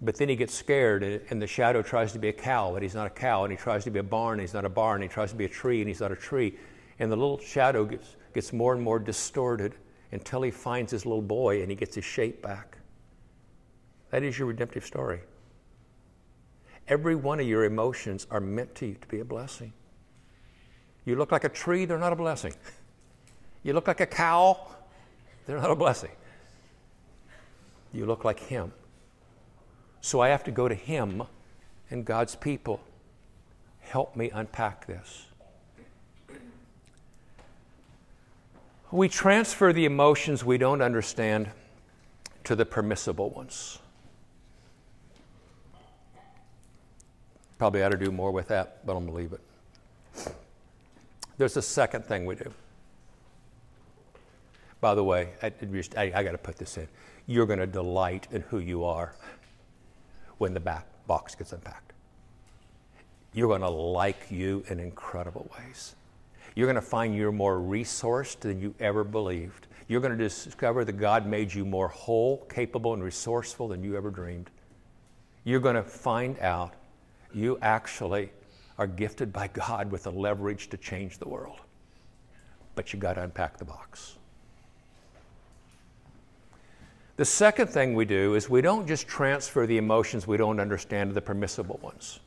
But 0.00 0.16
then 0.16 0.28
he 0.28 0.34
gets 0.34 0.52
scared, 0.52 1.04
and 1.04 1.40
the 1.40 1.46
shadow 1.46 1.80
tries 1.80 2.12
to 2.12 2.18
be 2.18 2.28
a 2.28 2.32
cow, 2.32 2.72
but 2.72 2.82
he's 2.82 2.96
not 2.96 3.06
a 3.06 3.10
cow, 3.10 3.44
and 3.44 3.52
he 3.52 3.56
tries 3.56 3.84
to 3.84 3.92
be 3.92 4.00
a 4.00 4.02
barn, 4.02 4.32
and 4.32 4.40
he's 4.40 4.54
not 4.54 4.64
a 4.64 4.68
barn, 4.68 5.00
and 5.00 5.08
he 5.08 5.14
tries 5.14 5.30
to 5.30 5.36
be 5.36 5.44
a 5.44 5.48
tree, 5.48 5.80
and 5.80 5.86
he's 5.86 6.00
not 6.00 6.10
a 6.10 6.16
tree. 6.16 6.58
And 6.98 7.12
the 7.12 7.14
little 7.14 7.38
shadow 7.38 7.84
gets, 7.84 8.16
gets 8.34 8.52
more 8.52 8.74
and 8.74 8.82
more 8.82 8.98
distorted 8.98 9.76
until 10.10 10.42
he 10.42 10.50
finds 10.50 10.90
his 10.90 11.06
little 11.06 11.22
boy 11.22 11.62
and 11.62 11.70
he 11.70 11.76
gets 11.76 11.94
his 11.94 12.04
shape 12.04 12.42
back. 12.42 12.78
That 14.10 14.24
is 14.24 14.36
your 14.36 14.48
redemptive 14.48 14.84
story. 14.84 15.20
Every 16.92 17.14
one 17.14 17.40
of 17.40 17.48
your 17.48 17.64
emotions 17.64 18.26
are 18.30 18.38
meant 18.38 18.74
to 18.74 18.86
you 18.86 18.96
to 19.00 19.08
be 19.08 19.20
a 19.20 19.24
blessing. 19.24 19.72
You 21.06 21.16
look 21.16 21.32
like 21.32 21.42
a 21.42 21.48
tree, 21.48 21.86
they're 21.86 21.96
not 21.96 22.12
a 22.12 22.16
blessing. 22.16 22.52
You 23.64 23.74
look 23.74 23.86
like 23.86 24.00
a 24.00 24.06
cow, 24.06 24.58
they're 25.46 25.60
not 25.60 25.70
a 25.70 25.76
blessing. 25.76 26.10
You 27.92 28.06
look 28.06 28.24
like 28.24 28.40
him. 28.40 28.72
So 30.00 30.18
I 30.18 30.30
have 30.30 30.42
to 30.44 30.50
go 30.50 30.66
to 30.66 30.74
him 30.74 31.22
and 31.90 32.04
God's 32.04 32.34
people. 32.34 32.80
Help 33.78 34.16
me 34.16 34.30
unpack 34.30 34.88
this. 34.88 35.26
We 38.90 39.08
transfer 39.08 39.72
the 39.72 39.84
emotions 39.84 40.44
we 40.44 40.58
don't 40.58 40.82
understand 40.82 41.52
to 42.42 42.56
the 42.56 42.66
permissible 42.66 43.30
ones. 43.30 43.78
Probably 47.62 47.84
ought 47.84 47.90
to 47.90 47.96
do 47.96 48.10
more 48.10 48.32
with 48.32 48.48
that, 48.48 48.84
but 48.84 48.96
I'm 48.96 49.06
going 49.06 49.12
to 49.12 49.22
leave 49.22 49.32
it. 49.32 50.34
There's 51.38 51.56
a 51.56 51.62
second 51.62 52.04
thing 52.04 52.26
we 52.26 52.34
do. 52.34 52.52
By 54.80 54.96
the 54.96 55.04
way, 55.04 55.28
I, 55.40 55.52
I, 55.96 56.12
I 56.12 56.24
got 56.24 56.32
to 56.32 56.38
put 56.38 56.56
this 56.56 56.76
in. 56.76 56.88
You're 57.28 57.46
going 57.46 57.60
to 57.60 57.68
delight 57.68 58.26
in 58.32 58.40
who 58.40 58.58
you 58.58 58.82
are 58.82 59.14
when 60.38 60.54
the 60.54 60.58
back 60.58 60.88
box 61.06 61.36
gets 61.36 61.52
unpacked. 61.52 61.92
You're 63.32 63.46
going 63.46 63.60
to 63.60 63.70
like 63.70 64.26
you 64.28 64.64
in 64.66 64.80
incredible 64.80 65.48
ways. 65.56 65.94
You're 66.56 66.66
going 66.66 66.74
to 66.74 66.82
find 66.82 67.14
you're 67.14 67.30
more 67.30 67.58
resourced 67.58 68.40
than 68.40 68.60
you 68.60 68.74
ever 68.80 69.04
believed. 69.04 69.68
You're 69.86 70.00
going 70.00 70.18
to 70.18 70.28
discover 70.28 70.84
that 70.84 70.94
God 70.94 71.28
made 71.28 71.54
you 71.54 71.64
more 71.64 71.86
whole, 71.86 72.38
capable, 72.52 72.92
and 72.92 73.04
resourceful 73.04 73.68
than 73.68 73.84
you 73.84 73.96
ever 73.96 74.10
dreamed. 74.10 74.50
You're 75.44 75.60
going 75.60 75.76
to 75.76 75.84
find 75.84 76.36
out 76.40 76.74
you 77.34 77.58
actually 77.62 78.30
are 78.78 78.86
gifted 78.86 79.32
by 79.32 79.48
God 79.48 79.90
with 79.90 80.04
the 80.04 80.12
leverage 80.12 80.68
to 80.70 80.76
change 80.76 81.18
the 81.18 81.28
world. 81.28 81.60
But 82.74 82.92
you 82.92 82.98
got 82.98 83.14
to 83.14 83.22
unpack 83.22 83.58
the 83.58 83.64
box. 83.64 84.16
The 87.16 87.24
second 87.24 87.68
thing 87.68 87.94
we 87.94 88.04
do 88.04 88.34
is 88.34 88.48
we 88.48 88.62
don't 88.62 88.86
just 88.86 89.06
transfer 89.06 89.66
the 89.66 89.76
emotions 89.76 90.26
we 90.26 90.36
don't 90.36 90.58
understand 90.58 91.10
to 91.10 91.14
the 91.14 91.20
permissible 91.20 91.78
ones. 91.82 92.20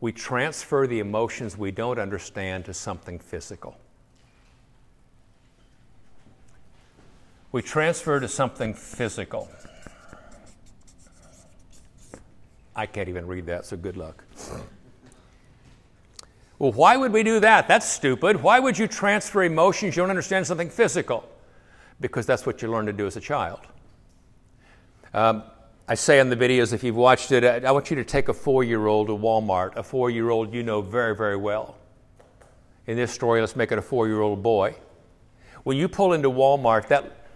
We 0.00 0.10
transfer 0.10 0.86
the 0.86 0.98
emotions 0.98 1.56
we 1.56 1.70
don't 1.70 1.98
understand 1.98 2.64
to 2.64 2.74
something 2.74 3.18
physical. 3.18 3.76
We 7.52 7.62
transfer 7.62 8.18
to 8.18 8.26
something 8.26 8.72
physical. 8.74 9.48
I 12.74 12.86
can't 12.86 13.08
even 13.08 13.26
read 13.26 13.46
that, 13.46 13.66
so 13.66 13.76
good 13.76 13.96
luck. 13.96 14.24
Well, 16.58 16.72
why 16.72 16.96
would 16.96 17.12
we 17.12 17.22
do 17.22 17.40
that? 17.40 17.68
That's 17.68 17.86
stupid. 17.86 18.42
Why 18.42 18.60
would 18.60 18.78
you 18.78 18.86
transfer 18.86 19.42
emotions 19.42 19.96
you 19.96 20.02
don't 20.02 20.10
understand 20.10 20.46
something 20.46 20.70
physical? 20.70 21.28
Because 22.00 22.24
that's 22.24 22.46
what 22.46 22.62
you 22.62 22.70
learn 22.70 22.86
to 22.86 22.92
do 22.92 23.06
as 23.06 23.16
a 23.16 23.20
child. 23.20 23.60
Um, 25.12 25.42
I 25.88 25.94
say 25.94 26.20
in 26.20 26.30
the 26.30 26.36
videos, 26.36 26.72
if 26.72 26.84
you've 26.84 26.96
watched 26.96 27.32
it, 27.32 27.44
I 27.44 27.70
want 27.72 27.90
you 27.90 27.96
to 27.96 28.04
take 28.04 28.28
a 28.28 28.32
four 28.32 28.64
year 28.64 28.86
old 28.86 29.08
to 29.08 29.16
Walmart, 29.16 29.76
a 29.76 29.82
four 29.82 30.08
year 30.08 30.30
old 30.30 30.54
you 30.54 30.62
know 30.62 30.80
very, 30.80 31.14
very 31.14 31.36
well. 31.36 31.76
In 32.86 32.96
this 32.96 33.12
story, 33.12 33.40
let's 33.40 33.56
make 33.56 33.72
it 33.72 33.78
a 33.78 33.82
four 33.82 34.06
year 34.06 34.20
old 34.20 34.42
boy. 34.42 34.76
When 35.64 35.76
you 35.76 35.88
pull 35.88 36.12
into 36.12 36.30
Walmart, 36.30 36.88
that 36.88 37.26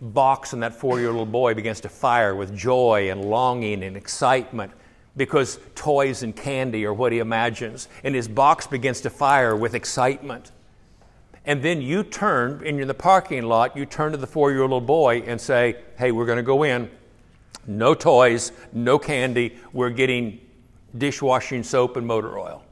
box 0.00 0.52
and 0.52 0.62
that 0.62 0.74
four 0.74 1.00
year 1.00 1.10
old 1.10 1.32
boy 1.32 1.54
begins 1.54 1.80
to 1.80 1.88
fire 1.88 2.34
with 2.34 2.56
joy 2.56 3.10
and 3.10 3.24
longing 3.24 3.82
and 3.82 3.96
excitement 3.96 4.72
because 5.16 5.58
toys 5.74 6.22
and 6.22 6.36
candy 6.36 6.84
are 6.84 6.92
what 6.92 7.12
he 7.12 7.18
imagines. 7.18 7.88
And 8.04 8.14
his 8.14 8.28
box 8.28 8.66
begins 8.66 9.00
to 9.02 9.10
fire 9.10 9.56
with 9.56 9.74
excitement. 9.74 10.52
And 11.44 11.62
then 11.62 11.80
you 11.80 12.02
turn, 12.02 12.62
and 12.66 12.76
you're 12.76 12.82
in 12.82 12.88
the 12.88 12.94
parking 12.94 13.44
lot, 13.44 13.76
you 13.76 13.86
turn 13.86 14.12
to 14.12 14.18
the 14.18 14.26
four 14.26 14.50
year 14.50 14.62
old 14.62 14.86
boy 14.86 15.22
and 15.26 15.40
say, 15.40 15.76
Hey, 15.96 16.10
we're 16.10 16.26
going 16.26 16.36
to 16.36 16.42
go 16.42 16.64
in. 16.64 16.90
No 17.66 17.94
toys, 17.94 18.52
no 18.72 18.98
candy. 18.98 19.56
We're 19.72 19.90
getting 19.90 20.40
dishwashing 20.96 21.62
soap 21.62 21.96
and 21.96 22.06
motor 22.06 22.38
oil. 22.38 22.62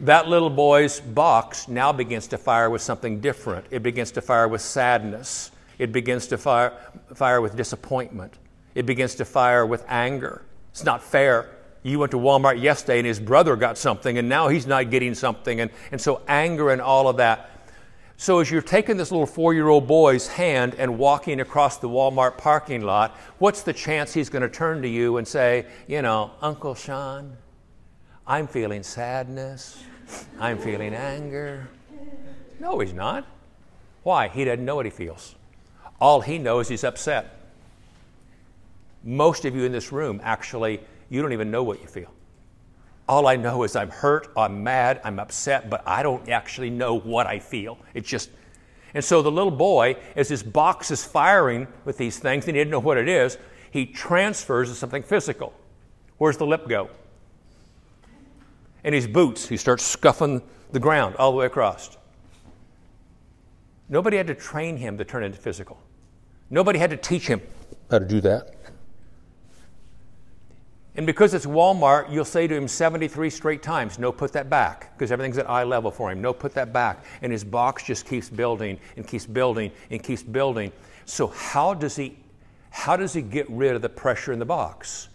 that 0.00 0.28
little 0.28 0.50
boy's 0.50 1.00
box 1.00 1.68
now 1.68 1.92
begins 1.92 2.26
to 2.28 2.38
fire 2.38 2.70
with 2.70 2.82
something 2.82 3.20
different. 3.20 3.66
It 3.70 3.82
begins 3.82 4.10
to 4.12 4.20
fire 4.20 4.48
with 4.48 4.60
sadness. 4.60 5.50
It 5.78 5.92
begins 5.92 6.26
to 6.28 6.38
fire, 6.38 6.72
fire 7.14 7.40
with 7.40 7.56
disappointment. 7.56 8.34
It 8.74 8.86
begins 8.86 9.14
to 9.16 9.24
fire 9.24 9.64
with 9.64 9.84
anger. 9.88 10.42
It's 10.70 10.84
not 10.84 11.02
fair. 11.02 11.50
You 11.82 11.98
went 11.98 12.10
to 12.12 12.18
Walmart 12.18 12.60
yesterday 12.60 12.98
and 12.98 13.06
his 13.06 13.20
brother 13.20 13.56
got 13.56 13.78
something 13.78 14.18
and 14.18 14.28
now 14.28 14.48
he's 14.48 14.66
not 14.66 14.90
getting 14.90 15.14
something. 15.14 15.60
And, 15.60 15.70
and 15.92 16.00
so 16.00 16.22
anger 16.28 16.70
and 16.70 16.80
all 16.80 17.08
of 17.08 17.16
that. 17.16 17.50
So 18.16 18.40
as 18.40 18.50
you're 18.50 18.60
taking 18.60 18.98
this 18.98 19.10
little 19.10 19.26
four 19.26 19.54
year 19.54 19.68
old 19.68 19.86
boy's 19.86 20.26
hand 20.26 20.74
and 20.76 20.98
walking 20.98 21.40
across 21.40 21.78
the 21.78 21.88
Walmart 21.88 22.36
parking 22.36 22.82
lot, 22.82 23.16
what's 23.38 23.62
the 23.62 23.72
chance 23.72 24.12
he's 24.12 24.28
going 24.28 24.42
to 24.42 24.48
turn 24.48 24.82
to 24.82 24.88
you 24.88 25.16
and 25.16 25.26
say, 25.26 25.66
you 25.86 26.02
know, 26.02 26.32
Uncle 26.42 26.74
Sean, 26.74 27.34
I'm 28.26 28.46
feeling 28.46 28.82
sadness. 28.82 29.82
I'm 30.38 30.58
feeling 30.58 30.94
anger. 30.94 31.66
No, 32.58 32.78
he's 32.80 32.92
not. 32.92 33.26
Why? 34.02 34.28
He 34.28 34.44
doesn't 34.44 34.64
know 34.64 34.76
what 34.76 34.84
he 34.84 34.90
feels. 34.90 35.34
All 35.98 36.20
he 36.20 36.36
knows 36.36 36.68
he's 36.68 36.84
upset. 36.84 37.39
Most 39.02 39.44
of 39.44 39.54
you 39.56 39.64
in 39.64 39.72
this 39.72 39.92
room, 39.92 40.20
actually, 40.22 40.80
you 41.08 41.22
don't 41.22 41.32
even 41.32 41.50
know 41.50 41.62
what 41.62 41.80
you 41.80 41.86
feel. 41.86 42.12
All 43.08 43.26
I 43.26 43.36
know 43.36 43.64
is 43.64 43.74
I'm 43.74 43.90
hurt, 43.90 44.28
I'm 44.36 44.62
mad, 44.62 45.00
I'm 45.02 45.18
upset, 45.18 45.68
but 45.68 45.82
I 45.86 46.02
don't 46.02 46.28
actually 46.28 46.70
know 46.70 46.94
what 46.98 47.26
I 47.26 47.38
feel. 47.38 47.78
It's 47.94 48.08
just, 48.08 48.30
and 48.94 49.04
so 49.04 49.22
the 49.22 49.30
little 49.30 49.50
boy, 49.50 49.96
as 50.14 50.28
his 50.28 50.42
box 50.42 50.90
is 50.90 51.04
firing 51.04 51.66
with 51.84 51.98
these 51.98 52.18
things 52.18 52.46
and 52.46 52.54
he 52.54 52.60
didn't 52.60 52.70
know 52.70 52.78
what 52.78 52.98
it 52.98 53.08
is, 53.08 53.38
he 53.70 53.86
transfers 53.86 54.68
to 54.68 54.74
something 54.74 55.02
physical. 55.02 55.52
Where's 56.18 56.36
the 56.36 56.46
lip 56.46 56.68
go? 56.68 56.90
In 58.84 58.92
his 58.92 59.06
boots, 59.06 59.48
he 59.48 59.56
starts 59.56 59.84
scuffing 59.84 60.42
the 60.72 60.80
ground 60.80 61.16
all 61.16 61.32
the 61.32 61.38
way 61.38 61.46
across. 61.46 61.96
Nobody 63.88 64.16
had 64.16 64.28
to 64.28 64.34
train 64.34 64.76
him 64.76 64.96
to 64.98 65.04
turn 65.04 65.24
into 65.24 65.38
physical. 65.38 65.80
Nobody 66.48 66.78
had 66.78 66.90
to 66.90 66.96
teach 66.96 67.26
him 67.26 67.40
how 67.90 67.98
to 67.98 68.04
do 68.04 68.20
that. 68.20 68.54
And 71.00 71.06
because 71.06 71.32
it's 71.32 71.46
Walmart, 71.46 72.12
you'll 72.12 72.26
say 72.26 72.46
to 72.46 72.54
him 72.54 72.68
73 72.68 73.30
straight 73.30 73.62
times, 73.62 73.98
No, 73.98 74.12
put 74.12 74.34
that 74.34 74.50
back, 74.50 74.92
because 74.92 75.10
everything's 75.10 75.38
at 75.38 75.48
eye 75.48 75.62
level 75.62 75.90
for 75.90 76.12
him. 76.12 76.20
No, 76.20 76.34
put 76.34 76.52
that 76.52 76.74
back. 76.74 77.06
And 77.22 77.32
his 77.32 77.42
box 77.42 77.84
just 77.84 78.04
keeps 78.04 78.28
building 78.28 78.78
and 78.98 79.06
keeps 79.06 79.24
building 79.24 79.72
and 79.88 80.02
keeps 80.02 80.22
building. 80.22 80.70
So, 81.06 81.28
how 81.28 81.72
does 81.72 81.96
he, 81.96 82.18
how 82.68 82.98
does 82.98 83.14
he 83.14 83.22
get 83.22 83.48
rid 83.48 83.74
of 83.74 83.80
the 83.80 83.88
pressure 83.88 84.30
in 84.30 84.38
the 84.38 84.44
box? 84.44 85.08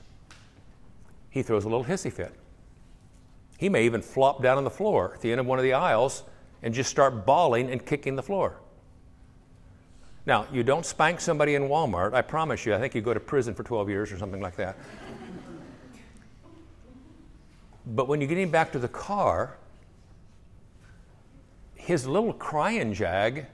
He 1.30 1.44
throws 1.44 1.66
a 1.66 1.70
little 1.70 1.86
hissy 1.86 2.12
fit. 2.12 2.34
He 3.60 3.70
may 3.70 3.86
even 3.86 4.02
flop 4.02 4.42
down 4.42 4.58
on 4.58 4.64
the 4.64 4.72
floor 4.72 5.12
at 5.14 5.22
the 5.22 5.30
end 5.30 5.40
of 5.40 5.46
one 5.46 5.60
of 5.60 5.64
the 5.64 5.74
aisles 5.74 6.24
and 6.64 6.74
just 6.74 6.90
start 6.90 7.28
bawling 7.28 7.70
and 7.70 7.86
kicking 7.86 8.16
the 8.16 8.24
floor. 8.24 8.60
Now, 10.26 10.48
you 10.52 10.64
don't 10.64 10.84
spank 10.84 11.22
somebody 11.22 11.54
in 11.54 11.70
Walmart, 11.70 12.16
I 12.16 12.24
promise 12.24 12.66
you. 12.66 12.74
I 12.74 12.80
think 12.80 12.96
you 12.96 13.02
go 13.02 13.14
to 13.14 13.20
prison 13.20 13.54
for 13.54 13.62
12 13.62 13.88
years 13.90 14.12
or 14.12 14.18
something 14.18 14.42
like 14.42 14.56
that. 14.56 14.76
But 17.88 18.08
when 18.08 18.22
you 18.22 18.28
get 18.28 18.38
him 18.38 18.50
back 18.50 18.72
to 18.72 18.80
the 18.80 18.88
car, 18.88 19.58
his 21.76 22.08
little 22.08 22.34
crying 22.34 22.94
jag, 22.94 23.46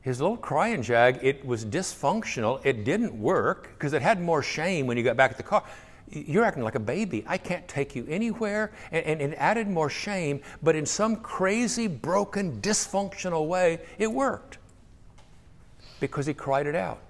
his 0.00 0.20
little 0.20 0.36
crying 0.36 0.82
jag, 0.82 1.18
it 1.22 1.44
was 1.44 1.64
dysfunctional. 1.64 2.64
It 2.64 2.84
didn't 2.84 3.18
work 3.18 3.70
because 3.74 3.92
it 3.92 4.02
had 4.02 4.20
more 4.20 4.42
shame 4.42 4.86
when 4.86 4.96
you 4.96 5.02
got 5.02 5.16
back 5.16 5.30
at 5.30 5.36
the 5.36 5.42
car. 5.42 5.62
You're 6.10 6.44
acting 6.44 6.62
like 6.62 6.74
a 6.74 6.80
baby. 6.80 7.24
I 7.26 7.38
can't 7.38 7.66
take 7.68 7.96
you 7.96 8.06
anywhere. 8.08 8.72
And, 8.92 9.04
and, 9.04 9.20
and 9.20 9.34
added 9.36 9.68
more 9.68 9.90
shame, 9.90 10.40
but 10.62 10.74
in 10.74 10.86
some 10.86 11.16
crazy, 11.16 11.86
broken, 11.86 12.60
dysfunctional 12.60 13.46
way, 13.46 13.80
it 13.98 14.10
worked 14.10 14.58
because 16.00 16.26
he 16.26 16.34
cried 16.34 16.66
it 16.66 16.74
out. 16.74 17.00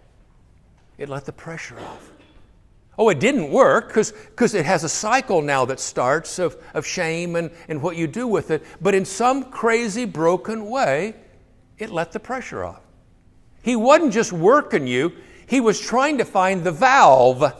It 0.98 1.08
let 1.08 1.24
the 1.26 1.32
pressure 1.32 1.78
off. 1.78 2.10
Oh, 2.96 3.08
it 3.08 3.18
didn't 3.18 3.50
work 3.50 3.88
because 3.88 4.54
it 4.54 4.64
has 4.64 4.84
a 4.84 4.88
cycle 4.88 5.42
now 5.42 5.64
that 5.64 5.80
starts 5.80 6.38
of, 6.38 6.56
of 6.74 6.86
shame 6.86 7.34
and, 7.36 7.50
and 7.68 7.82
what 7.82 7.96
you 7.96 8.06
do 8.06 8.26
with 8.26 8.50
it. 8.50 8.64
But 8.80 8.94
in 8.94 9.04
some 9.04 9.44
crazy, 9.50 10.04
broken 10.04 10.66
way, 10.66 11.16
it 11.78 11.90
let 11.90 12.12
the 12.12 12.20
pressure 12.20 12.64
off. 12.64 12.82
He 13.62 13.74
wasn't 13.76 14.12
just 14.12 14.32
working 14.32 14.86
you, 14.86 15.12
he 15.46 15.60
was 15.60 15.80
trying 15.80 16.18
to 16.18 16.24
find 16.24 16.62
the 16.62 16.72
valve 16.72 17.52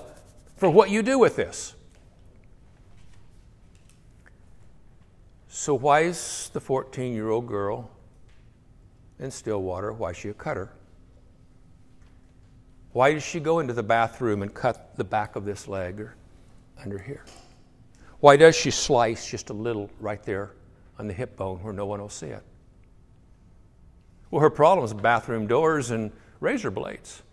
for 0.56 0.70
what 0.70 0.90
you 0.90 1.02
do 1.02 1.18
with 1.18 1.36
this. 1.36 1.74
So, 5.48 5.74
why 5.74 6.00
is 6.00 6.50
the 6.52 6.60
14 6.60 7.14
year 7.14 7.30
old 7.30 7.46
girl 7.46 7.90
in 9.18 9.30
Stillwater, 9.30 9.92
why 9.92 10.10
is 10.10 10.16
she 10.16 10.28
a 10.28 10.34
cutter? 10.34 10.72
Why 12.94 13.12
does 13.12 13.24
she 13.24 13.40
go 13.40 13.58
into 13.58 13.72
the 13.72 13.82
bathroom 13.82 14.40
and 14.42 14.54
cut 14.54 14.96
the 14.96 15.02
back 15.02 15.34
of 15.34 15.44
this 15.44 15.66
leg 15.66 16.00
or 16.00 16.14
under 16.80 16.96
here? 16.96 17.24
Why 18.20 18.36
does 18.36 18.54
she 18.54 18.70
slice 18.70 19.28
just 19.28 19.50
a 19.50 19.52
little 19.52 19.90
right 19.98 20.22
there 20.22 20.52
on 20.96 21.08
the 21.08 21.12
hip 21.12 21.36
bone 21.36 21.58
where 21.64 21.72
no 21.72 21.86
one 21.86 22.00
will 22.00 22.08
see 22.08 22.28
it? 22.28 22.44
Well, 24.30 24.40
her 24.40 24.48
problem 24.48 24.84
is 24.84 24.94
bathroom 24.94 25.48
doors 25.48 25.90
and 25.90 26.12
razor 26.38 26.70
blades. 26.70 27.24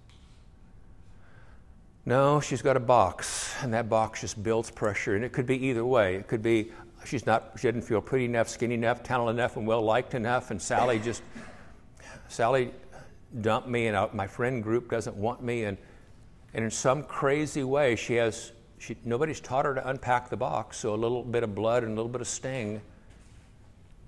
No, 2.08 2.40
she's 2.40 2.64
got 2.64 2.76
a 2.76 2.80
box, 2.80 3.54
and 3.62 3.72
that 3.76 3.88
box 3.88 4.22
just 4.22 4.42
builds 4.42 4.72
pressure, 4.72 5.16
and 5.16 5.24
it 5.24 5.32
could 5.32 5.46
be 5.46 5.64
either 5.68 5.86
way. 5.86 6.16
It 6.16 6.28
could 6.28 6.42
be 6.42 6.72
she's 7.06 7.28
not, 7.28 7.52
she 7.58 7.68
didn't 7.68 7.84
feel 7.84 8.02
pretty 8.02 8.26
enough, 8.26 8.50
skinny 8.50 8.74
enough, 8.74 9.04
talented 9.04 9.36
enough, 9.36 9.58
and 9.58 9.68
well 9.68 9.84
liked 9.84 10.16
enough, 10.16 10.50
and 10.50 10.60
Sally 10.60 10.98
just, 10.98 11.22
Sally 12.30 12.74
dumped 13.40 13.68
me, 13.68 13.88
and 13.88 13.96
I, 13.96 14.10
my 14.14 14.28
friend 14.28 14.62
group 14.62 14.90
doesn't 14.90 15.16
want 15.16 15.42
me, 15.42 15.64
and, 15.64 15.78
and 16.54 16.66
in 16.66 16.72
some 16.72 17.04
crazy 17.04 17.64
way, 17.64 17.96
she 17.96 18.16
has, 18.16 18.52
she, 18.78 18.98
nobody's 19.06 19.40
taught 19.40 19.66
her 19.66 19.76
to 19.76 19.88
unpack 19.88 20.30
the 20.30 20.38
box, 20.38 20.78
so 20.78 20.94
a 20.94 20.96
little 20.96 21.24
bit 21.24 21.44
of 21.44 21.56
blood 21.56 21.84
and 21.84 21.94
a 21.94 21.96
little 21.96 22.12
bit 22.12 22.22
of 22.22 22.28
sting, 22.28 22.82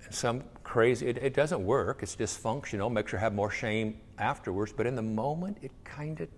and 0.04 0.14
some 0.14 0.44
crazy, 0.62 1.06
it, 1.06 1.18
it 1.18 1.34
doesn't 1.34 1.64
work, 1.64 2.02
it's 2.02 2.16
dysfunctional, 2.16 2.92
makes 2.92 3.12
her 3.12 3.18
have 3.18 3.34
more 3.34 3.50
shame 3.50 3.98
afterwards, 4.18 4.72
but 4.76 4.86
in 4.86 4.94
the 4.94 5.02
moment, 5.02 5.56
it 5.62 5.72
kind 5.84 6.20
of 6.20 6.28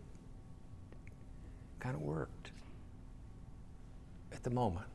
kind 1.80 1.94
of 1.94 2.02
worked 2.02 2.50
at 4.32 4.42
the 4.42 4.50
moment. 4.50 4.86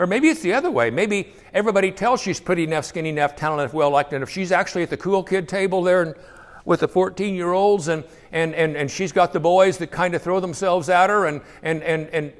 Or 0.00 0.06
maybe 0.06 0.30
it's 0.30 0.40
the 0.40 0.54
other 0.54 0.70
way. 0.70 0.88
Maybe 0.88 1.34
everybody 1.52 1.92
tells 1.92 2.22
she's 2.22 2.40
pretty 2.40 2.64
enough, 2.64 2.86
skinny 2.86 3.10
enough, 3.10 3.36
talented 3.36 3.64
enough, 3.64 3.74
well 3.74 3.90
liked 3.90 4.14
enough. 4.14 4.30
She's 4.30 4.50
actually 4.50 4.82
at 4.82 4.88
the 4.88 4.96
cool 4.96 5.22
kid 5.22 5.46
table 5.46 5.82
there 5.82 6.00
and, 6.00 6.14
with 6.64 6.80
the 6.80 6.88
14 6.88 7.34
year 7.34 7.52
olds, 7.52 7.88
and, 7.88 8.02
and, 8.32 8.54
and, 8.54 8.78
and 8.78 8.90
she's 8.90 9.12
got 9.12 9.34
the 9.34 9.40
boys 9.40 9.76
that 9.76 9.90
kind 9.90 10.14
of 10.14 10.22
throw 10.22 10.40
themselves 10.40 10.88
at 10.88 11.10
her. 11.10 11.26
And, 11.26 11.42
and, 11.62 11.82
and, 11.82 12.08
and, 12.14 12.32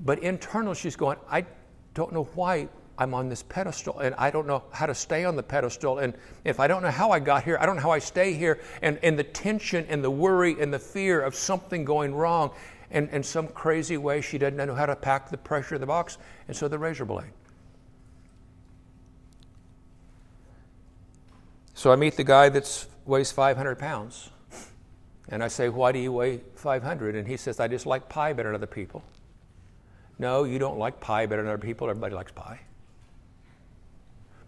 but 0.00 0.18
internal, 0.18 0.74
she's 0.74 0.96
going, 0.96 1.16
I 1.30 1.46
don't 1.94 2.12
know 2.12 2.24
why 2.34 2.68
I'm 2.98 3.14
on 3.14 3.28
this 3.28 3.42
pedestal 3.42 4.00
and 4.00 4.14
I 4.16 4.30
don't 4.30 4.46
know 4.46 4.62
how 4.70 4.86
to 4.86 4.94
stay 4.94 5.24
on 5.24 5.34
the 5.34 5.42
pedestal. 5.42 5.98
And 5.98 6.14
if 6.44 6.60
I 6.60 6.66
don't 6.66 6.82
know 6.82 6.90
how 6.90 7.10
I 7.10 7.20
got 7.20 7.42
here, 7.42 7.56
I 7.60 7.66
don't 7.66 7.76
know 7.76 7.82
how 7.82 7.90
I 7.90 7.98
stay 7.98 8.34
here. 8.34 8.60
And, 8.82 8.98
and 9.02 9.18
the 9.18 9.24
tension 9.24 9.86
and 9.88 10.04
the 10.04 10.10
worry 10.10 10.60
and 10.60 10.72
the 10.72 10.78
fear 10.78 11.20
of 11.20 11.34
something 11.34 11.84
going 11.84 12.14
wrong. 12.14 12.50
And 12.92 13.08
in 13.08 13.22
some 13.22 13.48
crazy 13.48 13.96
way, 13.96 14.20
she 14.20 14.36
doesn't 14.36 14.56
know 14.56 14.74
how 14.74 14.86
to 14.86 14.94
pack 14.94 15.30
the 15.30 15.38
pressure 15.38 15.74
of 15.74 15.80
the 15.80 15.86
box. 15.86 16.18
And 16.46 16.56
so 16.56 16.68
the 16.68 16.78
razor 16.78 17.06
blade. 17.06 17.32
So 21.74 21.90
I 21.90 21.96
meet 21.96 22.16
the 22.16 22.24
guy 22.24 22.50
that 22.50 22.86
weighs 23.06 23.32
500 23.32 23.78
pounds. 23.78 24.28
And 25.30 25.42
I 25.42 25.48
say, 25.48 25.70
Why 25.70 25.90
do 25.90 25.98
you 25.98 26.12
weigh 26.12 26.42
500? 26.54 27.16
And 27.16 27.26
he 27.26 27.38
says, 27.38 27.58
I 27.58 27.66
just 27.66 27.86
like 27.86 28.10
pie 28.10 28.34
better 28.34 28.50
than 28.50 28.56
other 28.56 28.66
people. 28.66 29.02
No, 30.18 30.44
you 30.44 30.58
don't 30.58 30.78
like 30.78 31.00
pie 31.00 31.24
better 31.24 31.42
than 31.42 31.50
other 31.50 31.58
people. 31.58 31.88
Everybody 31.88 32.14
likes 32.14 32.32
pie. 32.32 32.60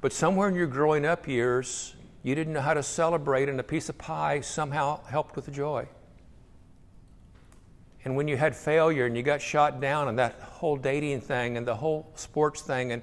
But 0.03 0.13
somewhere 0.13 0.49
in 0.49 0.55
your 0.55 0.67
growing 0.67 1.07
up 1.07 1.27
years, 1.27 1.97
you 2.23 2.35
didn't 2.35 2.53
know 2.53 2.61
how 2.61 2.75
to 2.75 2.83
celebrate, 2.83 3.49
and 3.49 3.59
a 3.59 3.63
piece 3.63 3.89
of 3.89 3.97
pie 3.97 4.43
somehow 4.43 5.03
helped 5.05 5.35
with 5.35 5.47
the 5.47 5.51
joy. 5.51 5.89
And 8.05 8.17
when 8.17 8.29
you 8.29 8.37
had 8.37 8.55
failure 8.55 9.07
and 9.07 9.17
you 9.17 9.23
got 9.23 9.41
shot 9.41 9.81
down, 9.81 10.09
and 10.09 10.19
that 10.19 10.35
whole 10.41 10.77
dating 10.77 11.23
thing 11.23 11.57
and 11.57 11.67
the 11.67 11.75
whole 11.75 12.11
sports 12.15 12.61
thing, 12.61 12.93
and, 12.93 13.03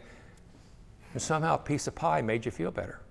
and 1.14 1.22
somehow 1.22 1.56
a 1.56 1.58
piece 1.58 1.88
of 1.88 1.96
pie 1.96 2.22
made 2.22 2.46
you 2.46 2.52
feel 2.52 2.72
better. 2.72 3.02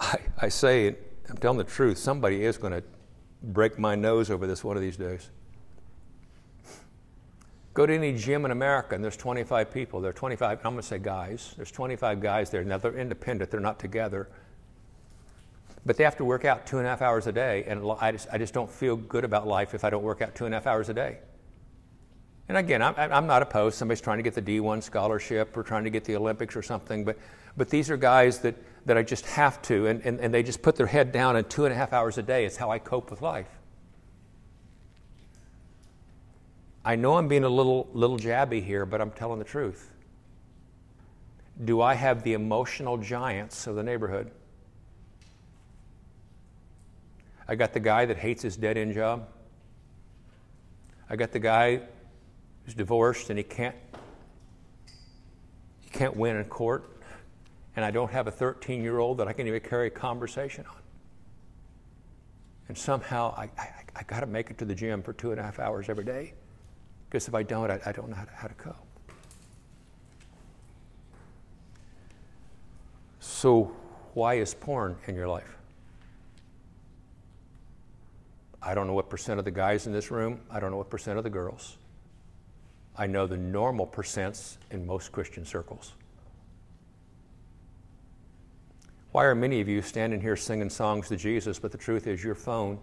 I, 0.00 0.18
I 0.38 0.48
say, 0.48 0.96
I'm 1.28 1.36
telling 1.36 1.58
the 1.58 1.64
truth, 1.64 1.98
somebody 1.98 2.42
is 2.42 2.56
going 2.56 2.72
to 2.72 2.82
break 3.42 3.78
my 3.78 3.94
nose 3.94 4.30
over 4.30 4.46
this 4.46 4.64
one 4.64 4.76
of 4.76 4.82
these 4.82 4.96
days. 4.96 5.30
Go 7.72 7.86
to 7.86 7.94
any 7.94 8.12
gym 8.12 8.44
in 8.44 8.50
America 8.50 8.96
and 8.96 9.04
there's 9.04 9.16
25 9.16 9.70
people. 9.70 10.00
There 10.00 10.10
are 10.10 10.14
25, 10.14 10.58
I'm 10.58 10.72
going 10.72 10.82
to 10.82 10.82
say 10.82 10.98
guys. 10.98 11.54
There's 11.56 11.70
25 11.70 12.20
guys 12.20 12.50
there. 12.50 12.64
Now 12.64 12.78
they're 12.78 12.98
independent, 12.98 13.50
they're 13.50 13.60
not 13.60 13.78
together. 13.78 14.28
But 15.86 15.96
they 15.96 16.04
have 16.04 16.16
to 16.16 16.24
work 16.24 16.44
out 16.44 16.66
two 16.66 16.78
and 16.78 16.86
a 16.86 16.90
half 16.90 17.02
hours 17.02 17.26
a 17.26 17.32
day. 17.32 17.64
And 17.66 17.90
I 18.00 18.12
just, 18.12 18.28
I 18.32 18.38
just 18.38 18.52
don't 18.52 18.70
feel 18.70 18.96
good 18.96 19.24
about 19.24 19.46
life 19.46 19.74
if 19.74 19.84
I 19.84 19.90
don't 19.90 20.02
work 20.02 20.20
out 20.20 20.34
two 20.34 20.44
and 20.44 20.54
a 20.54 20.58
half 20.58 20.66
hours 20.66 20.88
a 20.88 20.94
day. 20.94 21.18
And 22.48 22.58
again, 22.58 22.82
I'm, 22.82 22.94
I'm 22.96 23.26
not 23.26 23.42
opposed. 23.42 23.78
Somebody's 23.78 24.00
trying 24.00 24.18
to 24.18 24.24
get 24.24 24.34
the 24.34 24.42
D1 24.42 24.82
scholarship 24.82 25.56
or 25.56 25.62
trying 25.62 25.84
to 25.84 25.90
get 25.90 26.04
the 26.04 26.16
Olympics 26.16 26.56
or 26.56 26.62
something. 26.62 27.04
But, 27.04 27.16
but 27.56 27.70
these 27.70 27.90
are 27.90 27.96
guys 27.96 28.40
that, 28.40 28.56
that 28.86 28.98
I 28.98 29.02
just 29.02 29.24
have 29.26 29.62
to. 29.62 29.86
And, 29.86 30.02
and, 30.04 30.20
and 30.20 30.34
they 30.34 30.42
just 30.42 30.60
put 30.60 30.74
their 30.76 30.88
head 30.88 31.12
down 31.12 31.36
and 31.36 31.48
two 31.48 31.64
and 31.64 31.72
a 31.72 31.76
half 31.76 31.92
hours 31.92 32.18
a 32.18 32.22
day. 32.22 32.44
It's 32.44 32.56
how 32.56 32.70
I 32.70 32.80
cope 32.80 33.10
with 33.10 33.22
life. 33.22 33.48
I 36.84 36.96
know 36.96 37.16
I'm 37.16 37.28
being 37.28 37.44
a 37.44 37.48
little, 37.48 37.88
little 37.92 38.18
jabby 38.18 38.64
here, 38.64 38.84
but 38.84 39.00
I'm 39.00 39.12
telling 39.12 39.38
the 39.38 39.44
truth. 39.44 39.92
Do 41.64 41.80
I 41.80 41.94
have 41.94 42.22
the 42.22 42.32
emotional 42.32 42.96
giants 42.96 43.66
of 43.66 43.76
the 43.76 43.82
neighborhood? 43.82 44.30
I 47.50 47.56
got 47.56 47.72
the 47.72 47.80
guy 47.80 48.06
that 48.06 48.16
hates 48.16 48.42
his 48.42 48.56
dead 48.56 48.78
end 48.78 48.94
job. 48.94 49.26
I 51.10 51.16
got 51.16 51.32
the 51.32 51.40
guy 51.40 51.80
who's 52.64 52.74
divorced 52.74 53.28
and 53.28 53.36
he 53.36 53.42
can't 53.42 53.74
he 55.80 55.90
can't 55.90 56.16
win 56.16 56.36
in 56.36 56.44
court. 56.44 56.88
And 57.74 57.84
I 57.84 57.90
don't 57.90 58.12
have 58.12 58.28
a 58.28 58.30
13 58.30 58.84
year 58.84 59.00
old 59.00 59.18
that 59.18 59.26
I 59.26 59.32
can 59.32 59.48
even 59.48 59.60
carry 59.62 59.88
a 59.88 59.90
conversation 59.90 60.64
on. 60.70 60.76
And 62.68 62.78
somehow 62.78 63.34
I, 63.36 63.50
I, 63.58 63.68
I 63.96 64.02
got 64.04 64.20
to 64.20 64.26
make 64.26 64.50
it 64.52 64.58
to 64.58 64.64
the 64.64 64.74
gym 64.74 65.02
for 65.02 65.12
two 65.12 65.32
and 65.32 65.40
a 65.40 65.42
half 65.42 65.58
hours 65.58 65.88
every 65.88 66.04
day. 66.04 66.34
Because 67.08 67.26
if 67.26 67.34
I 67.34 67.42
don't, 67.42 67.68
I, 67.68 67.80
I 67.84 67.90
don't 67.90 68.10
know 68.10 68.16
how 68.16 68.26
to, 68.26 68.32
how 68.32 68.46
to 68.46 68.54
cope. 68.54 68.76
So, 73.18 73.72
why 74.14 74.34
is 74.34 74.54
porn 74.54 74.96
in 75.08 75.16
your 75.16 75.26
life? 75.26 75.59
I 78.70 78.74
don't 78.74 78.86
know 78.86 78.92
what 78.92 79.10
percent 79.10 79.40
of 79.40 79.44
the 79.44 79.50
guys 79.50 79.88
in 79.88 79.92
this 79.92 80.12
room, 80.12 80.42
I 80.48 80.60
don't 80.60 80.70
know 80.70 80.76
what 80.76 80.90
percent 80.90 81.18
of 81.18 81.24
the 81.24 81.30
girls. 81.30 81.76
I 82.96 83.08
know 83.08 83.26
the 83.26 83.36
normal 83.36 83.84
percents 83.84 84.58
in 84.70 84.86
most 84.86 85.10
Christian 85.10 85.44
circles. 85.44 85.94
Why 89.10 89.24
are 89.24 89.34
many 89.34 89.60
of 89.60 89.66
you 89.66 89.82
standing 89.82 90.20
here 90.20 90.36
singing 90.36 90.70
songs 90.70 91.08
to 91.08 91.16
Jesus, 91.16 91.58
but 91.58 91.72
the 91.72 91.78
truth 91.78 92.06
is 92.06 92.22
your 92.22 92.36
phone 92.36 92.78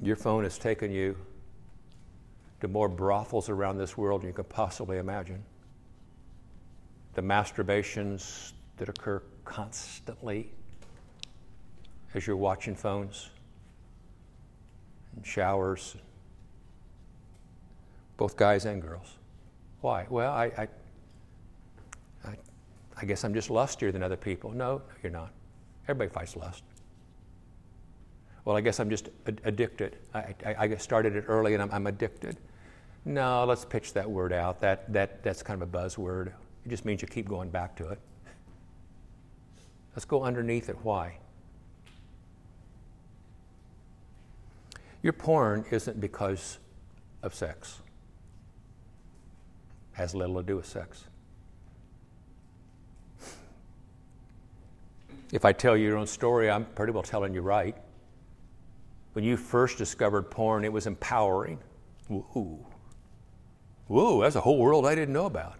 Your 0.00 0.16
phone 0.16 0.44
has 0.44 0.58
taken 0.58 0.92
you 0.92 1.16
to 2.60 2.68
more 2.68 2.88
brothels 2.88 3.48
around 3.48 3.78
this 3.78 3.96
world 3.96 4.20
than 4.20 4.28
you 4.28 4.34
could 4.34 4.48
possibly 4.48 4.98
imagine. 4.98 5.42
The 7.14 7.22
masturbations 7.22 8.52
that 8.76 8.88
occur 8.88 9.22
constantly 9.44 10.52
as 12.14 12.26
you're 12.26 12.36
watching 12.36 12.74
phones 12.74 13.30
and 15.16 15.26
showers, 15.26 15.96
both 18.16 18.36
guys 18.36 18.64
and 18.64 18.80
girls. 18.80 19.18
Why? 19.80 20.06
Well, 20.08 20.32
I, 20.32 20.44
I, 20.44 20.68
I, 22.24 22.36
I 22.96 23.04
guess 23.04 23.24
I'm 23.24 23.34
just 23.34 23.50
lustier 23.50 23.92
than 23.92 24.02
other 24.02 24.16
people. 24.16 24.50
No, 24.50 24.78
no, 24.78 24.82
you're 25.02 25.12
not. 25.12 25.32
Everybody 25.88 26.10
fights 26.10 26.36
lust 26.36 26.62
well, 28.44 28.56
I 28.56 28.60
guess 28.60 28.78
I'm 28.78 28.90
just 28.90 29.08
addicted. 29.44 29.96
I, 30.12 30.34
I, 30.44 30.54
I 30.58 30.76
started 30.76 31.16
it 31.16 31.24
early 31.28 31.54
and 31.54 31.62
I'm, 31.62 31.70
I'm, 31.72 31.86
addicted. 31.86 32.36
No, 33.06 33.44
let's 33.46 33.64
pitch 33.64 33.94
that 33.94 34.10
word 34.10 34.32
out. 34.32 34.60
That, 34.60 34.92
that, 34.92 35.22
that's 35.22 35.42
kind 35.42 35.62
of 35.62 35.74
a 35.74 35.78
buzzword. 35.78 36.28
It 36.28 36.68
just 36.68 36.84
means 36.84 37.00
you 37.00 37.08
keep 37.08 37.26
going 37.26 37.48
back 37.48 37.74
to 37.76 37.88
it. 37.88 37.98
Let's 39.94 40.04
go 40.04 40.24
underneath 40.24 40.68
it. 40.68 40.76
Why? 40.82 41.18
Your 45.04 45.12
porn 45.12 45.66
isn't 45.70 46.00
because 46.00 46.58
of 47.22 47.34
sex. 47.34 47.82
Has 49.92 50.14
little 50.14 50.36
to 50.36 50.42
do 50.42 50.56
with 50.56 50.66
sex. 50.66 51.04
If 55.30 55.44
I 55.44 55.52
tell 55.52 55.76
you 55.76 55.88
your 55.88 55.98
own 55.98 56.06
story, 56.06 56.50
I'm 56.50 56.64
pretty 56.64 56.92
well 56.92 57.02
telling 57.02 57.34
you 57.34 57.42
right 57.42 57.76
when 59.12 59.24
you 59.24 59.36
first 59.36 59.76
discovered 59.76 60.30
porn, 60.30 60.64
it 60.64 60.72
was 60.72 60.86
empowering. 60.86 61.58
Woo. 62.08 62.64
Woo, 63.88 64.22
that's 64.22 64.36
a 64.36 64.40
whole 64.40 64.58
world 64.58 64.86
I 64.86 64.94
didn't 64.94 65.12
know 65.12 65.26
about. 65.26 65.56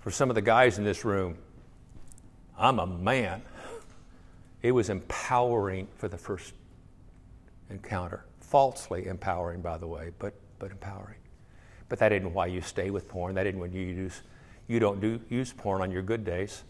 For 0.00 0.10
some 0.10 0.28
of 0.28 0.34
the 0.34 0.42
guys 0.42 0.76
in 0.76 0.84
this 0.84 1.04
room, 1.04 1.38
I'm 2.58 2.80
a 2.80 2.86
man. 2.86 3.42
It 4.60 4.72
was 4.72 4.90
empowering 4.90 5.86
for 5.96 6.08
the 6.08 6.18
first 6.18 6.52
encounter. 7.70 8.24
Falsely 8.40 9.06
empowering, 9.06 9.60
by 9.60 9.78
the 9.78 9.86
way, 9.86 10.10
but, 10.18 10.34
but 10.58 10.70
empowering. 10.70 11.18
But 11.88 11.98
that 11.98 12.12
isn't 12.12 12.32
why 12.32 12.46
you 12.46 12.60
stay 12.60 12.90
with 12.90 13.08
porn. 13.08 13.34
That 13.34 13.46
isn't 13.46 13.58
when 13.58 13.72
you 13.72 13.82
use, 13.82 14.22
you 14.68 14.80
don't 14.80 15.00
do, 15.00 15.20
use 15.28 15.52
porn 15.52 15.82
on 15.82 15.90
your 15.90 16.02
good 16.02 16.24
days. 16.24 16.62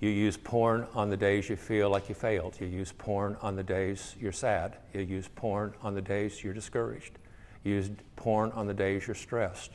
You 0.00 0.10
use 0.10 0.36
porn 0.36 0.86
on 0.94 1.10
the 1.10 1.16
days 1.16 1.48
you 1.48 1.56
feel 1.56 1.90
like 1.90 2.08
you 2.08 2.14
failed. 2.14 2.56
You 2.60 2.68
use 2.68 2.92
porn 2.92 3.36
on 3.42 3.56
the 3.56 3.64
days 3.64 4.14
you're 4.20 4.32
sad. 4.32 4.76
You 4.94 5.00
use 5.00 5.28
porn 5.28 5.74
on 5.82 5.94
the 5.94 6.02
days 6.02 6.42
you're 6.42 6.54
discouraged. 6.54 7.18
You 7.64 7.74
use 7.74 7.90
porn 8.14 8.52
on 8.52 8.66
the 8.66 8.74
days 8.74 9.06
you're 9.06 9.16
stressed. 9.16 9.72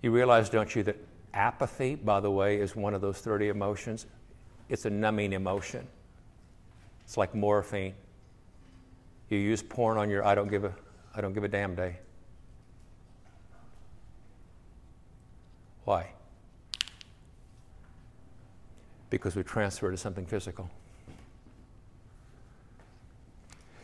You 0.00 0.10
realize, 0.10 0.48
don't 0.48 0.74
you, 0.74 0.82
that 0.84 0.96
apathy, 1.34 1.94
by 1.94 2.20
the 2.20 2.30
way, 2.30 2.56
is 2.56 2.74
one 2.74 2.94
of 2.94 3.00
those 3.00 3.18
30 3.18 3.48
emotions? 3.48 4.06
It's 4.68 4.86
a 4.86 4.90
numbing 4.90 5.34
emotion. 5.34 5.86
It's 7.12 7.18
like 7.18 7.34
morphine. 7.34 7.92
You 9.28 9.36
use 9.36 9.62
porn 9.62 9.98
on 9.98 10.08
your 10.08 10.24
I 10.24 10.34
don't 10.34 10.48
give 10.48 10.64
a 10.64 10.72
I 11.14 11.20
don't 11.20 11.34
give 11.34 11.44
a 11.44 11.48
damn 11.48 11.74
day. 11.74 11.98
Why? 15.84 16.08
Because 19.10 19.36
we 19.36 19.42
transfer 19.42 19.90
to 19.90 19.96
something 19.98 20.24
physical. 20.24 20.70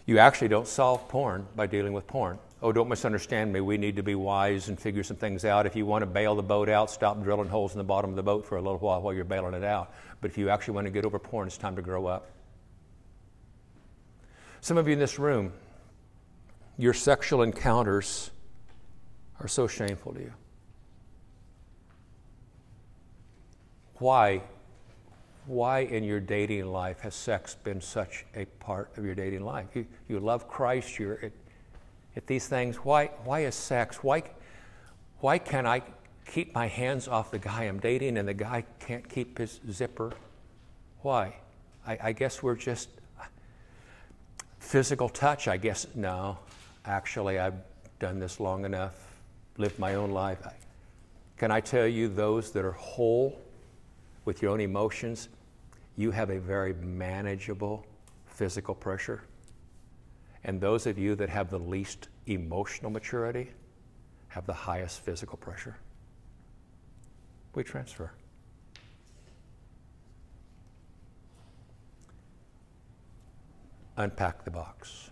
You 0.07 0.17
actually 0.17 0.49
don't 0.49 0.67
solve 0.67 1.07
porn 1.11 1.47
by 1.55 1.67
dealing 1.67 1.93
with 1.93 2.07
porn. 2.07 2.39
Oh, 2.63 2.73
don't 2.73 2.89
misunderstand 2.89 3.53
me. 3.53 3.61
We 3.61 3.77
need 3.77 3.97
to 3.97 4.03
be 4.03 4.15
wise 4.15 4.71
and 4.71 4.81
figure 4.81 5.03
some 5.03 5.19
things 5.19 5.45
out. 5.45 5.67
If 5.67 5.77
you 5.77 5.85
want 5.85 6.01
to 6.01 6.07
bail 6.07 6.35
the 6.35 6.43
boat 6.43 6.71
out, 6.71 6.91
stop 6.91 7.23
drilling 7.23 7.51
holes 7.51 7.73
in 7.73 7.79
the 7.79 7.85
bottom 7.85 8.09
of 8.09 8.17
the 8.17 8.23
boat 8.23 8.47
for 8.47 8.57
a 8.57 8.63
little 8.63 8.79
while 8.79 9.03
while 9.03 9.13
you're 9.13 9.25
bailing 9.25 9.53
it 9.53 9.65
out. 9.65 9.93
But 10.23 10.31
if 10.31 10.39
you 10.39 10.49
actually 10.49 10.77
want 10.77 10.87
to 10.87 10.91
get 10.91 11.05
over 11.05 11.19
porn, 11.19 11.47
it's 11.47 11.59
time 11.59 11.77
to 11.77 11.83
grow 11.83 12.07
up. 12.07 12.31
Some 14.61 14.77
of 14.77 14.87
you 14.87 14.95
in 14.95 14.99
this 14.99 15.19
room, 15.19 15.53
your 16.77 16.95
sexual 16.95 17.43
encounters 17.43 18.31
are 19.41 19.49
so 19.49 19.67
shameful 19.67 20.15
to 20.15 20.21
you. 20.21 20.33
Why? 23.97 24.43
Why 25.47 25.81
in 25.81 26.05
your 26.05 26.21
dating 26.21 26.67
life 26.67 27.01
has 27.01 27.15
sex 27.15 27.55
been 27.55 27.81
such 27.81 28.25
a 28.35 28.45
part 28.45 28.97
of 28.97 29.05
your 29.05 29.15
dating 29.15 29.45
life? 29.45 29.67
You, 29.75 29.87
you 30.09 30.21
love 30.21 30.49
Christ, 30.49 30.99
you're 30.99 31.19
at, 31.25 31.33
at 32.17 32.27
these 32.27 32.47
things. 32.47 32.77
Why, 32.77 33.07
why 33.25 33.41
is 33.41 33.55
sex? 33.55 34.03
Why, 34.03 34.23
why 35.21 35.39
can't 35.39 35.67
I 35.67 35.83
keep 36.27 36.55
my 36.55 36.67
hands 36.67 37.09
off 37.09 37.31
the 37.31 37.39
guy 37.39 37.65
I'm 37.65 37.81
dating 37.81 38.19
and 38.19 38.29
the 38.29 38.35
guy 38.35 38.65
can't 38.79 39.09
keep 39.09 39.39
his 39.39 39.61
zipper? 39.71 40.13
Why? 41.03 41.37
I, 41.87 41.99
I 42.03 42.13
guess 42.13 42.43
we're 42.43 42.57
just 42.57 42.89
physical 44.59 45.09
touch. 45.09 45.49
I 45.49 45.57
guess 45.57 45.87
no. 45.95 46.39
Actually, 46.85 47.39
I've 47.39 47.61
done 47.99 48.19
this 48.19 48.41
long 48.41 48.65
enough, 48.65 48.95
lived 49.57 49.79
my 49.79 49.95
own 49.95 50.11
life. 50.11 50.47
Can 51.37 51.51
I 51.51 51.61
tell 51.61 51.87
you, 51.87 52.09
those 52.09 52.51
that 52.53 52.65
are 52.65 52.73
whole 52.73 53.41
with 54.25 54.43
your 54.43 54.53
own 54.53 54.61
emotions, 54.61 55.29
you 55.97 56.11
have 56.11 56.31
a 56.31 56.39
very 56.39 56.75
manageable 56.75 57.85
physical 58.27 58.75
pressure. 58.75 59.23
And 60.45 60.61
those 60.61 60.87
of 60.87 60.99
you 60.99 61.15
that 61.17 61.29
have 61.29 61.51
the 61.51 61.59
least 61.59 62.09
emotional 62.27 62.91
maturity 62.91 63.51
have 64.29 64.47
the 64.47 64.53
highest 64.53 65.01
physical 65.01 65.39
pressure. 65.39 65.77
We 67.55 67.65
transfer. 67.65 68.13
Unpack 73.99 74.45
the 74.45 74.51
box. 74.53 75.11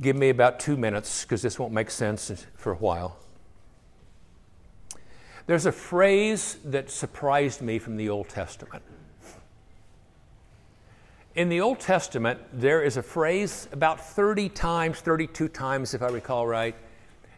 Give 0.00 0.14
me 0.14 0.28
about 0.30 0.60
two 0.60 0.76
minutes 0.76 1.22
because 1.22 1.42
this 1.42 1.58
won't 1.58 1.72
make 1.72 1.90
sense 1.90 2.46
for 2.56 2.72
a 2.72 2.76
while. 2.76 3.16
There's 5.46 5.66
a 5.66 5.72
phrase 5.72 6.58
that 6.64 6.88
surprised 6.88 7.62
me 7.62 7.80
from 7.80 7.96
the 7.96 8.08
Old 8.08 8.28
Testament. 8.28 8.84
In 11.34 11.48
the 11.48 11.60
Old 11.60 11.80
Testament, 11.80 12.38
there 12.52 12.80
is 12.80 12.96
a 12.96 13.02
phrase 13.02 13.68
about 13.72 14.00
30 14.00 14.50
times, 14.50 15.00
32 15.00 15.48
times, 15.48 15.94
if 15.94 16.02
I 16.02 16.08
recall 16.08 16.46
right. 16.46 16.76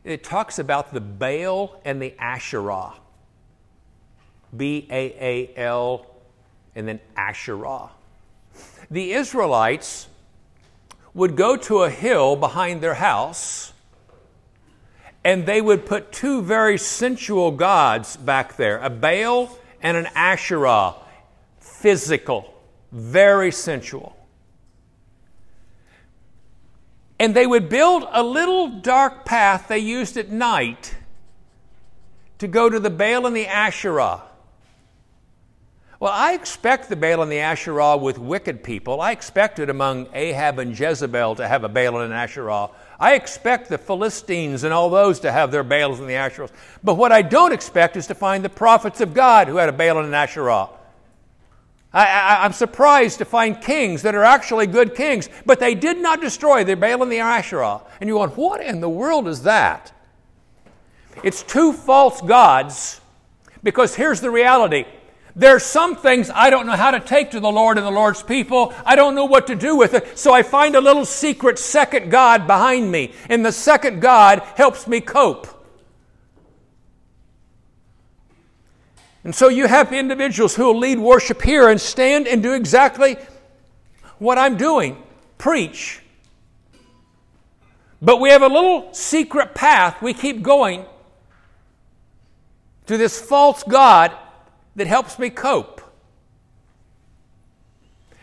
It 0.05 0.23
talks 0.23 0.59
about 0.59 0.93
the 0.93 1.01
Baal 1.01 1.81
and 1.87 2.03
the 2.03 2.15
Asherah. 2.19 2.93
B 4.55 4.87
A 4.91 5.51
A 5.57 5.59
L 5.59 6.14
and 6.75 6.87
then 6.89 7.01
Asherah. 7.17 7.91
The 8.91 9.13
Israelites 9.13 10.09
would 11.15 11.37
go 11.37 11.57
to 11.57 11.83
a 11.83 11.91
hill 11.91 12.37
behind 12.37 12.81
their 12.81 12.95
house 12.95 13.73
and 15.25 15.47
they 15.47 15.61
would 15.61 15.87
put 15.87 16.13
two 16.13 16.43
very 16.43 16.77
sensual 16.77 17.51
gods 17.51 18.17
back 18.17 18.57
there 18.57 18.79
a 18.79 18.91
Baal 18.91 19.59
and 19.81 19.97
an 19.97 20.07
Asherah. 20.15 20.95
Physical, 21.59 22.55
very 22.93 23.51
sensual. 23.51 24.17
And 27.19 27.35
they 27.35 27.47
would 27.47 27.69
build 27.69 28.07
a 28.11 28.23
little 28.23 28.81
dark 28.81 29.25
path 29.25 29.69
they 29.69 29.79
used 29.79 30.17
at 30.17 30.31
night 30.31 30.97
to 32.39 32.49
go 32.49 32.69
to 32.69 32.81
the 32.81 32.91
Baal 32.91 33.27
and 33.27 33.37
the 33.37 33.47
Asherah. 33.47 34.23
Well, 36.01 36.13
I 36.13 36.35
expect 36.35 36.89
the 36.89 36.97
Baal 36.97 37.23
and 37.23 37.31
the 37.31 37.39
Asherah 37.39 37.97
with 37.97 38.19
wicked 38.19 38.65
people. 38.65 39.01
I 39.01 39.13
expected 39.13 39.71
among 39.71 40.09
Ahab 40.13 40.59
and 40.59 40.79
Jezebel 40.79 41.37
to 41.37 41.47
have 41.47 41.63
a 41.63 41.69
Baal 41.69 42.01
and 42.01 42.13
an 42.13 42.19
Asherah. 42.19 42.71
I 42.99 43.15
expect 43.15 43.69
the 43.69 43.79
Philistines 43.79 44.65
and 44.65 44.73
all 44.73 44.91
those 44.91 45.21
to 45.21 45.31
have 45.31 45.53
their 45.53 45.63
Baals 45.63 46.01
and 46.01 46.09
the 46.09 46.15
Asherahs. 46.15 46.51
But 46.83 46.95
what 46.95 47.13
I 47.13 47.23
don't 47.23 47.53
expect 47.53 47.97
is 47.97 48.09
to 48.09 48.15
find 48.15 48.45
the 48.45 48.49
prophets 48.49 49.01
of 49.01 49.15
God 49.15 49.47
who 49.47 49.57
had 49.57 49.69
a 49.69 49.73
Baal 49.73 49.99
and 49.99 50.09
an 50.09 50.15
Asherah. 50.15 50.69
I, 51.93 52.45
am 52.45 52.53
surprised 52.53 53.19
to 53.19 53.25
find 53.25 53.61
kings 53.61 54.03
that 54.03 54.17
are 54.17 54.25
actually 54.25 54.67
good 54.67 54.97
kings, 54.97 55.29
but 55.47 55.61
they 55.61 55.77
did 55.77 55.97
not 55.99 56.21
destroy 56.21 56.65
the 56.65 56.75
Baal 56.75 57.05
and 57.05 57.13
the 57.13 57.21
Asherah. 57.21 57.83
And 58.01 58.09
you're 58.09 58.19
going, 58.19 58.37
what 58.37 58.61
in 58.61 58.81
the 58.81 58.89
world 58.89 59.29
is 59.29 59.45
that? 59.45 59.93
It's 61.23 61.45
two 61.45 61.73
false 61.73 62.21
gods 62.21 63.01
because 63.63 63.95
here's 63.95 64.21
the 64.21 64.31
reality 64.31 64.87
there's 65.37 65.65
some 65.65 65.97
things 65.97 66.31
I 66.33 66.49
don't 66.51 66.67
know 66.67 66.77
how 66.77 66.93
to 66.93 67.01
take 67.01 67.33
to 67.33 67.41
the 67.41 67.51
Lord 67.51 67.77
and 67.77 67.87
the 67.87 67.91
Lord's 67.91 68.23
people. 68.23 68.73
I 68.87 68.95
don't 68.95 69.17
know 69.17 69.25
what 69.25 69.49
to 69.49 69.57
do 69.57 69.77
with 69.77 69.95
it. 69.95 70.17
So 70.17 70.33
I 70.33 70.45
find 70.45 70.77
a 70.77 70.81
little 70.81 71.05
secret 71.05 71.59
second 71.59 72.11
God 72.11 72.47
behind 72.47 72.91
me. 72.91 73.13
And 73.29 73.45
the 73.45 73.51
second 73.51 74.01
God 74.01 74.41
helps 74.55 74.87
me 74.87 75.01
cope. 75.01 75.49
And 79.25 79.35
so 79.35 79.49
you 79.49 79.67
have 79.67 79.93
individuals 79.93 80.55
who 80.55 80.67
will 80.67 80.79
lead 80.79 80.99
worship 80.99 81.43
here 81.43 81.69
and 81.69 81.81
stand 81.81 82.29
and 82.29 82.43
do 82.43 82.53
exactly 82.53 83.17
what 84.19 84.39
I'm 84.39 84.57
doing 84.57 85.03
preach. 85.39 86.01
But 88.01 88.21
we 88.21 88.31
have 88.31 88.43
a 88.43 88.49
little 88.49 88.93
secret 88.93 89.55
path 89.55 90.01
we 90.01 90.15
keep 90.15 90.43
going 90.43 90.85
to 92.87 92.99
this 92.99 93.21
false 93.21 93.63
God 93.65 94.13
that 94.77 94.87
helps 94.87 95.19
me 95.19 95.31
cope. 95.31 95.81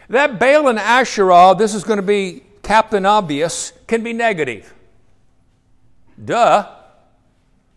That 0.10 0.40
Baal 0.40 0.68
and 0.68 0.78
Asherah, 0.78 1.56
this 1.58 1.74
is 1.74 1.84
going 1.84 1.98
to 1.98 2.04
be 2.04 2.44
Captain 2.64 3.06
Obvious, 3.06 3.72
can 3.88 4.04
be 4.04 4.14
negative. 4.14 4.74
Duh. 6.24 6.70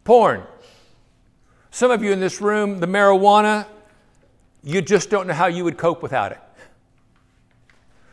Porn. 0.03 0.43
Some 1.71 1.91
of 1.91 2.03
you 2.03 2.13
in 2.13 2.21
this 2.21 2.41
room, 2.41 2.81
the 2.81 2.87
marijuana, 2.87 3.67
you 4.63 4.83
just 4.83 5.11
don't 5.11 5.27
know 5.27 5.35
how 5.35 5.47
you 5.47 5.65
would 5.65 5.79
cope 5.79 6.03
without 6.03 6.33
it. 6.33 6.41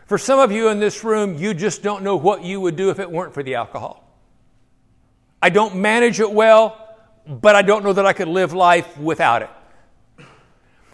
For 0.05 0.18
some 0.18 0.39
of 0.39 0.51
you 0.51 0.68
in 0.70 0.80
this 0.80 1.03
room, 1.03 1.36
you 1.38 1.53
just 1.53 1.82
don't 1.82 2.03
know 2.03 2.16
what 2.16 2.43
you 2.43 2.59
would 2.59 2.76
do 2.76 2.89
if 2.89 2.99
it 2.99 3.09
weren't 3.09 3.34
for 3.34 3.43
the 3.43 3.55
alcohol. 3.55 4.03
I 5.41 5.49
don't 5.49 5.76
manage 5.76 6.20
it 6.20 6.32
well, 6.32 6.95
but 7.26 7.55
I 7.55 7.62
don't 7.62 7.84
know 7.84 7.93
that 7.93 8.05
I 8.05 8.14
could 8.14 8.28
live 8.28 8.53
life 8.53 8.97
without 8.97 9.41
it. 9.41 9.49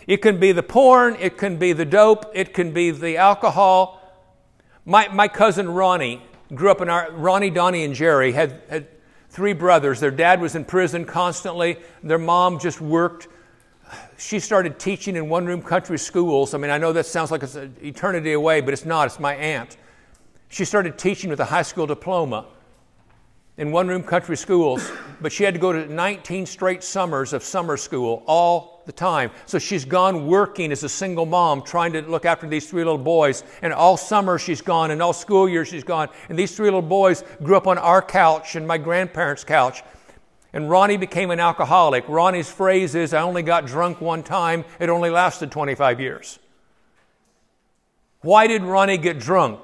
It 0.07 0.21
can 0.21 0.39
be 0.39 0.53
the 0.53 0.63
porn, 0.63 1.17
it 1.19 1.37
can 1.37 1.57
be 1.57 1.73
the 1.73 1.85
dope, 1.85 2.31
it 2.33 2.53
can 2.53 2.71
be 2.71 2.91
the 2.91 3.17
alcohol. 3.17 4.01
My, 4.85 5.09
my 5.09 5.27
cousin 5.27 5.69
Ronnie 5.69 6.21
grew 6.55 6.71
up 6.71 6.79
in 6.79 6.89
our, 6.89 7.11
Ronnie, 7.11 7.49
Donnie, 7.49 7.83
and 7.83 7.93
Jerry 7.93 8.31
had, 8.31 8.61
had 8.69 8.87
three 9.29 9.51
brothers. 9.51 9.99
Their 9.99 10.11
dad 10.11 10.39
was 10.39 10.55
in 10.55 10.63
prison 10.63 11.03
constantly, 11.03 11.77
their 12.01 12.17
mom 12.17 12.57
just 12.57 12.79
worked. 12.79 13.27
She 14.17 14.39
started 14.39 14.79
teaching 14.79 15.17
in 15.17 15.27
one 15.27 15.45
room 15.45 15.61
country 15.61 15.99
schools. 15.99 16.53
I 16.53 16.57
mean, 16.57 16.71
I 16.71 16.77
know 16.77 16.93
that 16.93 17.05
sounds 17.05 17.29
like 17.29 17.43
it's 17.43 17.55
an 17.55 17.75
eternity 17.83 18.31
away, 18.31 18.61
but 18.61 18.73
it's 18.73 18.85
not. 18.85 19.07
It's 19.07 19.19
my 19.19 19.35
aunt. 19.35 19.77
She 20.47 20.63
started 20.63 20.97
teaching 20.97 21.29
with 21.29 21.41
a 21.41 21.45
high 21.45 21.61
school 21.61 21.85
diploma 21.85 22.45
in 23.57 23.71
one 23.71 23.87
room 23.89 24.03
country 24.03 24.37
schools, 24.37 24.89
but 25.19 25.33
she 25.33 25.43
had 25.43 25.53
to 25.53 25.59
go 25.59 25.73
to 25.73 25.91
19 25.91 26.45
straight 26.45 26.83
summers 26.83 27.33
of 27.33 27.43
summer 27.43 27.75
school 27.75 28.23
all 28.25 28.76
the 28.87 28.91
time. 28.91 29.29
So 29.45 29.59
she's 29.59 29.85
gone 29.85 30.25
working 30.25 30.71
as 30.71 30.83
a 30.83 30.89
single 30.89 31.27
mom, 31.27 31.61
trying 31.61 31.93
to 31.93 32.01
look 32.01 32.25
after 32.25 32.47
these 32.47 32.67
three 32.67 32.83
little 32.83 32.97
boys. 32.97 33.43
And 33.61 33.71
all 33.71 33.97
summer 33.97 34.39
she's 34.39 34.61
gone, 34.61 34.89
and 34.89 35.01
all 35.03 35.13
school 35.13 35.47
year 35.47 35.65
she's 35.65 35.83
gone. 35.83 36.09
And 36.29 36.39
these 36.39 36.55
three 36.55 36.65
little 36.65 36.81
boys 36.81 37.23
grew 37.43 37.55
up 37.55 37.67
on 37.67 37.77
our 37.77 38.01
couch 38.01 38.55
and 38.55 38.67
my 38.67 38.79
grandparents' 38.79 39.43
couch. 39.43 39.83
And 40.53 40.69
Ronnie 40.69 40.97
became 40.97 41.29
an 41.29 41.39
alcoholic. 41.39 42.05
Ronnie's 42.07 42.49
phrase 42.49 42.95
is, 42.95 43.13
I 43.13 43.21
only 43.21 43.43
got 43.43 43.67
drunk 43.67 44.01
one 44.01 44.23
time, 44.23 44.65
it 44.79 44.89
only 44.89 45.11
lasted 45.11 45.51
25 45.51 45.99
years. 45.99 46.39
Why 48.21 48.47
did 48.47 48.63
Ronnie 48.63 48.97
get 48.97 49.19
drunk? 49.19 49.59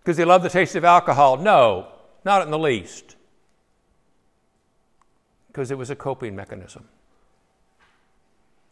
Because 0.00 0.18
he 0.18 0.24
loved 0.24 0.44
the 0.44 0.50
taste 0.50 0.74
of 0.74 0.84
alcohol? 0.84 1.36
No, 1.36 1.88
not 2.24 2.42
in 2.42 2.50
the 2.50 2.58
least. 2.58 3.16
Because 5.46 5.70
it 5.70 5.78
was 5.78 5.90
a 5.90 5.96
coping 5.96 6.36
mechanism. 6.36 6.88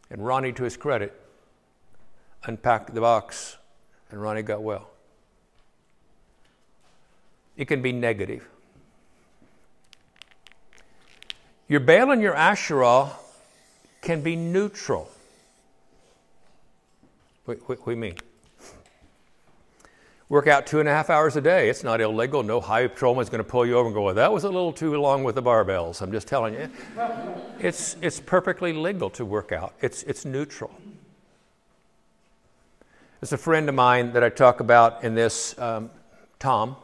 And 0.09 0.25
Ronnie, 0.25 0.53
to 0.53 0.63
his 0.63 0.77
credit, 0.77 1.19
unpacked 2.45 2.93
the 2.93 3.01
box, 3.01 3.57
and 4.09 4.21
Ronnie 4.21 4.41
got 4.41 4.61
well. 4.61 4.89
It 7.57 7.67
can 7.67 7.81
be 7.81 7.91
negative. 7.91 8.47
Your 11.67 11.81
Baal 11.81 12.11
and 12.11 12.21
your 12.21 12.35
Asherah 12.35 13.09
can 14.01 14.21
be 14.21 14.35
neutral. 14.35 15.11
What, 17.45 17.67
do 17.67 17.91
you 17.91 17.97
mean? 17.97 18.15
Work 20.29 20.47
out 20.47 20.67
two 20.67 20.81
and 20.81 20.89
a 20.89 20.91
half 20.91 21.09
hours 21.09 21.37
a 21.37 21.41
day. 21.41 21.69
It's 21.69 21.83
not 21.83 22.01
illegal. 22.01 22.43
No 22.43 22.59
highway 22.59 22.89
patrolman's 22.89 23.29
going 23.29 23.43
to 23.43 23.49
pull 23.49 23.65
you 23.65 23.77
over 23.77 23.87
and 23.87 23.95
go, 23.95 24.03
well, 24.03 24.15
that 24.15 24.31
was 24.31 24.43
a 24.43 24.49
little 24.49 24.73
too 24.73 24.99
long 24.99 25.23
with 25.23 25.35
the 25.35 25.43
barbells. 25.43 26.01
I'm 26.01 26.11
just 26.11 26.27
telling 26.27 26.53
you. 26.53 26.69
It's, 27.59 27.95
it's 28.01 28.19
perfectly 28.19 28.73
legal 28.73 29.09
to 29.11 29.23
work 29.23 29.51
out, 29.51 29.73
it's, 29.81 30.03
it's 30.03 30.25
neutral. 30.25 30.71
There's 33.19 33.33
a 33.33 33.37
friend 33.37 33.67
of 33.67 33.73
mine 33.73 34.13
that 34.13 34.23
I 34.23 34.29
talk 34.29 34.59
about 34.59 35.03
in 35.03 35.15
this, 35.15 35.57
um, 35.57 35.89
Tom, 36.37 36.75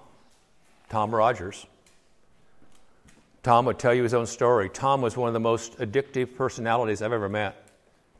Tom 0.89 1.13
Rogers. 1.13 1.67
Tom 3.43 3.65
would 3.65 3.77
tell 3.77 3.93
you 3.93 4.03
his 4.03 4.13
own 4.13 4.25
story. 4.25 4.69
Tom 4.69 5.01
was 5.01 5.15
one 5.17 5.27
of 5.27 5.33
the 5.33 5.39
most 5.39 5.77
addictive 5.77 6.35
personalities 6.35 7.01
I've 7.01 7.11
ever 7.11 7.29
met. 7.29 7.67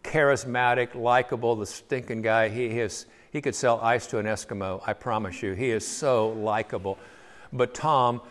Charismatic, 0.03 0.93
likable, 0.93 1.55
the 1.55 1.65
stinking 1.65 2.21
guy. 2.21 2.49
He, 2.49 2.65
is, 2.65 3.05
he 3.33 3.41
could 3.41 3.55
sell 3.55 3.79
ice 3.81 4.07
to 4.07 4.19
an 4.19 4.27
Eskimo, 4.27 4.81
I 4.85 4.93
promise 4.93 5.41
you. 5.41 5.53
He 5.53 5.71
is 5.71 5.85
so 5.85 6.29
likable. 6.29 6.99
But 7.51 7.73
Tom 7.73 8.21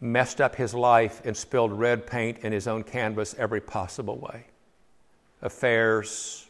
messed 0.00 0.40
up 0.40 0.54
his 0.54 0.72
life 0.72 1.20
and 1.24 1.36
spilled 1.36 1.72
red 1.72 2.06
paint 2.06 2.38
in 2.38 2.52
his 2.52 2.66
own 2.66 2.84
canvas 2.84 3.34
every 3.36 3.60
possible 3.60 4.16
way 4.16 4.46
affairs, 5.42 6.46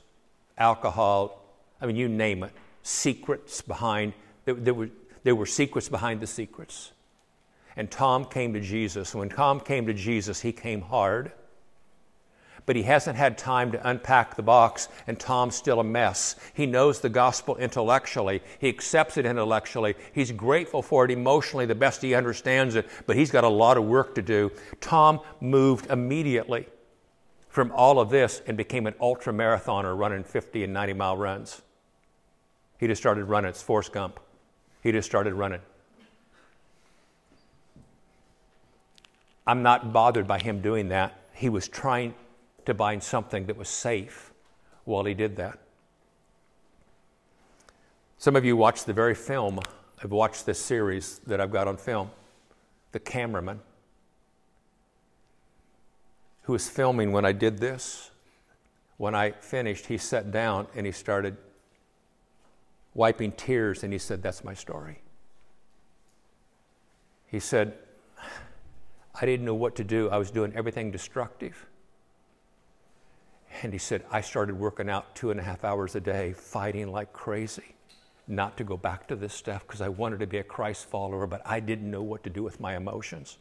alcohol, 0.58 1.42
I 1.80 1.86
mean, 1.86 1.96
you 1.96 2.08
name 2.08 2.42
it. 2.42 2.52
Secrets 2.82 3.62
behind, 3.62 4.12
there, 4.44 4.54
there, 4.54 4.74
were, 4.74 4.90
there 5.22 5.34
were 5.34 5.46
secrets 5.46 5.88
behind 5.88 6.20
the 6.20 6.26
secrets. 6.26 6.92
And 7.76 7.90
Tom 7.90 8.24
came 8.24 8.52
to 8.54 8.60
Jesus. 8.60 9.14
When 9.14 9.28
Tom 9.28 9.60
came 9.60 9.86
to 9.86 9.94
Jesus, 9.94 10.40
he 10.40 10.52
came 10.52 10.80
hard. 10.80 11.32
But 12.66 12.76
he 12.76 12.82
hasn't 12.82 13.16
had 13.16 13.38
time 13.38 13.72
to 13.72 13.88
unpack 13.88 14.36
the 14.36 14.42
box, 14.42 14.88
and 15.06 15.18
Tom's 15.18 15.56
still 15.56 15.80
a 15.80 15.84
mess. 15.84 16.36
He 16.54 16.66
knows 16.66 17.00
the 17.00 17.08
gospel 17.08 17.56
intellectually. 17.56 18.42
He 18.58 18.68
accepts 18.68 19.16
it 19.16 19.26
intellectually. 19.26 19.94
He's 20.12 20.32
grateful 20.32 20.82
for 20.82 21.04
it 21.04 21.10
emotionally, 21.10 21.66
the 21.66 21.74
best 21.74 22.02
he 22.02 22.14
understands 22.14 22.74
it, 22.74 22.86
but 23.06 23.16
he's 23.16 23.30
got 23.30 23.44
a 23.44 23.48
lot 23.48 23.76
of 23.76 23.84
work 23.84 24.14
to 24.14 24.22
do. 24.22 24.52
Tom 24.80 25.20
moved 25.40 25.86
immediately 25.90 26.66
from 27.48 27.72
all 27.72 27.98
of 27.98 28.10
this 28.10 28.42
and 28.46 28.56
became 28.56 28.86
an 28.86 28.94
ultra 29.00 29.32
marathoner 29.32 29.96
running 29.98 30.22
50 30.22 30.64
and 30.64 30.72
90 30.72 30.92
mile 30.94 31.16
runs. 31.16 31.62
He 32.78 32.86
just 32.86 33.02
started 33.02 33.24
running. 33.24 33.50
It's 33.50 33.62
Forrest 33.62 33.92
Gump. 33.92 34.20
He 34.82 34.92
just 34.92 35.06
started 35.06 35.34
running. 35.34 35.60
I'm 39.46 39.62
not 39.62 39.92
bothered 39.92 40.26
by 40.26 40.38
him 40.38 40.62
doing 40.62 40.88
that. 40.88 41.18
He 41.34 41.48
was 41.48 41.66
trying 41.66 42.14
to 42.70 42.74
find 42.74 43.02
something 43.02 43.46
that 43.46 43.56
was 43.56 43.68
safe 43.68 44.32
while 44.84 45.04
he 45.04 45.12
did 45.12 45.36
that. 45.36 45.58
Some 48.16 48.36
of 48.36 48.44
you 48.44 48.56
watched 48.56 48.86
the 48.86 48.92
very 48.92 49.14
film. 49.14 49.58
I've 50.02 50.12
watched 50.12 50.46
this 50.46 50.60
series 50.60 51.18
that 51.26 51.40
I've 51.40 51.50
got 51.50 51.66
on 51.66 51.76
film. 51.76 52.10
The 52.92 53.00
cameraman 53.00 53.60
who 56.42 56.52
was 56.52 56.68
filming 56.68 57.12
when 57.12 57.24
I 57.24 57.32
did 57.32 57.58
this, 57.58 58.10
when 58.98 59.14
I 59.14 59.32
finished, 59.32 59.86
he 59.86 59.98
sat 59.98 60.30
down 60.30 60.66
and 60.74 60.86
he 60.86 60.92
started 60.92 61.36
wiping 62.94 63.32
tears 63.32 63.82
and 63.82 63.92
he 63.92 63.98
said, 63.98 64.22
That's 64.22 64.44
my 64.44 64.54
story. 64.54 65.00
He 67.26 67.40
said, 67.40 67.74
I 69.20 69.26
didn't 69.26 69.44
know 69.44 69.54
what 69.54 69.76
to 69.76 69.84
do. 69.84 70.08
I 70.10 70.18
was 70.18 70.30
doing 70.30 70.52
everything 70.54 70.90
destructive. 70.90 71.66
And 73.62 73.72
he 73.72 73.78
said, 73.78 74.04
I 74.10 74.20
started 74.20 74.58
working 74.58 74.88
out 74.88 75.14
two 75.14 75.30
and 75.30 75.40
a 75.40 75.42
half 75.42 75.64
hours 75.64 75.96
a 75.96 76.00
day, 76.00 76.32
fighting 76.32 76.90
like 76.90 77.12
crazy, 77.12 77.74
not 78.26 78.56
to 78.56 78.64
go 78.64 78.76
back 78.76 79.08
to 79.08 79.16
this 79.16 79.34
stuff 79.34 79.66
because 79.66 79.80
I 79.80 79.88
wanted 79.88 80.20
to 80.20 80.26
be 80.26 80.38
a 80.38 80.44
Christ 80.44 80.86
follower, 80.86 81.26
but 81.26 81.42
I 81.44 81.60
didn't 81.60 81.90
know 81.90 82.02
what 82.02 82.22
to 82.24 82.30
do 82.30 82.42
with 82.42 82.60
my 82.60 82.76
emotions. 82.76 83.38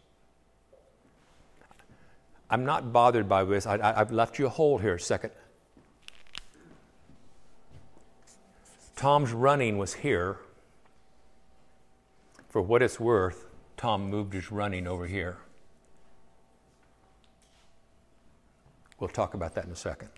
I'm 2.50 2.66
not 2.66 2.92
bothered 2.92 3.30
by 3.30 3.44
this. 3.44 3.68
I, 3.68 3.94
have 3.94 4.12
left 4.12 4.40
you 4.40 4.48
a 4.48 4.50
hole 4.50 4.80
here 4.80 4.96
a 4.96 5.00
second. 5.00 5.32
Tom's 8.96 9.32
running 9.32 9.78
was 9.78 9.94
here. 9.94 10.40
For 12.50 12.62
what 12.62 12.82
it's 12.82 13.00
worth, 13.00 13.46
Tom 13.78 14.10
moved 14.10 14.34
his 14.34 14.52
running 14.52 14.88
over 14.88 15.06
here. 15.06 15.38
We'll 19.00 19.10
talk 19.10 19.34
about 19.34 19.56
that 19.56 19.66
in 19.66 19.72
a 19.72 19.76
second. 19.76 20.10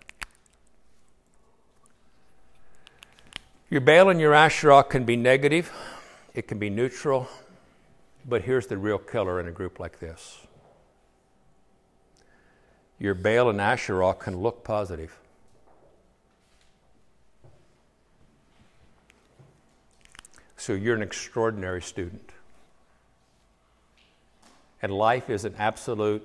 Your 3.70 3.80
Baal 3.80 4.10
and 4.10 4.20
your 4.20 4.34
Asherah 4.34 4.84
can 4.84 5.04
be 5.04 5.16
negative, 5.16 5.72
it 6.34 6.46
can 6.46 6.58
be 6.58 6.68
neutral, 6.68 7.28
but 8.28 8.42
here's 8.42 8.66
the 8.66 8.76
real 8.76 8.98
killer 8.98 9.40
in 9.40 9.48
a 9.48 9.52
group 9.52 9.78
like 9.78 9.98
this. 9.98 10.40
Your 12.98 13.14
Baal 13.14 13.50
and 13.50 13.60
Asherah 13.60 14.14
can 14.14 14.40
look 14.40 14.62
positive. 14.62 15.18
So 20.56 20.74
you're 20.74 20.94
an 20.94 21.02
extraordinary 21.02 21.82
student. 21.82 22.30
And 24.80 24.92
life 24.92 25.30
is 25.30 25.44
an 25.44 25.54
absolute 25.58 26.22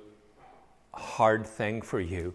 hard 0.94 1.48
thing 1.48 1.82
for 1.82 2.00
you 2.00 2.34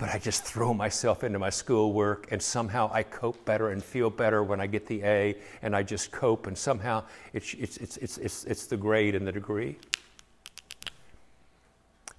but 0.00 0.08
I 0.08 0.18
just 0.18 0.44
throw 0.44 0.72
myself 0.72 1.24
into 1.24 1.38
my 1.38 1.50
schoolwork 1.50 2.32
and 2.32 2.40
somehow 2.40 2.90
I 2.90 3.02
cope 3.02 3.44
better 3.44 3.68
and 3.68 3.84
feel 3.84 4.08
better 4.08 4.42
when 4.42 4.58
I 4.58 4.66
get 4.66 4.86
the 4.86 5.02
A 5.04 5.36
and 5.60 5.76
I 5.76 5.82
just 5.82 6.10
cope 6.10 6.46
and 6.46 6.56
somehow 6.56 7.04
it's, 7.34 7.52
it's, 7.52 7.76
it's, 7.76 7.98
it's, 7.98 8.16
it's, 8.16 8.44
it's 8.44 8.66
the 8.66 8.78
grade 8.78 9.14
and 9.14 9.26
the 9.26 9.32
degree. 9.32 9.76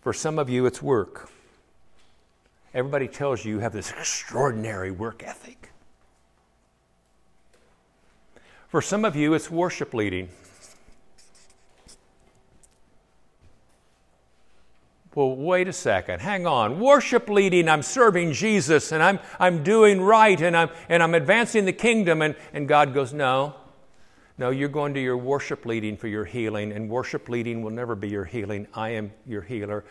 For 0.01 0.13
some 0.13 0.37
of 0.37 0.47
you, 0.47 0.67
it's 0.67 0.79
work. 0.79 1.31
Everybody 2.75 3.07
tells 3.07 3.43
you 3.43 3.55
you 3.55 3.59
have 3.61 3.73
this 3.73 3.89
extraordinary 3.89 4.91
work 4.91 5.23
ethic. 5.25 5.71
For 8.67 8.83
some 8.83 9.03
of 9.05 9.15
you, 9.15 9.33
it's 9.33 9.49
worship 9.49 9.95
leading. 9.95 10.29
Well, 15.13 15.35
wait 15.35 15.67
a 15.67 15.73
second. 15.73 16.21
Hang 16.21 16.47
on. 16.47 16.79
Worship 16.79 17.27
leading, 17.27 17.67
I'm 17.67 17.83
serving 17.83 18.31
Jesus 18.31 18.93
and 18.93 19.03
I'm, 19.03 19.19
I'm 19.39 19.61
doing 19.61 19.99
right 20.01 20.39
and 20.39 20.55
I'm, 20.55 20.69
and 20.87 21.03
I'm 21.03 21.13
advancing 21.13 21.65
the 21.65 21.73
kingdom. 21.73 22.21
And, 22.21 22.35
and 22.53 22.67
God 22.67 22.93
goes, 22.93 23.13
No. 23.13 23.55
No, 24.37 24.49
you're 24.49 24.69
going 24.69 24.93
to 24.95 24.99
your 24.99 25.17
worship 25.17 25.67
leading 25.67 25.95
for 25.95 26.07
your 26.07 26.25
healing, 26.25 26.71
and 26.71 26.89
worship 26.89 27.29
leading 27.29 27.61
will 27.61 27.69
never 27.69 27.93
be 27.93 28.09
your 28.09 28.25
healing. 28.25 28.65
I 28.73 28.89
am 28.89 29.11
your 29.27 29.43
healer. 29.43 29.83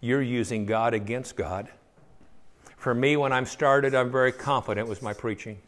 You're 0.00 0.20
using 0.20 0.66
God 0.66 0.92
against 0.92 1.34
God. 1.34 1.70
For 2.76 2.94
me, 2.94 3.16
when 3.16 3.32
I'm 3.32 3.46
started, 3.46 3.94
I'm 3.94 4.12
very 4.12 4.32
confident 4.32 4.86
was 4.86 5.00
my 5.00 5.14
preaching. 5.14 5.58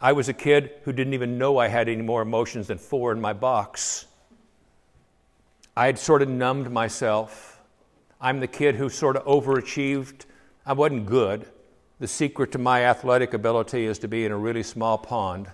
I 0.00 0.12
was 0.12 0.28
a 0.28 0.32
kid 0.32 0.74
who 0.84 0.92
didn't 0.92 1.14
even 1.14 1.38
know 1.38 1.58
I 1.58 1.66
had 1.66 1.88
any 1.88 2.02
more 2.02 2.22
emotions 2.22 2.68
than 2.68 2.78
four 2.78 3.10
in 3.10 3.20
my 3.20 3.32
box. 3.32 4.06
I 5.76 5.86
had 5.86 5.98
sort 5.98 6.22
of 6.22 6.28
numbed 6.30 6.70
myself. 6.70 7.60
I'm 8.18 8.40
the 8.40 8.46
kid 8.46 8.76
who 8.76 8.88
sort 8.88 9.16
of 9.16 9.24
overachieved. 9.24 10.24
I 10.64 10.72
wasn't 10.72 11.04
good. 11.04 11.46
The 12.00 12.08
secret 12.08 12.52
to 12.52 12.58
my 12.58 12.84
athletic 12.84 13.34
ability 13.34 13.84
is 13.84 13.98
to 13.98 14.08
be 14.08 14.24
in 14.24 14.32
a 14.32 14.36
really 14.36 14.62
small 14.62 14.96
pond. 14.96 15.48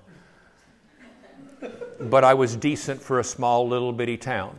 But 2.01 2.23
I 2.23 2.35
was 2.35 2.55
decent 2.55 3.03
for 3.03 3.19
a 3.19 3.25
small 3.25 3.67
little 3.67 3.93
bitty 3.93 4.17
town. 4.17 4.59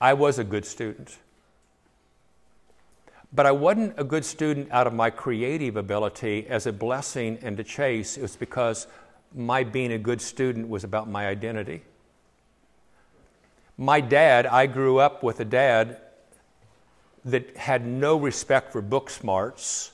I 0.00 0.14
was 0.14 0.38
a 0.38 0.44
good 0.44 0.64
student. 0.64 1.18
But 3.32 3.44
I 3.44 3.52
wasn't 3.52 3.94
a 3.98 4.04
good 4.04 4.24
student 4.24 4.68
out 4.70 4.86
of 4.86 4.94
my 4.94 5.10
creative 5.10 5.76
ability 5.76 6.46
as 6.48 6.66
a 6.66 6.72
blessing 6.72 7.38
and 7.42 7.56
to 7.58 7.64
chase. 7.64 8.16
It 8.16 8.22
was 8.22 8.36
because 8.36 8.86
my 9.34 9.64
being 9.64 9.92
a 9.92 9.98
good 9.98 10.22
student 10.22 10.68
was 10.68 10.84
about 10.84 11.08
my 11.08 11.26
identity. 11.26 11.82
My 13.78 14.00
dad, 14.00 14.46
I 14.46 14.66
grew 14.66 14.98
up 14.98 15.22
with 15.22 15.40
a 15.40 15.44
dad 15.44 15.98
that 17.26 17.56
had 17.56 17.84
no 17.84 18.16
respect 18.16 18.72
for 18.72 18.80
book 18.80 19.10
smarts, 19.10 19.92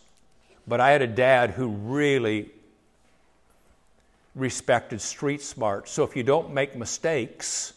but 0.68 0.80
I 0.80 0.90
had 0.90 1.02
a 1.02 1.06
dad 1.06 1.50
who 1.50 1.68
really 1.68 2.50
respected 4.34 5.00
street 5.00 5.42
smart. 5.42 5.88
So 5.88 6.04
if 6.04 6.14
you 6.14 6.22
don't 6.22 6.54
make 6.54 6.76
mistakes 6.76 7.72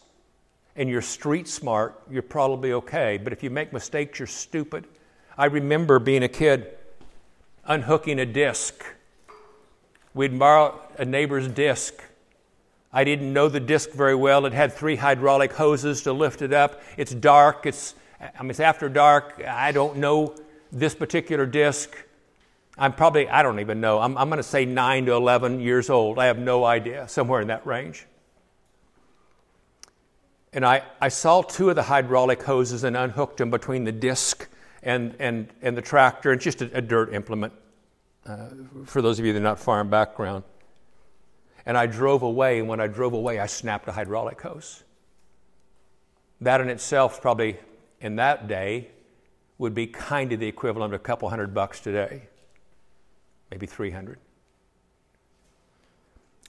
and 0.76 0.88
you're 0.88 1.02
street 1.02 1.48
smart, 1.48 2.00
you're 2.10 2.22
probably 2.22 2.72
okay. 2.72 3.18
But 3.18 3.32
if 3.32 3.42
you 3.42 3.50
make 3.50 3.72
mistakes, 3.72 4.18
you're 4.18 4.26
stupid. 4.26 4.86
I 5.36 5.46
remember 5.46 5.98
being 5.98 6.22
a 6.22 6.28
kid 6.28 6.68
unhooking 7.64 8.20
a 8.20 8.26
disc. 8.26 8.84
We'd 10.14 10.38
borrow 10.38 10.80
a 10.98 11.04
neighbor's 11.04 11.48
disc. 11.48 12.02
I 12.92 13.04
didn't 13.04 13.32
know 13.32 13.48
the 13.48 13.60
disc 13.60 13.90
very 13.90 14.14
well. 14.14 14.46
It 14.46 14.52
had 14.52 14.72
three 14.72 14.96
hydraulic 14.96 15.52
hoses 15.52 16.02
to 16.02 16.12
lift 16.12 16.42
it 16.42 16.52
up. 16.52 16.80
It's 16.96 17.14
dark. 17.14 17.66
It's, 17.66 17.94
I 18.20 18.42
mean, 18.42 18.50
it's 18.50 18.60
after 18.60 18.88
dark. 18.88 19.42
I 19.46 19.72
don't 19.72 19.96
know 19.96 20.34
this 20.72 20.94
particular 20.94 21.46
disc. 21.46 21.90
I'm 22.78 22.92
probably, 22.92 23.28
I 23.28 23.42
don't 23.42 23.60
even 23.60 23.80
know. 23.80 23.98
I'm, 24.00 24.16
I'm 24.18 24.28
going 24.28 24.38
to 24.38 24.42
say 24.42 24.64
9 24.64 25.06
to 25.06 25.12
11 25.12 25.60
years 25.60 25.88
old. 25.88 26.18
I 26.18 26.26
have 26.26 26.38
no 26.38 26.64
idea, 26.64 27.08
somewhere 27.08 27.40
in 27.40 27.48
that 27.48 27.66
range. 27.66 28.06
And 30.52 30.64
I, 30.64 30.82
I 31.00 31.08
saw 31.08 31.42
two 31.42 31.70
of 31.70 31.76
the 31.76 31.82
hydraulic 31.82 32.42
hoses 32.42 32.84
and 32.84 32.96
unhooked 32.96 33.38
them 33.38 33.50
between 33.50 33.84
the 33.84 33.92
disc 33.92 34.48
and, 34.82 35.14
and, 35.18 35.48
and 35.62 35.76
the 35.76 35.82
tractor. 35.82 36.32
It's 36.32 36.44
just 36.44 36.62
a, 36.62 36.78
a 36.78 36.80
dirt 36.80 37.12
implement, 37.12 37.52
uh, 38.26 38.48
for 38.84 39.02
those 39.02 39.18
of 39.18 39.24
you 39.24 39.32
that 39.32 39.38
are 39.38 39.42
not 39.42 39.58
farm 39.58 39.90
background. 39.90 40.44
And 41.66 41.76
I 41.76 41.86
drove 41.86 42.22
away, 42.22 42.60
and 42.60 42.68
when 42.68 42.80
I 42.80 42.86
drove 42.86 43.12
away, 43.12 43.38
I 43.40 43.46
snapped 43.46 43.88
a 43.88 43.92
hydraulic 43.92 44.40
hose. 44.40 44.84
That 46.40 46.60
in 46.60 46.68
itself, 46.68 47.20
probably 47.20 47.58
in 48.00 48.16
that 48.16 48.46
day, 48.46 48.88
would 49.58 49.74
be 49.74 49.86
kind 49.86 50.32
of 50.32 50.40
the 50.40 50.46
equivalent 50.46 50.94
of 50.94 51.00
a 51.00 51.02
couple 51.02 51.28
hundred 51.28 51.52
bucks 51.52 51.80
today 51.80 52.28
maybe 53.50 53.66
300. 53.66 54.18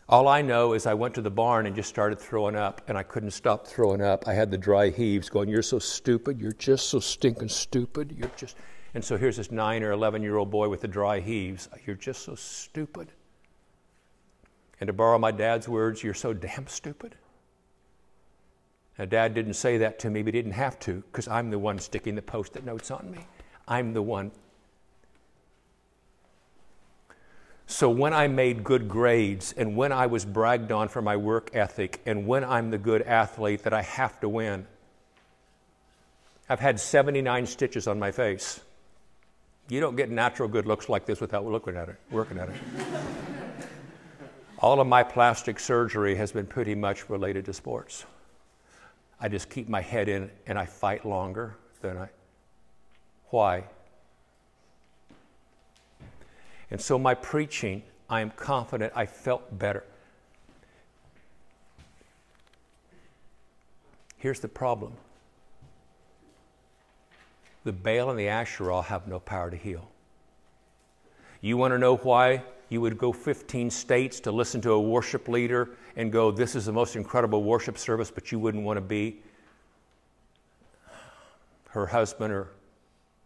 All 0.09 0.27
I 0.27 0.41
know 0.41 0.73
is 0.73 0.85
I 0.85 0.93
went 0.93 1.13
to 1.15 1.21
the 1.21 1.31
barn 1.31 1.65
and 1.65 1.75
just 1.75 1.89
started 1.89 2.17
throwing 2.17 2.55
up, 2.55 2.81
and 2.87 2.97
I 2.97 3.03
couldn't 3.03 3.31
stop 3.31 3.67
throwing 3.67 4.01
up. 4.01 4.25
I 4.27 4.33
had 4.33 4.49
the 4.49 4.57
dry 4.57 4.89
heaves 4.89 5.29
going, 5.29 5.49
You're 5.49 5.61
so 5.61 5.79
stupid. 5.79 6.39
You're 6.39 6.53
just 6.53 6.87
so 6.89 6.99
stinking 6.99 7.49
stupid. 7.49 8.15
You're 8.17 8.31
just. 8.37 8.55
And 8.93 9.03
so 9.03 9.17
here's 9.17 9.35
this 9.35 9.51
nine 9.51 9.83
or 9.83 9.91
11 9.91 10.23
year 10.23 10.37
old 10.37 10.49
boy 10.49 10.69
with 10.69 10.81
the 10.81 10.87
dry 10.87 11.19
heaves. 11.19 11.67
You're 11.85 11.97
just 11.97 12.23
so 12.23 12.35
stupid. 12.35 13.11
And 14.79 14.87
to 14.87 14.93
borrow 14.93 15.17
my 15.17 15.31
dad's 15.31 15.67
words, 15.67 16.03
you're 16.03 16.13
so 16.13 16.33
damn 16.33 16.67
stupid. 16.67 17.15
Now, 18.97 19.05
dad 19.05 19.33
didn't 19.33 19.53
say 19.53 19.77
that 19.79 19.99
to 19.99 20.09
me, 20.09 20.23
but 20.23 20.33
he 20.33 20.41
didn't 20.41 20.53
have 20.53 20.79
to 20.81 21.03
because 21.11 21.27
I'm 21.27 21.49
the 21.49 21.59
one 21.59 21.79
sticking 21.79 22.15
the 22.15 22.21
post 22.21 22.55
it 22.55 22.65
notes 22.65 22.89
on 22.91 23.11
me. 23.11 23.25
I'm 23.67 23.93
the 23.93 24.01
one 24.01 24.31
So 27.69 27.89
when 27.89 28.13
I 28.13 28.29
made 28.29 28.63
good 28.63 28.87
grades 28.87 29.53
and 29.57 29.75
when 29.75 29.91
I 29.91 30.07
was 30.07 30.23
bragged 30.23 30.71
on 30.71 30.87
for 30.87 31.01
my 31.01 31.17
work 31.17 31.49
ethic 31.53 32.01
and 32.05 32.25
when 32.25 32.45
I'm 32.45 32.71
the 32.71 32.77
good 32.77 33.01
athlete 33.01 33.63
that 33.63 33.73
I 33.73 33.81
have 33.81 34.21
to 34.21 34.29
win, 34.29 34.65
I've 36.49 36.61
had 36.61 36.79
79 36.79 37.45
stitches 37.45 37.85
on 37.85 37.99
my 37.99 38.11
face. 38.11 38.61
You 39.67 39.81
don't 39.81 39.97
get 39.97 40.09
natural 40.09 40.47
good 40.47 40.65
looks 40.65 40.87
like 40.87 41.05
this 41.05 41.19
without 41.19 41.45
looking 41.45 41.75
at 41.75 41.89
it, 41.89 41.97
working 42.09 42.39
at 42.39 42.47
it. 42.47 42.55
All 44.59 44.81
of 44.81 44.87
my 44.87 45.03
plastic 45.03 45.59
surgery 45.59 46.15
has 46.15 46.31
been 46.31 46.47
pretty 46.47 46.73
much 46.73 47.09
related 47.09 47.45
to 47.45 47.53
sports. 47.53 48.05
I 49.19 49.29
just 49.29 49.49
keep 49.49 49.69
my 49.69 49.81
head 49.81 50.09
in 50.09 50.31
and 50.47 50.57
I 50.57 50.65
fight 50.65 51.05
longer 51.05 51.55
than 51.81 51.97
I. 51.97 52.09
Why? 53.29 53.65
And 56.71 56.81
so, 56.81 56.97
my 56.97 57.13
preaching, 57.13 57.83
I 58.09 58.21
am 58.21 58.31
confident 58.31 58.93
I 58.95 59.05
felt 59.05 59.57
better. 59.57 59.83
Here's 64.17 64.39
the 64.39 64.47
problem 64.47 64.93
the 67.63 67.73
Baal 67.73 68.09
and 68.09 68.17
the 68.17 68.29
Asherah 68.29 68.81
have 68.81 69.07
no 69.07 69.19
power 69.19 69.51
to 69.51 69.57
heal. 69.57 69.89
You 71.41 71.57
want 71.57 71.73
to 71.73 71.77
know 71.77 71.97
why 71.97 72.43
you 72.69 72.81
would 72.81 72.97
go 72.97 73.11
15 73.11 73.69
states 73.69 74.19
to 74.21 74.31
listen 74.31 74.61
to 74.61 74.71
a 74.71 74.79
worship 74.79 75.27
leader 75.27 75.69
and 75.95 76.11
go, 76.11 76.31
This 76.31 76.55
is 76.55 76.65
the 76.65 76.73
most 76.73 76.95
incredible 76.95 77.43
worship 77.43 77.77
service, 77.77 78.11
but 78.11 78.31
you 78.31 78.39
wouldn't 78.39 78.63
want 78.63 78.77
to 78.77 78.81
be 78.81 79.19
her 81.69 81.85
husband 81.85 82.33
or 82.33 82.49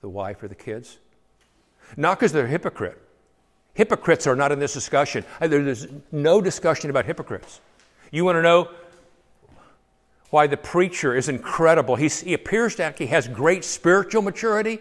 the 0.02 0.10
wife 0.10 0.44
or 0.44 0.48
the 0.48 0.56
kids? 0.56 0.98
Not 1.98 2.20
because 2.20 2.32
they're 2.32 2.46
a 2.46 2.50
hypocrite. 2.50 3.02
Hypocrites 3.74 4.28
are 4.28 4.36
not 4.36 4.52
in 4.52 4.60
this 4.60 4.74
discussion. 4.74 5.24
Uh, 5.39 5.48
there's 5.48 5.88
no 6.12 6.42
discussion 6.42 6.89
about 6.89 7.06
hypocrites. 7.06 7.62
You 8.12 8.26
want 8.26 8.36
to 8.36 8.42
know 8.42 8.70
why 10.30 10.48
the 10.48 10.58
preacher 10.58 11.16
is 11.16 11.30
incredible? 11.30 11.96
He's, 11.96 12.22
he 12.22 12.34
appears 12.34 12.76
to 12.76 12.94
he 12.98 13.08
has 13.08 13.28
great 13.28 13.64
spiritual 13.64 14.22
maturity, 14.22 14.80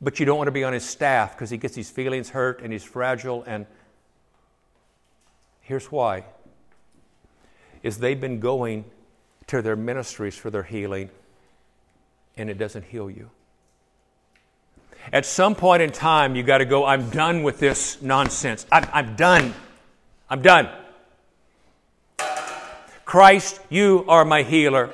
but 0.00 0.20
you 0.20 0.26
don't 0.26 0.36
want 0.36 0.48
to 0.48 0.52
be 0.52 0.64
on 0.64 0.72
his 0.72 0.84
staff 0.84 1.34
because 1.34 1.50
he 1.50 1.56
gets 1.56 1.74
his 1.74 1.90
feelings 1.90 2.30
hurt 2.30 2.60
and 2.62 2.72
he's 2.72 2.84
fragile. 2.84 3.42
And 3.46 3.66
here's 5.60 5.90
why: 5.90 6.24
is 7.82 7.98
they've 7.98 8.20
been 8.20 8.40
going 8.40 8.84
to 9.46 9.62
their 9.62 9.76
ministries 9.76 10.36
for 10.36 10.50
their 10.50 10.64
healing, 10.64 11.10
and 12.36 12.50
it 12.50 12.58
doesn't 12.58 12.84
heal 12.84 13.08
you. 13.08 13.30
At 15.12 15.24
some 15.24 15.54
point 15.54 15.82
in 15.82 15.92
time, 15.92 16.34
you 16.34 16.42
got 16.42 16.58
to 16.58 16.64
go, 16.64 16.84
I'm 16.84 17.10
done 17.10 17.44
with 17.44 17.60
this 17.60 18.02
nonsense. 18.02 18.66
I'm, 18.72 18.88
I'm 18.92 19.14
done. 19.14 19.54
I'm 20.28 20.42
done. 20.42 20.68
Christ, 23.04 23.60
you 23.70 24.04
are 24.08 24.24
my 24.24 24.42
healer. 24.42 24.92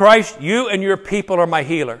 Christ, 0.00 0.40
you 0.40 0.66
and 0.66 0.82
your 0.82 0.96
people 0.96 1.36
are 1.36 1.46
my 1.46 1.62
healer. 1.62 2.00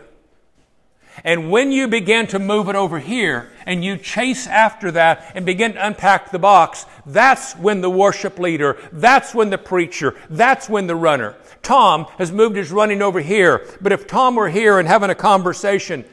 And 1.22 1.50
when 1.50 1.70
you 1.70 1.86
begin 1.86 2.26
to 2.28 2.38
move 2.38 2.70
it 2.70 2.74
over 2.74 2.98
here 2.98 3.52
and 3.66 3.84
you 3.84 3.98
chase 3.98 4.46
after 4.46 4.90
that 4.92 5.32
and 5.34 5.44
begin 5.44 5.74
to 5.74 5.86
unpack 5.86 6.30
the 6.30 6.38
box, 6.38 6.86
that's 7.04 7.52
when 7.56 7.82
the 7.82 7.90
worship 7.90 8.38
leader, 8.38 8.78
that's 8.90 9.34
when 9.34 9.50
the 9.50 9.58
preacher, 9.58 10.16
that's 10.30 10.66
when 10.66 10.86
the 10.86 10.96
runner. 10.96 11.36
Tom 11.60 12.06
has 12.16 12.32
moved 12.32 12.56
his 12.56 12.72
running 12.72 13.02
over 13.02 13.20
here, 13.20 13.66
but 13.82 13.92
if 13.92 14.06
Tom 14.06 14.34
were 14.34 14.48
here 14.48 14.78
and 14.78 14.88
having 14.88 15.10
a 15.10 15.14
conversation, 15.14 16.06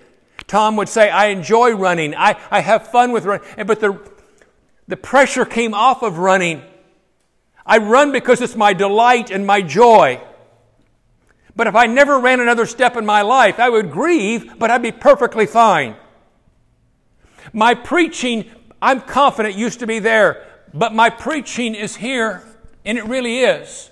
Tom 0.45 0.75
would 0.75 0.89
say, 0.89 1.09
I 1.09 1.27
enjoy 1.27 1.71
running. 1.71 2.15
I, 2.15 2.37
I 2.51 2.59
have 2.59 2.91
fun 2.91 3.13
with 3.13 3.23
running. 3.23 3.47
But 3.65 3.79
the, 3.79 3.97
the 4.89 4.97
pressure 4.97 5.45
came 5.45 5.73
off 5.73 6.03
of 6.03 6.17
running. 6.17 6.63
I 7.65 7.77
run 7.77 8.11
because 8.11 8.41
it's 8.41 8.57
my 8.57 8.73
delight 8.73 9.31
and 9.31 9.47
my 9.47 9.61
joy. 9.61 10.19
But 11.57 11.65
if 11.65 11.75
I 11.75 11.87
never 11.87 12.19
ran 12.19 12.39
another 12.39 12.67
step 12.67 12.95
in 12.95 13.05
my 13.05 13.23
life, 13.23 13.59
I 13.59 13.67
would 13.67 13.91
grieve, 13.91 14.59
but 14.59 14.69
I'd 14.69 14.83
be 14.83 14.91
perfectly 14.91 15.47
fine. 15.47 15.95
My 17.51 17.73
preaching, 17.73 18.45
I'm 18.79 19.01
confident, 19.01 19.55
used 19.55 19.79
to 19.79 19.87
be 19.87 19.97
there, 19.97 20.45
but 20.71 20.93
my 20.93 21.09
preaching 21.09 21.73
is 21.73 21.95
here, 21.95 22.43
and 22.85 22.99
it 22.99 23.05
really 23.05 23.39
is. 23.39 23.89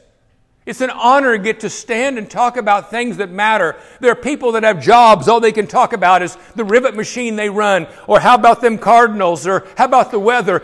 It's 0.68 0.82
an 0.82 0.92
honor 0.92 1.36
to 1.38 1.44
get 1.44 1.62
to 1.62 1.70
stand 1.72 2.20
and 2.20 2.30
talk 2.30 2.56
about 2.56 2.92
things 2.92 3.18
that 3.18 3.32
matter. 3.32 3.76
There 4.00 4.12
are 4.12 4.16
people 4.16 4.52
that 4.52 4.64
have 4.64 4.80
jobs, 4.80 5.28
all 5.28 5.40
they 5.40 5.52
can 5.52 5.66
talk 5.66 5.92
about 5.92 6.22
is 6.22 6.38
the 6.56 6.64
rivet 6.64 6.96
machine 6.96 7.36
they 7.36 7.50
run, 7.50 7.88
or 8.06 8.20
how 8.20 8.36
about 8.36 8.62
them 8.62 8.78
Cardinals, 8.78 9.48
or 9.48 9.68
how 9.76 9.86
about 9.86 10.12
the 10.12 10.20
weather. 10.20 10.62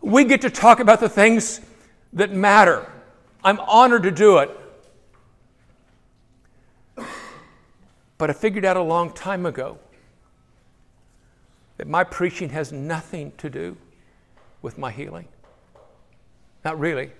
We 0.00 0.22
get 0.22 0.42
to 0.42 0.50
talk 0.50 0.78
about 0.78 1.00
the 1.00 1.08
things 1.08 1.60
that 2.12 2.32
matter. 2.32 2.88
I'm 3.42 3.58
honored 3.58 4.04
to 4.04 4.12
do 4.12 4.38
it. 4.38 4.50
But 8.18 8.30
I 8.30 8.32
figured 8.32 8.64
out 8.64 8.76
a 8.76 8.82
long 8.82 9.12
time 9.12 9.46
ago 9.46 9.78
that 11.76 11.86
my 11.86 12.02
preaching 12.02 12.50
has 12.50 12.72
nothing 12.72 13.32
to 13.38 13.48
do 13.48 13.76
with 14.60 14.76
my 14.76 14.90
healing. 14.90 15.28
Not 16.64 16.78
really. 16.78 17.12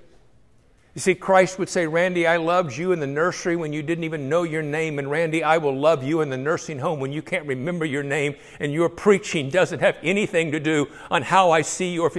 You 0.95 1.01
see, 1.01 1.15
Christ 1.15 1.61
would 1.61 1.69
say, 1.69 1.87
Randy, 1.87 2.27
I 2.27 2.39
loved 2.39 2.77
you 2.77 2.91
in 2.91 2.99
the 2.99 3.07
nursery 3.07 3.55
when 3.55 3.73
you 3.73 3.85
didn't 3.85 4.03
even 4.03 4.29
know 4.29 4.43
your 4.43 4.63
name. 4.63 4.99
And 4.99 5.09
Randy, 5.09 5.45
I 5.45 5.59
will 5.59 5.79
love 5.79 6.03
you 6.03 6.23
in 6.23 6.31
the 6.31 6.37
nursing 6.37 6.81
home 6.81 6.99
when 6.99 7.13
you 7.13 7.23
can't 7.23 7.47
remember 7.47 7.85
your 7.85 8.03
name 8.03 8.35
and 8.59 8.73
your 8.73 8.89
preaching 8.89 9.49
doesn't 9.49 9.79
have 9.79 9.97
anything 10.03 10.51
to 10.51 10.59
do 10.59 10.89
on 11.09 11.23
how 11.23 11.53
I 11.53 11.63
see 11.63 11.93
you. 11.93 12.03
Or 12.03 12.13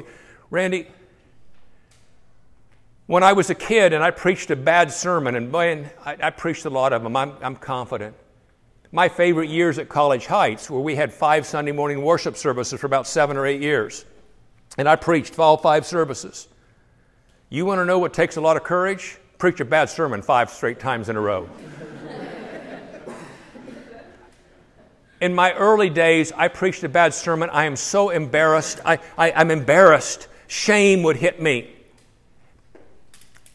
Randy, 0.49 0.87
when 3.07 3.21
I 3.21 3.33
was 3.33 3.49
a 3.49 3.55
kid 3.55 3.91
and 3.91 4.01
I 4.01 4.11
preached 4.11 4.49
a 4.49 4.55
bad 4.55 4.93
sermon, 4.93 5.35
and 5.35 5.53
I, 5.53 6.15
I 6.23 6.29
preached 6.29 6.63
a 6.63 6.69
lot 6.69 6.93
of 6.93 7.03
them, 7.03 7.17
I'm, 7.17 7.33
I'm 7.41 7.57
confident. 7.57 8.15
My 8.91 9.07
favorite 9.07 9.49
years 9.49 9.77
at 9.77 9.87
College 9.87 10.25
Heights, 10.25 10.69
where 10.69 10.81
we 10.81 10.95
had 10.95 11.13
five 11.13 11.45
Sunday 11.45 11.71
morning 11.71 12.01
worship 12.01 12.35
services 12.35 12.79
for 12.79 12.87
about 12.87 13.05
seven 13.05 13.37
or 13.37 13.45
eight 13.45 13.61
years. 13.61 14.03
And 14.77 14.89
I 14.89 14.95
preached 14.95 15.37
all 15.37 15.57
five 15.57 15.85
services. 15.85 16.47
You 17.49 17.65
want 17.65 17.79
to 17.79 17.85
know 17.85 17.99
what 17.99 18.13
takes 18.13 18.37
a 18.37 18.41
lot 18.41 18.57
of 18.57 18.63
courage? 18.63 19.17
Preach 19.37 19.59
a 19.59 19.65
bad 19.65 19.89
sermon 19.89 20.21
five 20.21 20.49
straight 20.49 20.79
times 20.79 21.09
in 21.09 21.15
a 21.15 21.21
row. 21.21 21.49
In 25.21 25.35
my 25.35 25.53
early 25.53 25.89
days, 25.89 26.31
I 26.31 26.47
preached 26.47 26.83
a 26.83 26.89
bad 26.89 27.13
sermon. 27.13 27.49
I 27.51 27.65
am 27.65 27.75
so 27.75 28.09
embarrassed. 28.09 28.79
I, 28.85 28.99
I, 29.17 29.31
I'm 29.33 29.51
embarrassed. 29.51 30.27
Shame 30.47 31.03
would 31.03 31.17
hit 31.17 31.41
me. 31.41 31.69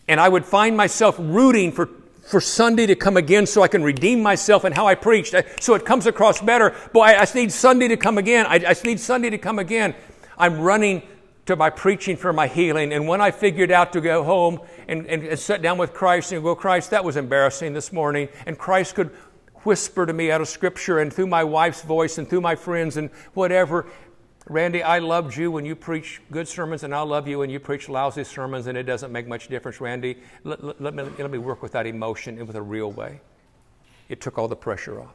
And 0.06 0.20
I 0.20 0.28
would 0.28 0.44
find 0.44 0.76
myself 0.76 1.16
rooting 1.18 1.72
for, 1.72 1.88
for 2.24 2.40
Sunday 2.40 2.86
to 2.86 2.96
come 2.96 3.16
again 3.16 3.46
so 3.46 3.62
I 3.62 3.68
can 3.68 3.82
redeem 3.82 4.22
myself 4.22 4.64
and 4.64 4.74
how 4.74 4.86
I 4.86 4.94
preached. 4.94 5.34
Uh, 5.34 5.42
so 5.60 5.74
it 5.74 5.84
comes 5.84 6.06
across 6.06 6.40
better. 6.40 6.74
Boy, 6.92 7.02
I, 7.02 7.22
I 7.22 7.26
need 7.34 7.52
Sunday 7.52 7.88
to 7.88 7.96
come 7.96 8.18
again. 8.18 8.46
I, 8.46 8.56
I 8.66 8.74
need 8.84 9.00
Sunday 9.00 9.30
to 9.30 9.38
come 9.38 9.58
again. 9.58 9.94
I'm 10.38 10.60
running 10.60 11.02
to 11.46 11.56
my 11.56 11.70
preaching 11.70 12.16
for 12.16 12.32
my 12.32 12.46
healing. 12.46 12.92
And 12.92 13.06
when 13.06 13.20
I 13.20 13.30
figured 13.30 13.70
out 13.70 13.92
to 13.92 14.00
go 14.00 14.24
home 14.24 14.60
and, 14.88 15.06
and, 15.06 15.22
and 15.22 15.38
sit 15.38 15.60
down 15.60 15.78
with 15.78 15.92
Christ 15.92 16.32
and 16.32 16.42
go, 16.42 16.54
Christ, 16.54 16.90
that 16.90 17.04
was 17.04 17.16
embarrassing 17.16 17.74
this 17.74 17.92
morning. 17.92 18.28
And 18.46 18.58
Christ 18.58 18.94
could 18.94 19.10
whisper 19.64 20.06
to 20.06 20.12
me 20.12 20.30
out 20.30 20.40
of 20.40 20.48
Scripture 20.48 20.98
and 20.98 21.12
through 21.12 21.26
my 21.26 21.44
wife's 21.44 21.82
voice 21.82 22.18
and 22.18 22.28
through 22.28 22.40
my 22.40 22.54
friends 22.54 22.96
and 22.96 23.10
whatever. 23.34 23.86
Randy, 24.46 24.82
I 24.82 24.98
loved 24.98 25.36
you 25.36 25.50
when 25.50 25.64
you 25.64 25.74
preach 25.74 26.20
good 26.30 26.46
sermons, 26.46 26.82
and 26.82 26.94
I 26.94 27.00
love 27.00 27.26
you 27.26 27.38
when 27.38 27.48
you 27.48 27.58
preach 27.58 27.88
lousy 27.88 28.24
sermons, 28.24 28.66
and 28.66 28.76
it 28.76 28.82
doesn't 28.82 29.10
make 29.10 29.26
much 29.26 29.48
difference, 29.48 29.80
Randy. 29.80 30.18
Let, 30.42 30.80
let, 30.80 30.94
me, 30.94 31.04
let 31.18 31.30
me 31.30 31.38
work 31.38 31.62
with 31.62 31.72
that 31.72 31.86
emotion 31.86 32.38
in 32.38 32.46
with 32.46 32.56
a 32.56 32.62
real 32.62 32.92
way. 32.92 33.20
It 34.10 34.20
took 34.20 34.38
all 34.38 34.48
the 34.48 34.56
pressure 34.56 35.00
off. 35.00 35.14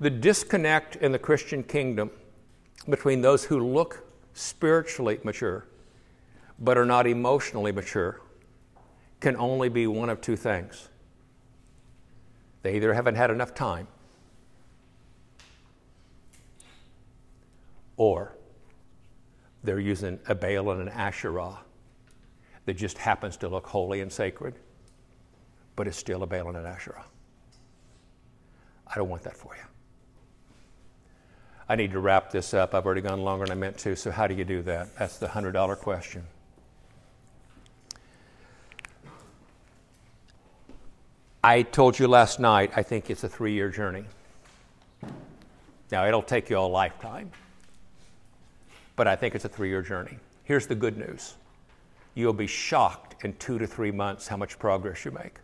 The 0.00 0.10
disconnect 0.10 0.96
in 0.96 1.12
the 1.12 1.18
Christian 1.18 1.62
kingdom 1.62 2.10
between 2.88 3.20
those 3.20 3.44
who 3.44 3.60
look 3.60 4.04
spiritually 4.32 5.20
mature 5.22 5.66
but 6.58 6.76
are 6.76 6.84
not 6.84 7.06
emotionally 7.06 7.72
mature 7.72 8.20
can 9.20 9.36
only 9.36 9.68
be 9.68 9.86
one 9.86 10.10
of 10.10 10.20
two 10.20 10.36
things. 10.36 10.88
They 12.62 12.76
either 12.76 12.92
haven't 12.92 13.14
had 13.14 13.30
enough 13.30 13.54
time 13.54 13.88
or 18.00 18.34
they're 19.62 19.78
using 19.78 20.18
a 20.26 20.34
Baal 20.34 20.70
and 20.70 20.80
an 20.80 20.88
Asherah 20.88 21.58
that 22.64 22.72
just 22.72 22.96
happens 22.96 23.36
to 23.36 23.46
look 23.46 23.66
holy 23.66 24.00
and 24.00 24.10
sacred, 24.10 24.54
but 25.76 25.86
it's 25.86 25.98
still 25.98 26.22
a 26.22 26.26
Baal 26.26 26.48
and 26.48 26.56
an 26.56 26.64
Asherah. 26.64 27.04
I 28.86 28.94
don't 28.94 29.10
want 29.10 29.22
that 29.24 29.36
for 29.36 29.54
you. 29.54 29.62
I 31.68 31.76
need 31.76 31.92
to 31.92 32.00
wrap 32.00 32.30
this 32.30 32.54
up. 32.54 32.74
I've 32.74 32.86
already 32.86 33.02
gone 33.02 33.20
longer 33.20 33.44
than 33.44 33.52
I 33.52 33.60
meant 33.60 33.76
to, 33.80 33.94
so 33.94 34.10
how 34.10 34.26
do 34.26 34.34
you 34.34 34.46
do 34.46 34.62
that? 34.62 34.96
That's 34.96 35.18
the 35.18 35.26
$100 35.26 35.76
question. 35.76 36.24
I 41.44 41.60
told 41.60 41.98
you 41.98 42.08
last 42.08 42.40
night, 42.40 42.72
I 42.74 42.82
think 42.82 43.10
it's 43.10 43.24
a 43.24 43.28
three 43.28 43.52
year 43.52 43.68
journey. 43.68 44.06
Now, 45.92 46.06
it'll 46.06 46.22
take 46.22 46.48
you 46.48 46.56
a 46.56 46.60
lifetime, 46.60 47.30
but 49.00 49.08
I 49.08 49.16
think 49.16 49.34
it's 49.34 49.46
a 49.46 49.48
three 49.48 49.70
year 49.70 49.80
journey. 49.80 50.18
Here's 50.44 50.66
the 50.66 50.74
good 50.74 50.98
news 50.98 51.36
you'll 52.14 52.34
be 52.34 52.46
shocked 52.46 53.24
in 53.24 53.32
two 53.38 53.58
to 53.58 53.66
three 53.66 53.90
months 53.90 54.28
how 54.28 54.36
much 54.36 54.58
progress 54.58 55.06
you 55.06 55.10
make. 55.10 55.38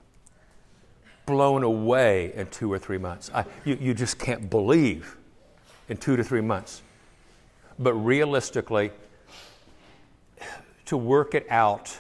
Blown 1.25 1.63
away 1.63 2.35
in 2.35 2.49
two 2.49 2.71
or 2.71 2.79
three 2.79 2.99
months. 2.99 3.31
I, 3.33 3.47
you, 3.65 3.79
you 3.81 3.95
just 3.95 4.19
can't 4.19 4.51
believe 4.51 5.17
in 5.89 5.97
two 5.97 6.17
to 6.17 6.23
three 6.23 6.43
months. 6.43 6.83
But 7.79 7.95
realistically, 7.95 8.91
to 10.85 10.99
work 10.99 11.35
it 11.35 11.47
out 11.49 11.97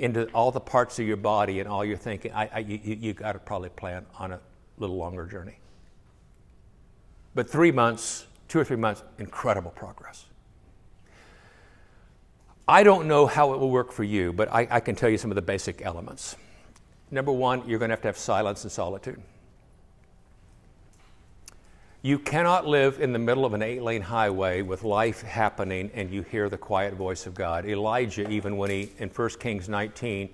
into 0.00 0.26
all 0.32 0.50
the 0.50 0.58
parts 0.58 0.98
of 0.98 1.06
your 1.06 1.18
body 1.18 1.60
and 1.60 1.68
all 1.68 1.84
your 1.84 1.98
thinking, 1.98 2.32
I, 2.32 2.50
I, 2.52 2.58
you, 2.58 2.80
you 2.82 3.12
got 3.12 3.34
to 3.34 3.38
probably 3.38 3.68
plan 3.68 4.06
on 4.18 4.32
a 4.32 4.40
little 4.78 4.96
longer 4.96 5.24
journey. 5.24 5.60
But 7.32 7.48
three 7.48 7.70
months, 7.70 8.26
two 8.48 8.58
or 8.58 8.64
three 8.64 8.76
months, 8.76 9.04
incredible 9.20 9.70
progress. 9.70 10.24
I 12.66 12.82
don't 12.82 13.06
know 13.06 13.26
how 13.26 13.52
it 13.52 13.60
will 13.60 13.70
work 13.70 13.92
for 13.92 14.04
you, 14.04 14.32
but 14.32 14.50
I, 14.50 14.66
I 14.70 14.80
can 14.80 14.94
tell 14.94 15.10
you 15.10 15.18
some 15.18 15.30
of 15.30 15.34
the 15.34 15.42
basic 15.42 15.82
elements. 15.82 16.36
Number 17.10 17.30
one, 17.30 17.68
you're 17.68 17.78
going 17.78 17.90
to 17.90 17.92
have 17.92 18.02
to 18.02 18.08
have 18.08 18.16
silence 18.16 18.62
and 18.62 18.72
solitude. 18.72 19.20
You 22.00 22.18
cannot 22.18 22.66
live 22.66 23.00
in 23.00 23.12
the 23.12 23.18
middle 23.18 23.44
of 23.44 23.52
an 23.52 23.62
eight 23.62 23.82
lane 23.82 24.02
highway 24.02 24.62
with 24.62 24.82
life 24.82 25.22
happening 25.22 25.90
and 25.94 26.10
you 26.10 26.22
hear 26.22 26.48
the 26.48 26.58
quiet 26.58 26.94
voice 26.94 27.26
of 27.26 27.34
God. 27.34 27.66
Elijah, 27.66 28.28
even 28.30 28.56
when 28.56 28.70
he, 28.70 28.92
in 28.98 29.10
1 29.10 29.28
Kings 29.40 29.68
19, 29.68 30.30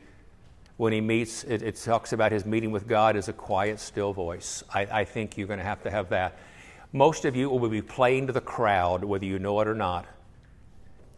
when 0.77 0.93
he 0.93 1.01
meets, 1.01 1.45
it, 1.45 1.63
it 1.63 1.77
talks 1.77 2.13
about 2.13 2.33
his 2.33 2.47
meeting 2.47 2.71
with 2.71 2.87
God 2.87 3.17
as 3.17 3.29
a 3.29 3.33
quiet, 3.33 3.79
still 3.81 4.13
voice. 4.13 4.63
I, 4.73 4.81
I 4.83 5.05
think 5.05 5.37
you're 5.37 5.47
going 5.49 5.59
to 5.59 5.65
have 5.65 5.83
to 5.83 5.91
have 5.91 6.09
that. 6.11 6.39
Most 6.93 7.25
of 7.25 7.37
you 7.37 7.51
will 7.51 7.69
be 7.69 7.83
playing 7.83 8.29
to 8.29 8.33
the 8.33 8.41
crowd, 8.41 9.05
whether 9.05 9.25
you 9.25 9.39
know 9.39 9.61
it 9.61 9.69
or 9.69 9.75
not. 9.75 10.07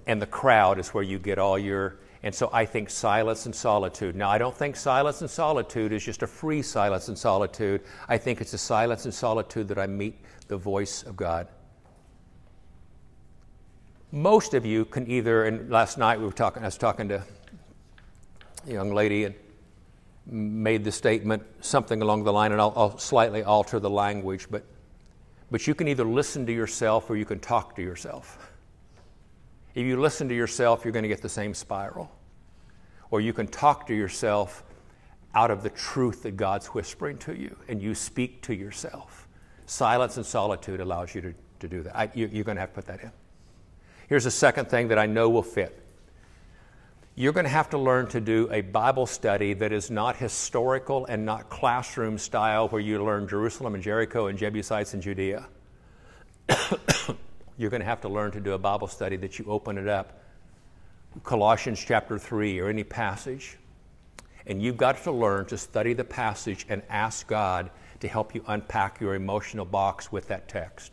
And 0.06 0.20
the 0.20 0.26
crowd 0.26 0.78
is 0.78 0.88
where 0.88 1.04
you 1.04 1.18
get 1.18 1.38
all 1.38 1.58
your 1.58 1.98
and 2.24 2.34
so 2.34 2.50
I 2.52 2.64
think 2.64 2.88
silence 2.88 3.46
and 3.46 3.54
solitude. 3.54 4.14
Now, 4.14 4.30
I 4.30 4.38
don't 4.38 4.56
think 4.56 4.76
silence 4.76 5.22
and 5.22 5.30
solitude 5.30 5.92
is 5.92 6.04
just 6.04 6.22
a 6.22 6.26
free 6.26 6.62
silence 6.62 7.08
and 7.08 7.18
solitude. 7.18 7.82
I 8.08 8.16
think 8.16 8.40
it's 8.40 8.52
a 8.52 8.58
silence 8.58 9.06
and 9.06 9.14
solitude 9.14 9.66
that 9.68 9.78
I 9.78 9.88
meet 9.88 10.16
the 10.46 10.56
voice 10.56 11.02
of 11.02 11.16
God. 11.16 11.48
Most 14.12 14.54
of 14.54 14.64
you 14.64 14.84
can 14.84 15.10
either, 15.10 15.46
and 15.46 15.68
last 15.68 15.98
night 15.98 16.20
we 16.20 16.26
were 16.26 16.32
talking, 16.32 16.62
I 16.62 16.66
was 16.66 16.78
talking 16.78 17.08
to 17.08 17.24
a 18.68 18.70
young 18.70 18.94
lady 18.94 19.24
and 19.24 19.34
made 20.26 20.84
the 20.84 20.92
statement 20.92 21.42
something 21.60 22.02
along 22.02 22.22
the 22.22 22.32
line, 22.32 22.52
and 22.52 22.60
I'll, 22.60 22.72
I'll 22.76 22.98
slightly 22.98 23.42
alter 23.42 23.80
the 23.80 23.90
language, 23.90 24.46
but, 24.48 24.64
but 25.50 25.66
you 25.66 25.74
can 25.74 25.88
either 25.88 26.04
listen 26.04 26.46
to 26.46 26.52
yourself 26.52 27.10
or 27.10 27.16
you 27.16 27.24
can 27.24 27.40
talk 27.40 27.74
to 27.76 27.82
yourself. 27.82 28.51
If 29.74 29.86
you 29.86 29.98
listen 30.00 30.28
to 30.28 30.34
yourself, 30.34 30.84
you're 30.84 30.92
going 30.92 31.04
to 31.04 31.08
get 31.08 31.22
the 31.22 31.28
same 31.28 31.54
spiral. 31.54 32.10
Or 33.10 33.20
you 33.20 33.32
can 33.32 33.46
talk 33.46 33.86
to 33.86 33.94
yourself 33.94 34.64
out 35.34 35.50
of 35.50 35.62
the 35.62 35.70
truth 35.70 36.24
that 36.24 36.36
God's 36.36 36.66
whispering 36.68 37.18
to 37.18 37.34
you, 37.34 37.56
and 37.68 37.80
you 37.80 37.94
speak 37.94 38.42
to 38.42 38.54
yourself. 38.54 39.28
Silence 39.66 40.16
and 40.18 40.26
solitude 40.26 40.80
allows 40.80 41.14
you 41.14 41.20
to, 41.22 41.34
to 41.60 41.68
do 41.68 41.82
that. 41.82 41.96
I, 41.96 42.10
you, 42.14 42.28
you're 42.30 42.44
going 42.44 42.56
to 42.56 42.60
have 42.60 42.70
to 42.70 42.74
put 42.74 42.86
that 42.86 43.02
in. 43.02 43.12
Here's 44.08 44.26
a 44.26 44.30
second 44.30 44.68
thing 44.68 44.88
that 44.88 44.98
I 44.98 45.06
know 45.06 45.30
will 45.30 45.42
fit. 45.42 45.78
You're 47.14 47.32
going 47.32 47.44
to 47.44 47.50
have 47.50 47.70
to 47.70 47.78
learn 47.78 48.08
to 48.08 48.20
do 48.20 48.48
a 48.50 48.62
Bible 48.62 49.06
study 49.06 49.54
that 49.54 49.72
is 49.72 49.90
not 49.90 50.16
historical 50.16 51.06
and 51.06 51.24
not 51.24 51.48
classroom 51.50 52.18
style, 52.18 52.68
where 52.68 52.80
you 52.80 53.02
learn 53.02 53.28
Jerusalem 53.28 53.74
and 53.74 53.82
Jericho 53.82 54.26
and 54.26 54.38
Jebusites 54.38 54.94
and 54.94 55.02
Judea. 55.02 55.46
you're 57.62 57.70
going 57.70 57.80
to 57.80 57.86
have 57.86 58.00
to 58.02 58.08
learn 58.08 58.32
to 58.32 58.40
do 58.40 58.52
a 58.52 58.58
Bible 58.58 58.88
study 58.88 59.16
that 59.16 59.38
you 59.38 59.44
open 59.46 59.78
it 59.78 59.88
up, 59.88 60.20
Colossians 61.22 61.82
chapter 61.82 62.18
3 62.18 62.58
or 62.58 62.68
any 62.68 62.84
passage, 62.84 63.56
and 64.46 64.60
you've 64.60 64.76
got 64.76 65.02
to 65.04 65.12
learn 65.12 65.46
to 65.46 65.56
study 65.56 65.94
the 65.94 66.04
passage 66.04 66.66
and 66.68 66.82
ask 66.90 67.26
God 67.28 67.70
to 68.00 68.08
help 68.08 68.34
you 68.34 68.42
unpack 68.48 69.00
your 69.00 69.14
emotional 69.14 69.64
box 69.64 70.10
with 70.10 70.26
that 70.28 70.48
text. 70.48 70.92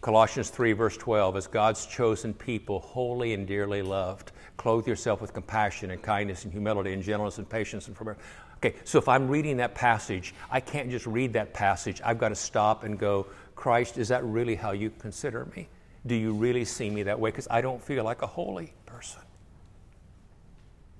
Colossians 0.00 0.50
3, 0.50 0.72
verse 0.72 0.96
12, 0.96 1.36
as 1.36 1.46
God's 1.46 1.86
chosen 1.86 2.32
people, 2.32 2.80
holy 2.80 3.34
and 3.34 3.46
dearly 3.46 3.82
loved, 3.82 4.32
clothe 4.56 4.86
yourself 4.86 5.20
with 5.20 5.32
compassion 5.32 5.90
and 5.90 6.02
kindness 6.02 6.44
and 6.44 6.52
humility 6.52 6.92
and 6.92 7.02
gentleness 7.02 7.38
and 7.38 7.48
patience 7.48 7.88
and 7.88 7.96
forbearance. 7.96 8.22
Okay, 8.58 8.74
so 8.84 8.98
if 8.98 9.08
I'm 9.08 9.28
reading 9.28 9.56
that 9.58 9.74
passage, 9.74 10.34
I 10.50 10.58
can't 10.58 10.90
just 10.90 11.06
read 11.06 11.32
that 11.34 11.54
passage. 11.54 12.00
I've 12.04 12.18
got 12.18 12.30
to 12.30 12.34
stop 12.34 12.82
and 12.82 12.98
go, 12.98 13.26
Christ, 13.54 13.98
is 13.98 14.08
that 14.08 14.24
really 14.24 14.56
how 14.56 14.72
you 14.72 14.90
consider 14.98 15.46
me? 15.56 15.68
Do 16.06 16.16
you 16.16 16.32
really 16.32 16.64
see 16.64 16.90
me 16.90 17.04
that 17.04 17.18
way? 17.18 17.30
Because 17.30 17.46
I 17.50 17.60
don't 17.60 17.82
feel 17.82 18.02
like 18.02 18.22
a 18.22 18.26
holy 18.26 18.72
person. 18.84 19.22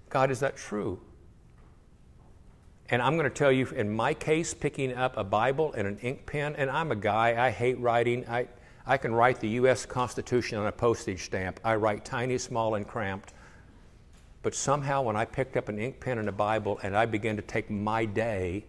God, 0.09 0.30
is 0.30 0.40
that 0.40 0.56
true? 0.56 1.00
And 2.90 3.02
I'm 3.02 3.16
going 3.16 3.28
to 3.28 3.34
tell 3.34 3.52
you, 3.52 3.66
in 3.66 3.90
my 3.90 4.14
case, 4.14 4.54
picking 4.54 4.94
up 4.94 5.16
a 5.16 5.24
Bible 5.24 5.72
and 5.74 5.86
an 5.86 5.98
ink 5.98 6.26
pen, 6.26 6.54
and 6.56 6.70
I'm 6.70 6.92
a 6.92 6.96
guy, 6.96 7.44
I 7.44 7.50
hate 7.50 7.78
writing. 7.80 8.24
I, 8.28 8.46
I 8.86 8.96
can 8.96 9.12
write 9.12 9.40
the 9.40 9.48
U.S. 9.50 9.84
Constitution 9.84 10.59
on 10.59 10.66
a 10.66 10.72
postage 10.72 11.24
stamp. 11.24 11.61
I 11.64 11.74
write 11.74 12.04
tiny, 12.04 12.38
small, 12.38 12.76
and 12.76 12.86
cramped. 12.86 13.34
But 14.43 14.55
somehow, 14.55 15.03
when 15.03 15.16
I 15.16 15.24
picked 15.24 15.57
up 15.57 15.68
an 15.68 15.78
ink 15.78 16.01
pen 16.01 16.18
and 16.18 16.28
a 16.28 16.32
Bible 16.32 16.78
and 16.82 16.97
I 16.97 17.07
began 17.07 17.36
to 17.36 17.43
take 17.43 17.70
my 17.70 18.05
day 18.05 18.64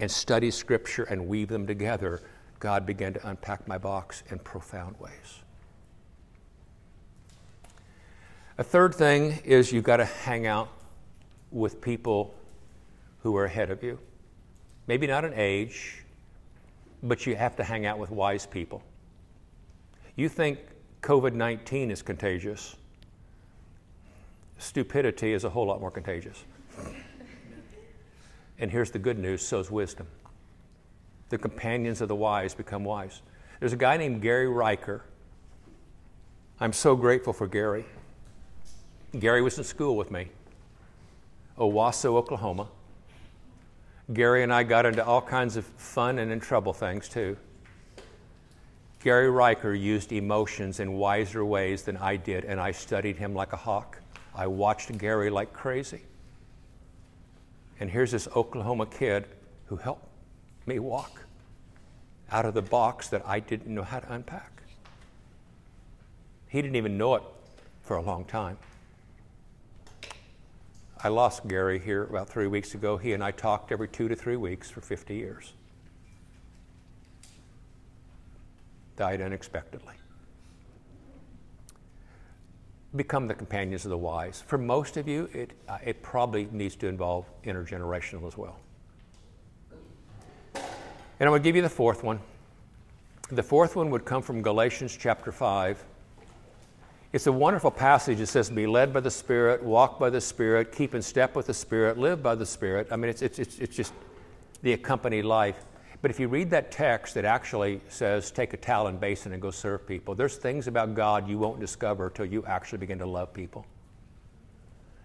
and 0.00 0.10
study 0.10 0.50
Scripture 0.50 1.04
and 1.04 1.28
weave 1.28 1.48
them 1.48 1.66
together, 1.66 2.22
God 2.60 2.86
began 2.86 3.12
to 3.14 3.28
unpack 3.28 3.68
my 3.68 3.78
box 3.78 4.22
in 4.30 4.38
profound 4.38 4.96
ways. 4.98 5.42
A 8.56 8.64
third 8.64 8.94
thing 8.94 9.40
is 9.44 9.72
you've 9.72 9.84
got 9.84 9.98
to 9.98 10.04
hang 10.04 10.46
out 10.46 10.68
with 11.50 11.80
people 11.80 12.34
who 13.20 13.36
are 13.36 13.44
ahead 13.44 13.70
of 13.70 13.82
you. 13.82 13.98
Maybe 14.86 15.06
not 15.06 15.24
in 15.24 15.32
age, 15.34 16.04
but 17.02 17.26
you 17.26 17.36
have 17.36 17.56
to 17.56 17.64
hang 17.64 17.84
out 17.84 17.98
with 17.98 18.10
wise 18.10 18.46
people. 18.46 18.82
You 20.16 20.28
think 20.28 20.58
COVID 21.02 21.34
19 21.34 21.90
is 21.90 22.00
contagious 22.00 22.76
stupidity 24.58 25.32
is 25.32 25.44
a 25.44 25.50
whole 25.50 25.66
lot 25.66 25.80
more 25.80 25.90
contagious. 25.90 26.44
And 28.58 28.70
here's 28.70 28.90
the 28.90 28.98
good 28.98 29.18
news 29.18 29.46
so's 29.46 29.70
wisdom. 29.70 30.06
The 31.28 31.38
companions 31.38 32.00
of 32.00 32.08
the 32.08 32.14
wise 32.14 32.54
become 32.54 32.84
wise. 32.84 33.22
There's 33.60 33.72
a 33.72 33.76
guy 33.76 33.96
named 33.96 34.22
Gary 34.22 34.48
Riker. 34.48 35.04
I'm 36.60 36.72
so 36.72 36.94
grateful 36.94 37.32
for 37.32 37.46
Gary. 37.46 37.84
Gary 39.18 39.42
was 39.42 39.58
in 39.58 39.64
school 39.64 39.96
with 39.96 40.10
me, 40.10 40.28
Owasso, 41.58 42.16
Oklahoma. 42.16 42.68
Gary 44.12 44.42
and 44.42 44.52
I 44.52 44.64
got 44.64 44.86
into 44.86 45.04
all 45.04 45.22
kinds 45.22 45.56
of 45.56 45.64
fun 45.64 46.18
and 46.18 46.30
in 46.30 46.40
trouble 46.40 46.72
things 46.72 47.08
too. 47.08 47.36
Gary 49.02 49.30
Riker 49.30 49.74
used 49.74 50.12
emotions 50.12 50.80
in 50.80 50.94
wiser 50.94 51.44
ways 51.44 51.82
than 51.82 51.96
I 51.96 52.16
did, 52.16 52.44
and 52.44 52.58
I 52.60 52.72
studied 52.72 53.16
him 53.16 53.34
like 53.34 53.52
a 53.52 53.56
hawk. 53.56 53.98
I 54.34 54.46
watched 54.46 54.96
Gary 54.98 55.30
like 55.30 55.52
crazy. 55.52 56.02
And 57.80 57.90
here's 57.90 58.10
this 58.10 58.28
Oklahoma 58.34 58.86
kid 58.86 59.26
who 59.66 59.76
helped 59.76 60.06
me 60.66 60.78
walk 60.78 61.24
out 62.30 62.44
of 62.44 62.54
the 62.54 62.62
box 62.62 63.08
that 63.08 63.22
I 63.26 63.40
didn't 63.40 63.72
know 63.72 63.82
how 63.82 64.00
to 64.00 64.12
unpack. 64.12 64.62
He 66.48 66.62
didn't 66.62 66.76
even 66.76 66.96
know 66.96 67.14
it 67.16 67.22
for 67.82 67.96
a 67.96 68.02
long 68.02 68.24
time. 68.24 68.58
I 71.02 71.08
lost 71.08 71.46
Gary 71.46 71.78
here 71.78 72.04
about 72.04 72.28
three 72.28 72.46
weeks 72.46 72.74
ago. 72.74 72.96
He 72.96 73.12
and 73.12 73.22
I 73.22 73.30
talked 73.30 73.72
every 73.72 73.88
two 73.88 74.08
to 74.08 74.16
three 74.16 74.36
weeks 74.36 74.70
for 74.70 74.80
50 74.80 75.14
years. 75.14 75.52
Died 78.96 79.20
unexpectedly. 79.20 79.94
Become 82.96 83.26
the 83.26 83.34
companions 83.34 83.84
of 83.84 83.90
the 83.90 83.98
wise. 83.98 84.42
For 84.46 84.56
most 84.56 84.96
of 84.96 85.08
you, 85.08 85.28
it, 85.32 85.50
uh, 85.68 85.78
it 85.84 86.02
probably 86.02 86.48
needs 86.52 86.76
to 86.76 86.86
involve 86.86 87.26
intergenerational 87.44 88.26
as 88.26 88.36
well. 88.36 88.60
And 90.54 90.62
I'm 91.20 91.28
going 91.28 91.42
to 91.42 91.48
give 91.48 91.56
you 91.56 91.62
the 91.62 91.68
fourth 91.68 92.02
one. 92.02 92.20
The 93.30 93.42
fourth 93.42 93.74
one 93.74 93.90
would 93.90 94.04
come 94.04 94.22
from 94.22 94.42
Galatians 94.42 94.96
chapter 95.00 95.32
5. 95.32 95.82
It's 97.12 97.26
a 97.28 97.32
wonderful 97.32 97.70
passage. 97.70 98.20
It 98.20 98.26
says, 98.26 98.50
Be 98.50 98.66
led 98.66 98.92
by 98.92 99.00
the 99.00 99.10
Spirit, 99.10 99.62
walk 99.62 99.98
by 99.98 100.10
the 100.10 100.20
Spirit, 100.20 100.72
keep 100.72 100.94
in 100.94 101.02
step 101.02 101.36
with 101.36 101.46
the 101.46 101.54
Spirit, 101.54 101.96
live 101.96 102.22
by 102.22 102.34
the 102.34 102.44
Spirit. 102.44 102.88
I 102.90 102.96
mean, 102.96 103.08
it's, 103.08 103.22
it's, 103.22 103.38
it's, 103.38 103.58
it's 103.58 103.76
just 103.76 103.92
the 104.62 104.72
accompanied 104.72 105.24
life. 105.24 105.64
But 106.04 106.10
if 106.10 106.20
you 106.20 106.28
read 106.28 106.50
that 106.50 106.70
text, 106.70 107.16
it 107.16 107.24
actually 107.24 107.80
says, 107.88 108.30
Take 108.30 108.52
a 108.52 108.58
towel 108.58 108.88
and 108.88 109.00
basin 109.00 109.32
and 109.32 109.40
go 109.40 109.50
serve 109.50 109.86
people. 109.86 110.14
There's 110.14 110.36
things 110.36 110.66
about 110.66 110.92
God 110.92 111.26
you 111.26 111.38
won't 111.38 111.60
discover 111.60 112.08
until 112.08 112.26
you 112.26 112.44
actually 112.44 112.76
begin 112.76 112.98
to 112.98 113.06
love 113.06 113.32
people. 113.32 113.64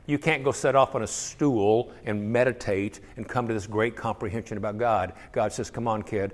You 0.07 0.19
can't 0.19 0.43
go 0.43 0.51
set 0.51 0.75
off 0.75 0.95
on 0.95 1.03
a 1.03 1.07
stool 1.07 1.93
and 2.03 2.33
meditate 2.33 2.99
and 3.15 3.25
come 3.25 3.47
to 3.47 3.53
this 3.53 3.65
great 3.65 3.95
comprehension 3.95 4.57
about 4.57 4.77
God. 4.77 5.13
God 5.31 5.53
says, 5.53 5.71
Come 5.71 5.87
on, 5.87 6.03
kid. 6.03 6.33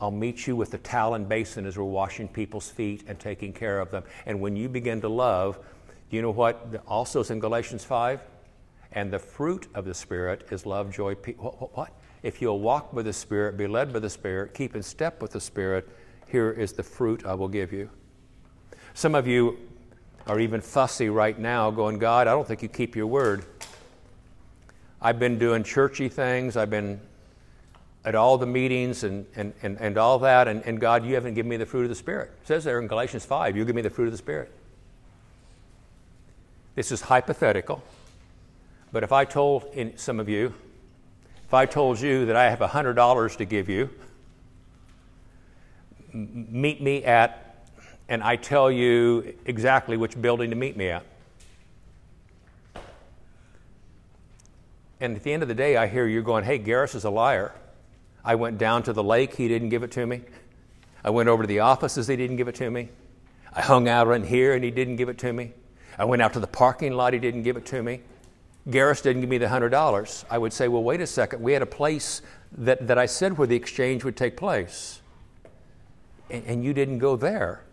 I'll 0.00 0.10
meet 0.10 0.46
you 0.46 0.56
with 0.56 0.70
the 0.70 0.78
towel 0.78 1.12
and 1.12 1.28
basin 1.28 1.66
as 1.66 1.76
we're 1.76 1.84
washing 1.84 2.28
people's 2.28 2.70
feet 2.70 3.04
and 3.08 3.20
taking 3.20 3.52
care 3.52 3.78
of 3.78 3.90
them. 3.90 4.04
And 4.24 4.40
when 4.40 4.56
you 4.56 4.70
begin 4.70 5.02
to 5.02 5.08
love, 5.08 5.58
you 6.08 6.22
know 6.22 6.30
what 6.30 6.82
also 6.86 7.20
is 7.20 7.30
in 7.30 7.40
Galatians 7.40 7.84
5? 7.84 8.22
And 8.92 9.12
the 9.12 9.18
fruit 9.18 9.68
of 9.74 9.84
the 9.84 9.92
Spirit 9.92 10.48
is 10.50 10.64
love, 10.64 10.90
joy, 10.90 11.14
peace. 11.14 11.36
What, 11.38 11.76
what? 11.76 11.92
If 12.22 12.40
you'll 12.40 12.60
walk 12.60 12.94
by 12.94 13.02
the 13.02 13.12
Spirit, 13.12 13.56
be 13.56 13.66
led 13.66 13.92
by 13.92 13.98
the 13.98 14.10
Spirit, 14.10 14.54
keep 14.54 14.76
in 14.76 14.82
step 14.82 15.20
with 15.20 15.32
the 15.32 15.40
Spirit, 15.40 15.88
here 16.28 16.50
is 16.50 16.72
the 16.72 16.82
fruit 16.82 17.26
I 17.26 17.34
will 17.34 17.48
give 17.48 17.72
you. 17.72 17.90
Some 18.94 19.14
of 19.14 19.26
you 19.26 19.58
are 20.26 20.38
even 20.38 20.60
fussy 20.60 21.08
right 21.08 21.38
now, 21.38 21.70
going, 21.70 21.98
God, 21.98 22.28
I 22.28 22.30
don't 22.30 22.46
think 22.46 22.62
you 22.62 22.68
keep 22.68 22.94
your 22.94 23.06
word. 23.06 23.44
I've 25.00 25.18
been 25.18 25.38
doing 25.38 25.64
churchy 25.64 26.08
things, 26.08 26.56
I've 26.56 26.70
been 26.70 27.00
at 28.04 28.14
all 28.14 28.38
the 28.38 28.46
meetings 28.46 29.04
and, 29.04 29.26
and, 29.36 29.52
and, 29.62 29.78
and 29.80 29.98
all 29.98 30.18
that, 30.20 30.48
and, 30.48 30.62
and 30.62 30.80
God, 30.80 31.04
you 31.04 31.14
haven't 31.14 31.34
given 31.34 31.50
me 31.50 31.56
the 31.56 31.66
fruit 31.66 31.82
of 31.82 31.88
the 31.88 31.94
Spirit. 31.94 32.30
It 32.42 32.46
says 32.48 32.64
there 32.64 32.80
in 32.80 32.86
Galatians 32.86 33.24
5, 33.24 33.56
you 33.56 33.64
give 33.64 33.74
me 33.74 33.82
the 33.82 33.90
fruit 33.90 34.06
of 34.06 34.12
the 34.12 34.18
Spirit. 34.18 34.52
This 36.74 36.92
is 36.92 37.02
hypothetical, 37.02 37.82
but 38.92 39.02
if 39.02 39.12
I 39.12 39.24
told 39.24 39.66
some 39.96 40.20
of 40.20 40.28
you, 40.28 40.54
if 41.52 41.54
I 41.54 41.66
told 41.66 42.00
you 42.00 42.24
that 42.24 42.34
I 42.34 42.48
have 42.48 42.60
$100 42.60 43.36
to 43.36 43.44
give 43.44 43.68
you, 43.68 43.90
meet 46.14 46.80
me 46.80 47.04
at 47.04 47.66
and 48.08 48.22
I 48.22 48.36
tell 48.36 48.70
you 48.70 49.34
exactly 49.44 49.98
which 49.98 50.18
building 50.18 50.48
to 50.48 50.56
meet 50.56 50.78
me 50.78 50.88
at. 50.88 51.04
And 54.98 55.14
at 55.14 55.22
the 55.24 55.30
end 55.34 55.42
of 55.42 55.48
the 55.50 55.54
day, 55.54 55.76
I 55.76 55.88
hear 55.88 56.06
you 56.06 56.22
going, 56.22 56.44
hey, 56.44 56.58
Gariss 56.58 56.94
is 56.94 57.04
a 57.04 57.10
liar. 57.10 57.52
I 58.24 58.34
went 58.36 58.56
down 58.56 58.82
to 58.84 58.94
the 58.94 59.04
lake, 59.04 59.34
he 59.34 59.46
didn't 59.46 59.68
give 59.68 59.82
it 59.82 59.90
to 59.90 60.06
me. 60.06 60.22
I 61.04 61.10
went 61.10 61.28
over 61.28 61.42
to 61.42 61.46
the 61.46 61.58
offices, 61.58 62.06
he 62.06 62.16
didn't 62.16 62.36
give 62.36 62.48
it 62.48 62.54
to 62.54 62.70
me. 62.70 62.88
I 63.52 63.60
hung 63.60 63.88
out 63.88 64.10
in 64.10 64.24
here 64.24 64.54
and 64.54 64.64
he 64.64 64.70
didn't 64.70 64.96
give 64.96 65.10
it 65.10 65.18
to 65.18 65.34
me. 65.34 65.52
I 65.98 66.06
went 66.06 66.22
out 66.22 66.32
to 66.32 66.40
the 66.40 66.46
parking 66.46 66.94
lot, 66.94 67.12
he 67.12 67.18
didn't 67.18 67.42
give 67.42 67.58
it 67.58 67.66
to 67.66 67.82
me. 67.82 68.00
Gariss 68.68 69.02
didn't 69.02 69.22
give 69.22 69.30
me 69.30 69.38
the 69.38 69.46
$100. 69.46 70.24
I 70.30 70.38
would 70.38 70.52
say, 70.52 70.68
well, 70.68 70.82
wait 70.82 71.00
a 71.00 71.06
second. 71.06 71.42
We 71.42 71.52
had 71.52 71.62
a 71.62 71.66
place 71.66 72.22
that, 72.52 72.86
that 72.86 72.98
I 72.98 73.06
said 73.06 73.36
where 73.36 73.46
the 73.46 73.56
exchange 73.56 74.04
would 74.04 74.16
take 74.16 74.36
place. 74.36 75.00
And, 76.30 76.44
and 76.46 76.64
you 76.64 76.72
didn't 76.72 76.98
go 76.98 77.16
there. 77.16 77.64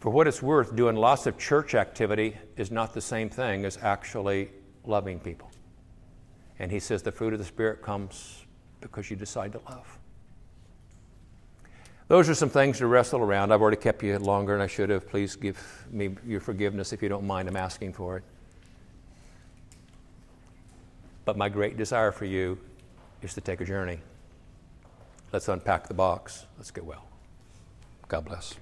For 0.00 0.10
what 0.10 0.26
it's 0.26 0.42
worth, 0.42 0.74
doing 0.74 0.96
lots 0.96 1.26
of 1.26 1.38
church 1.38 1.74
activity 1.74 2.36
is 2.56 2.70
not 2.70 2.94
the 2.94 3.00
same 3.00 3.28
thing 3.28 3.64
as 3.64 3.78
actually 3.80 4.50
loving 4.84 5.20
people. 5.20 5.50
And 6.58 6.70
he 6.70 6.80
says 6.80 7.02
the 7.02 7.12
fruit 7.12 7.32
of 7.32 7.38
the 7.38 7.44
Spirit 7.44 7.82
comes 7.82 8.44
because 8.80 9.10
you 9.10 9.16
decide 9.16 9.52
to 9.52 9.60
love. 9.68 9.98
Those 12.08 12.28
are 12.28 12.34
some 12.34 12.50
things 12.50 12.78
to 12.78 12.86
wrestle 12.86 13.20
around. 13.20 13.52
I've 13.52 13.60
already 13.60 13.78
kept 13.78 14.02
you 14.02 14.16
longer 14.18 14.52
than 14.52 14.60
I 14.60 14.68
should 14.68 14.90
have. 14.90 15.08
Please 15.08 15.34
give 15.34 15.86
me 15.90 16.14
your 16.24 16.40
forgiveness 16.40 16.92
if 16.92 17.02
you 17.02 17.08
don't 17.08 17.26
mind. 17.26 17.48
I'm 17.48 17.56
asking 17.56 17.94
for 17.94 18.18
it. 18.18 18.24
But 21.26 21.36
my 21.36 21.50
great 21.50 21.76
desire 21.76 22.12
for 22.12 22.24
you 22.24 22.58
is 23.20 23.34
to 23.34 23.42
take 23.42 23.60
a 23.60 23.64
journey. 23.64 23.98
Let's 25.32 25.48
unpack 25.48 25.88
the 25.88 25.94
box. 25.94 26.46
Let's 26.56 26.70
get 26.70 26.84
well. 26.84 27.04
God 28.08 28.24
bless. 28.24 28.54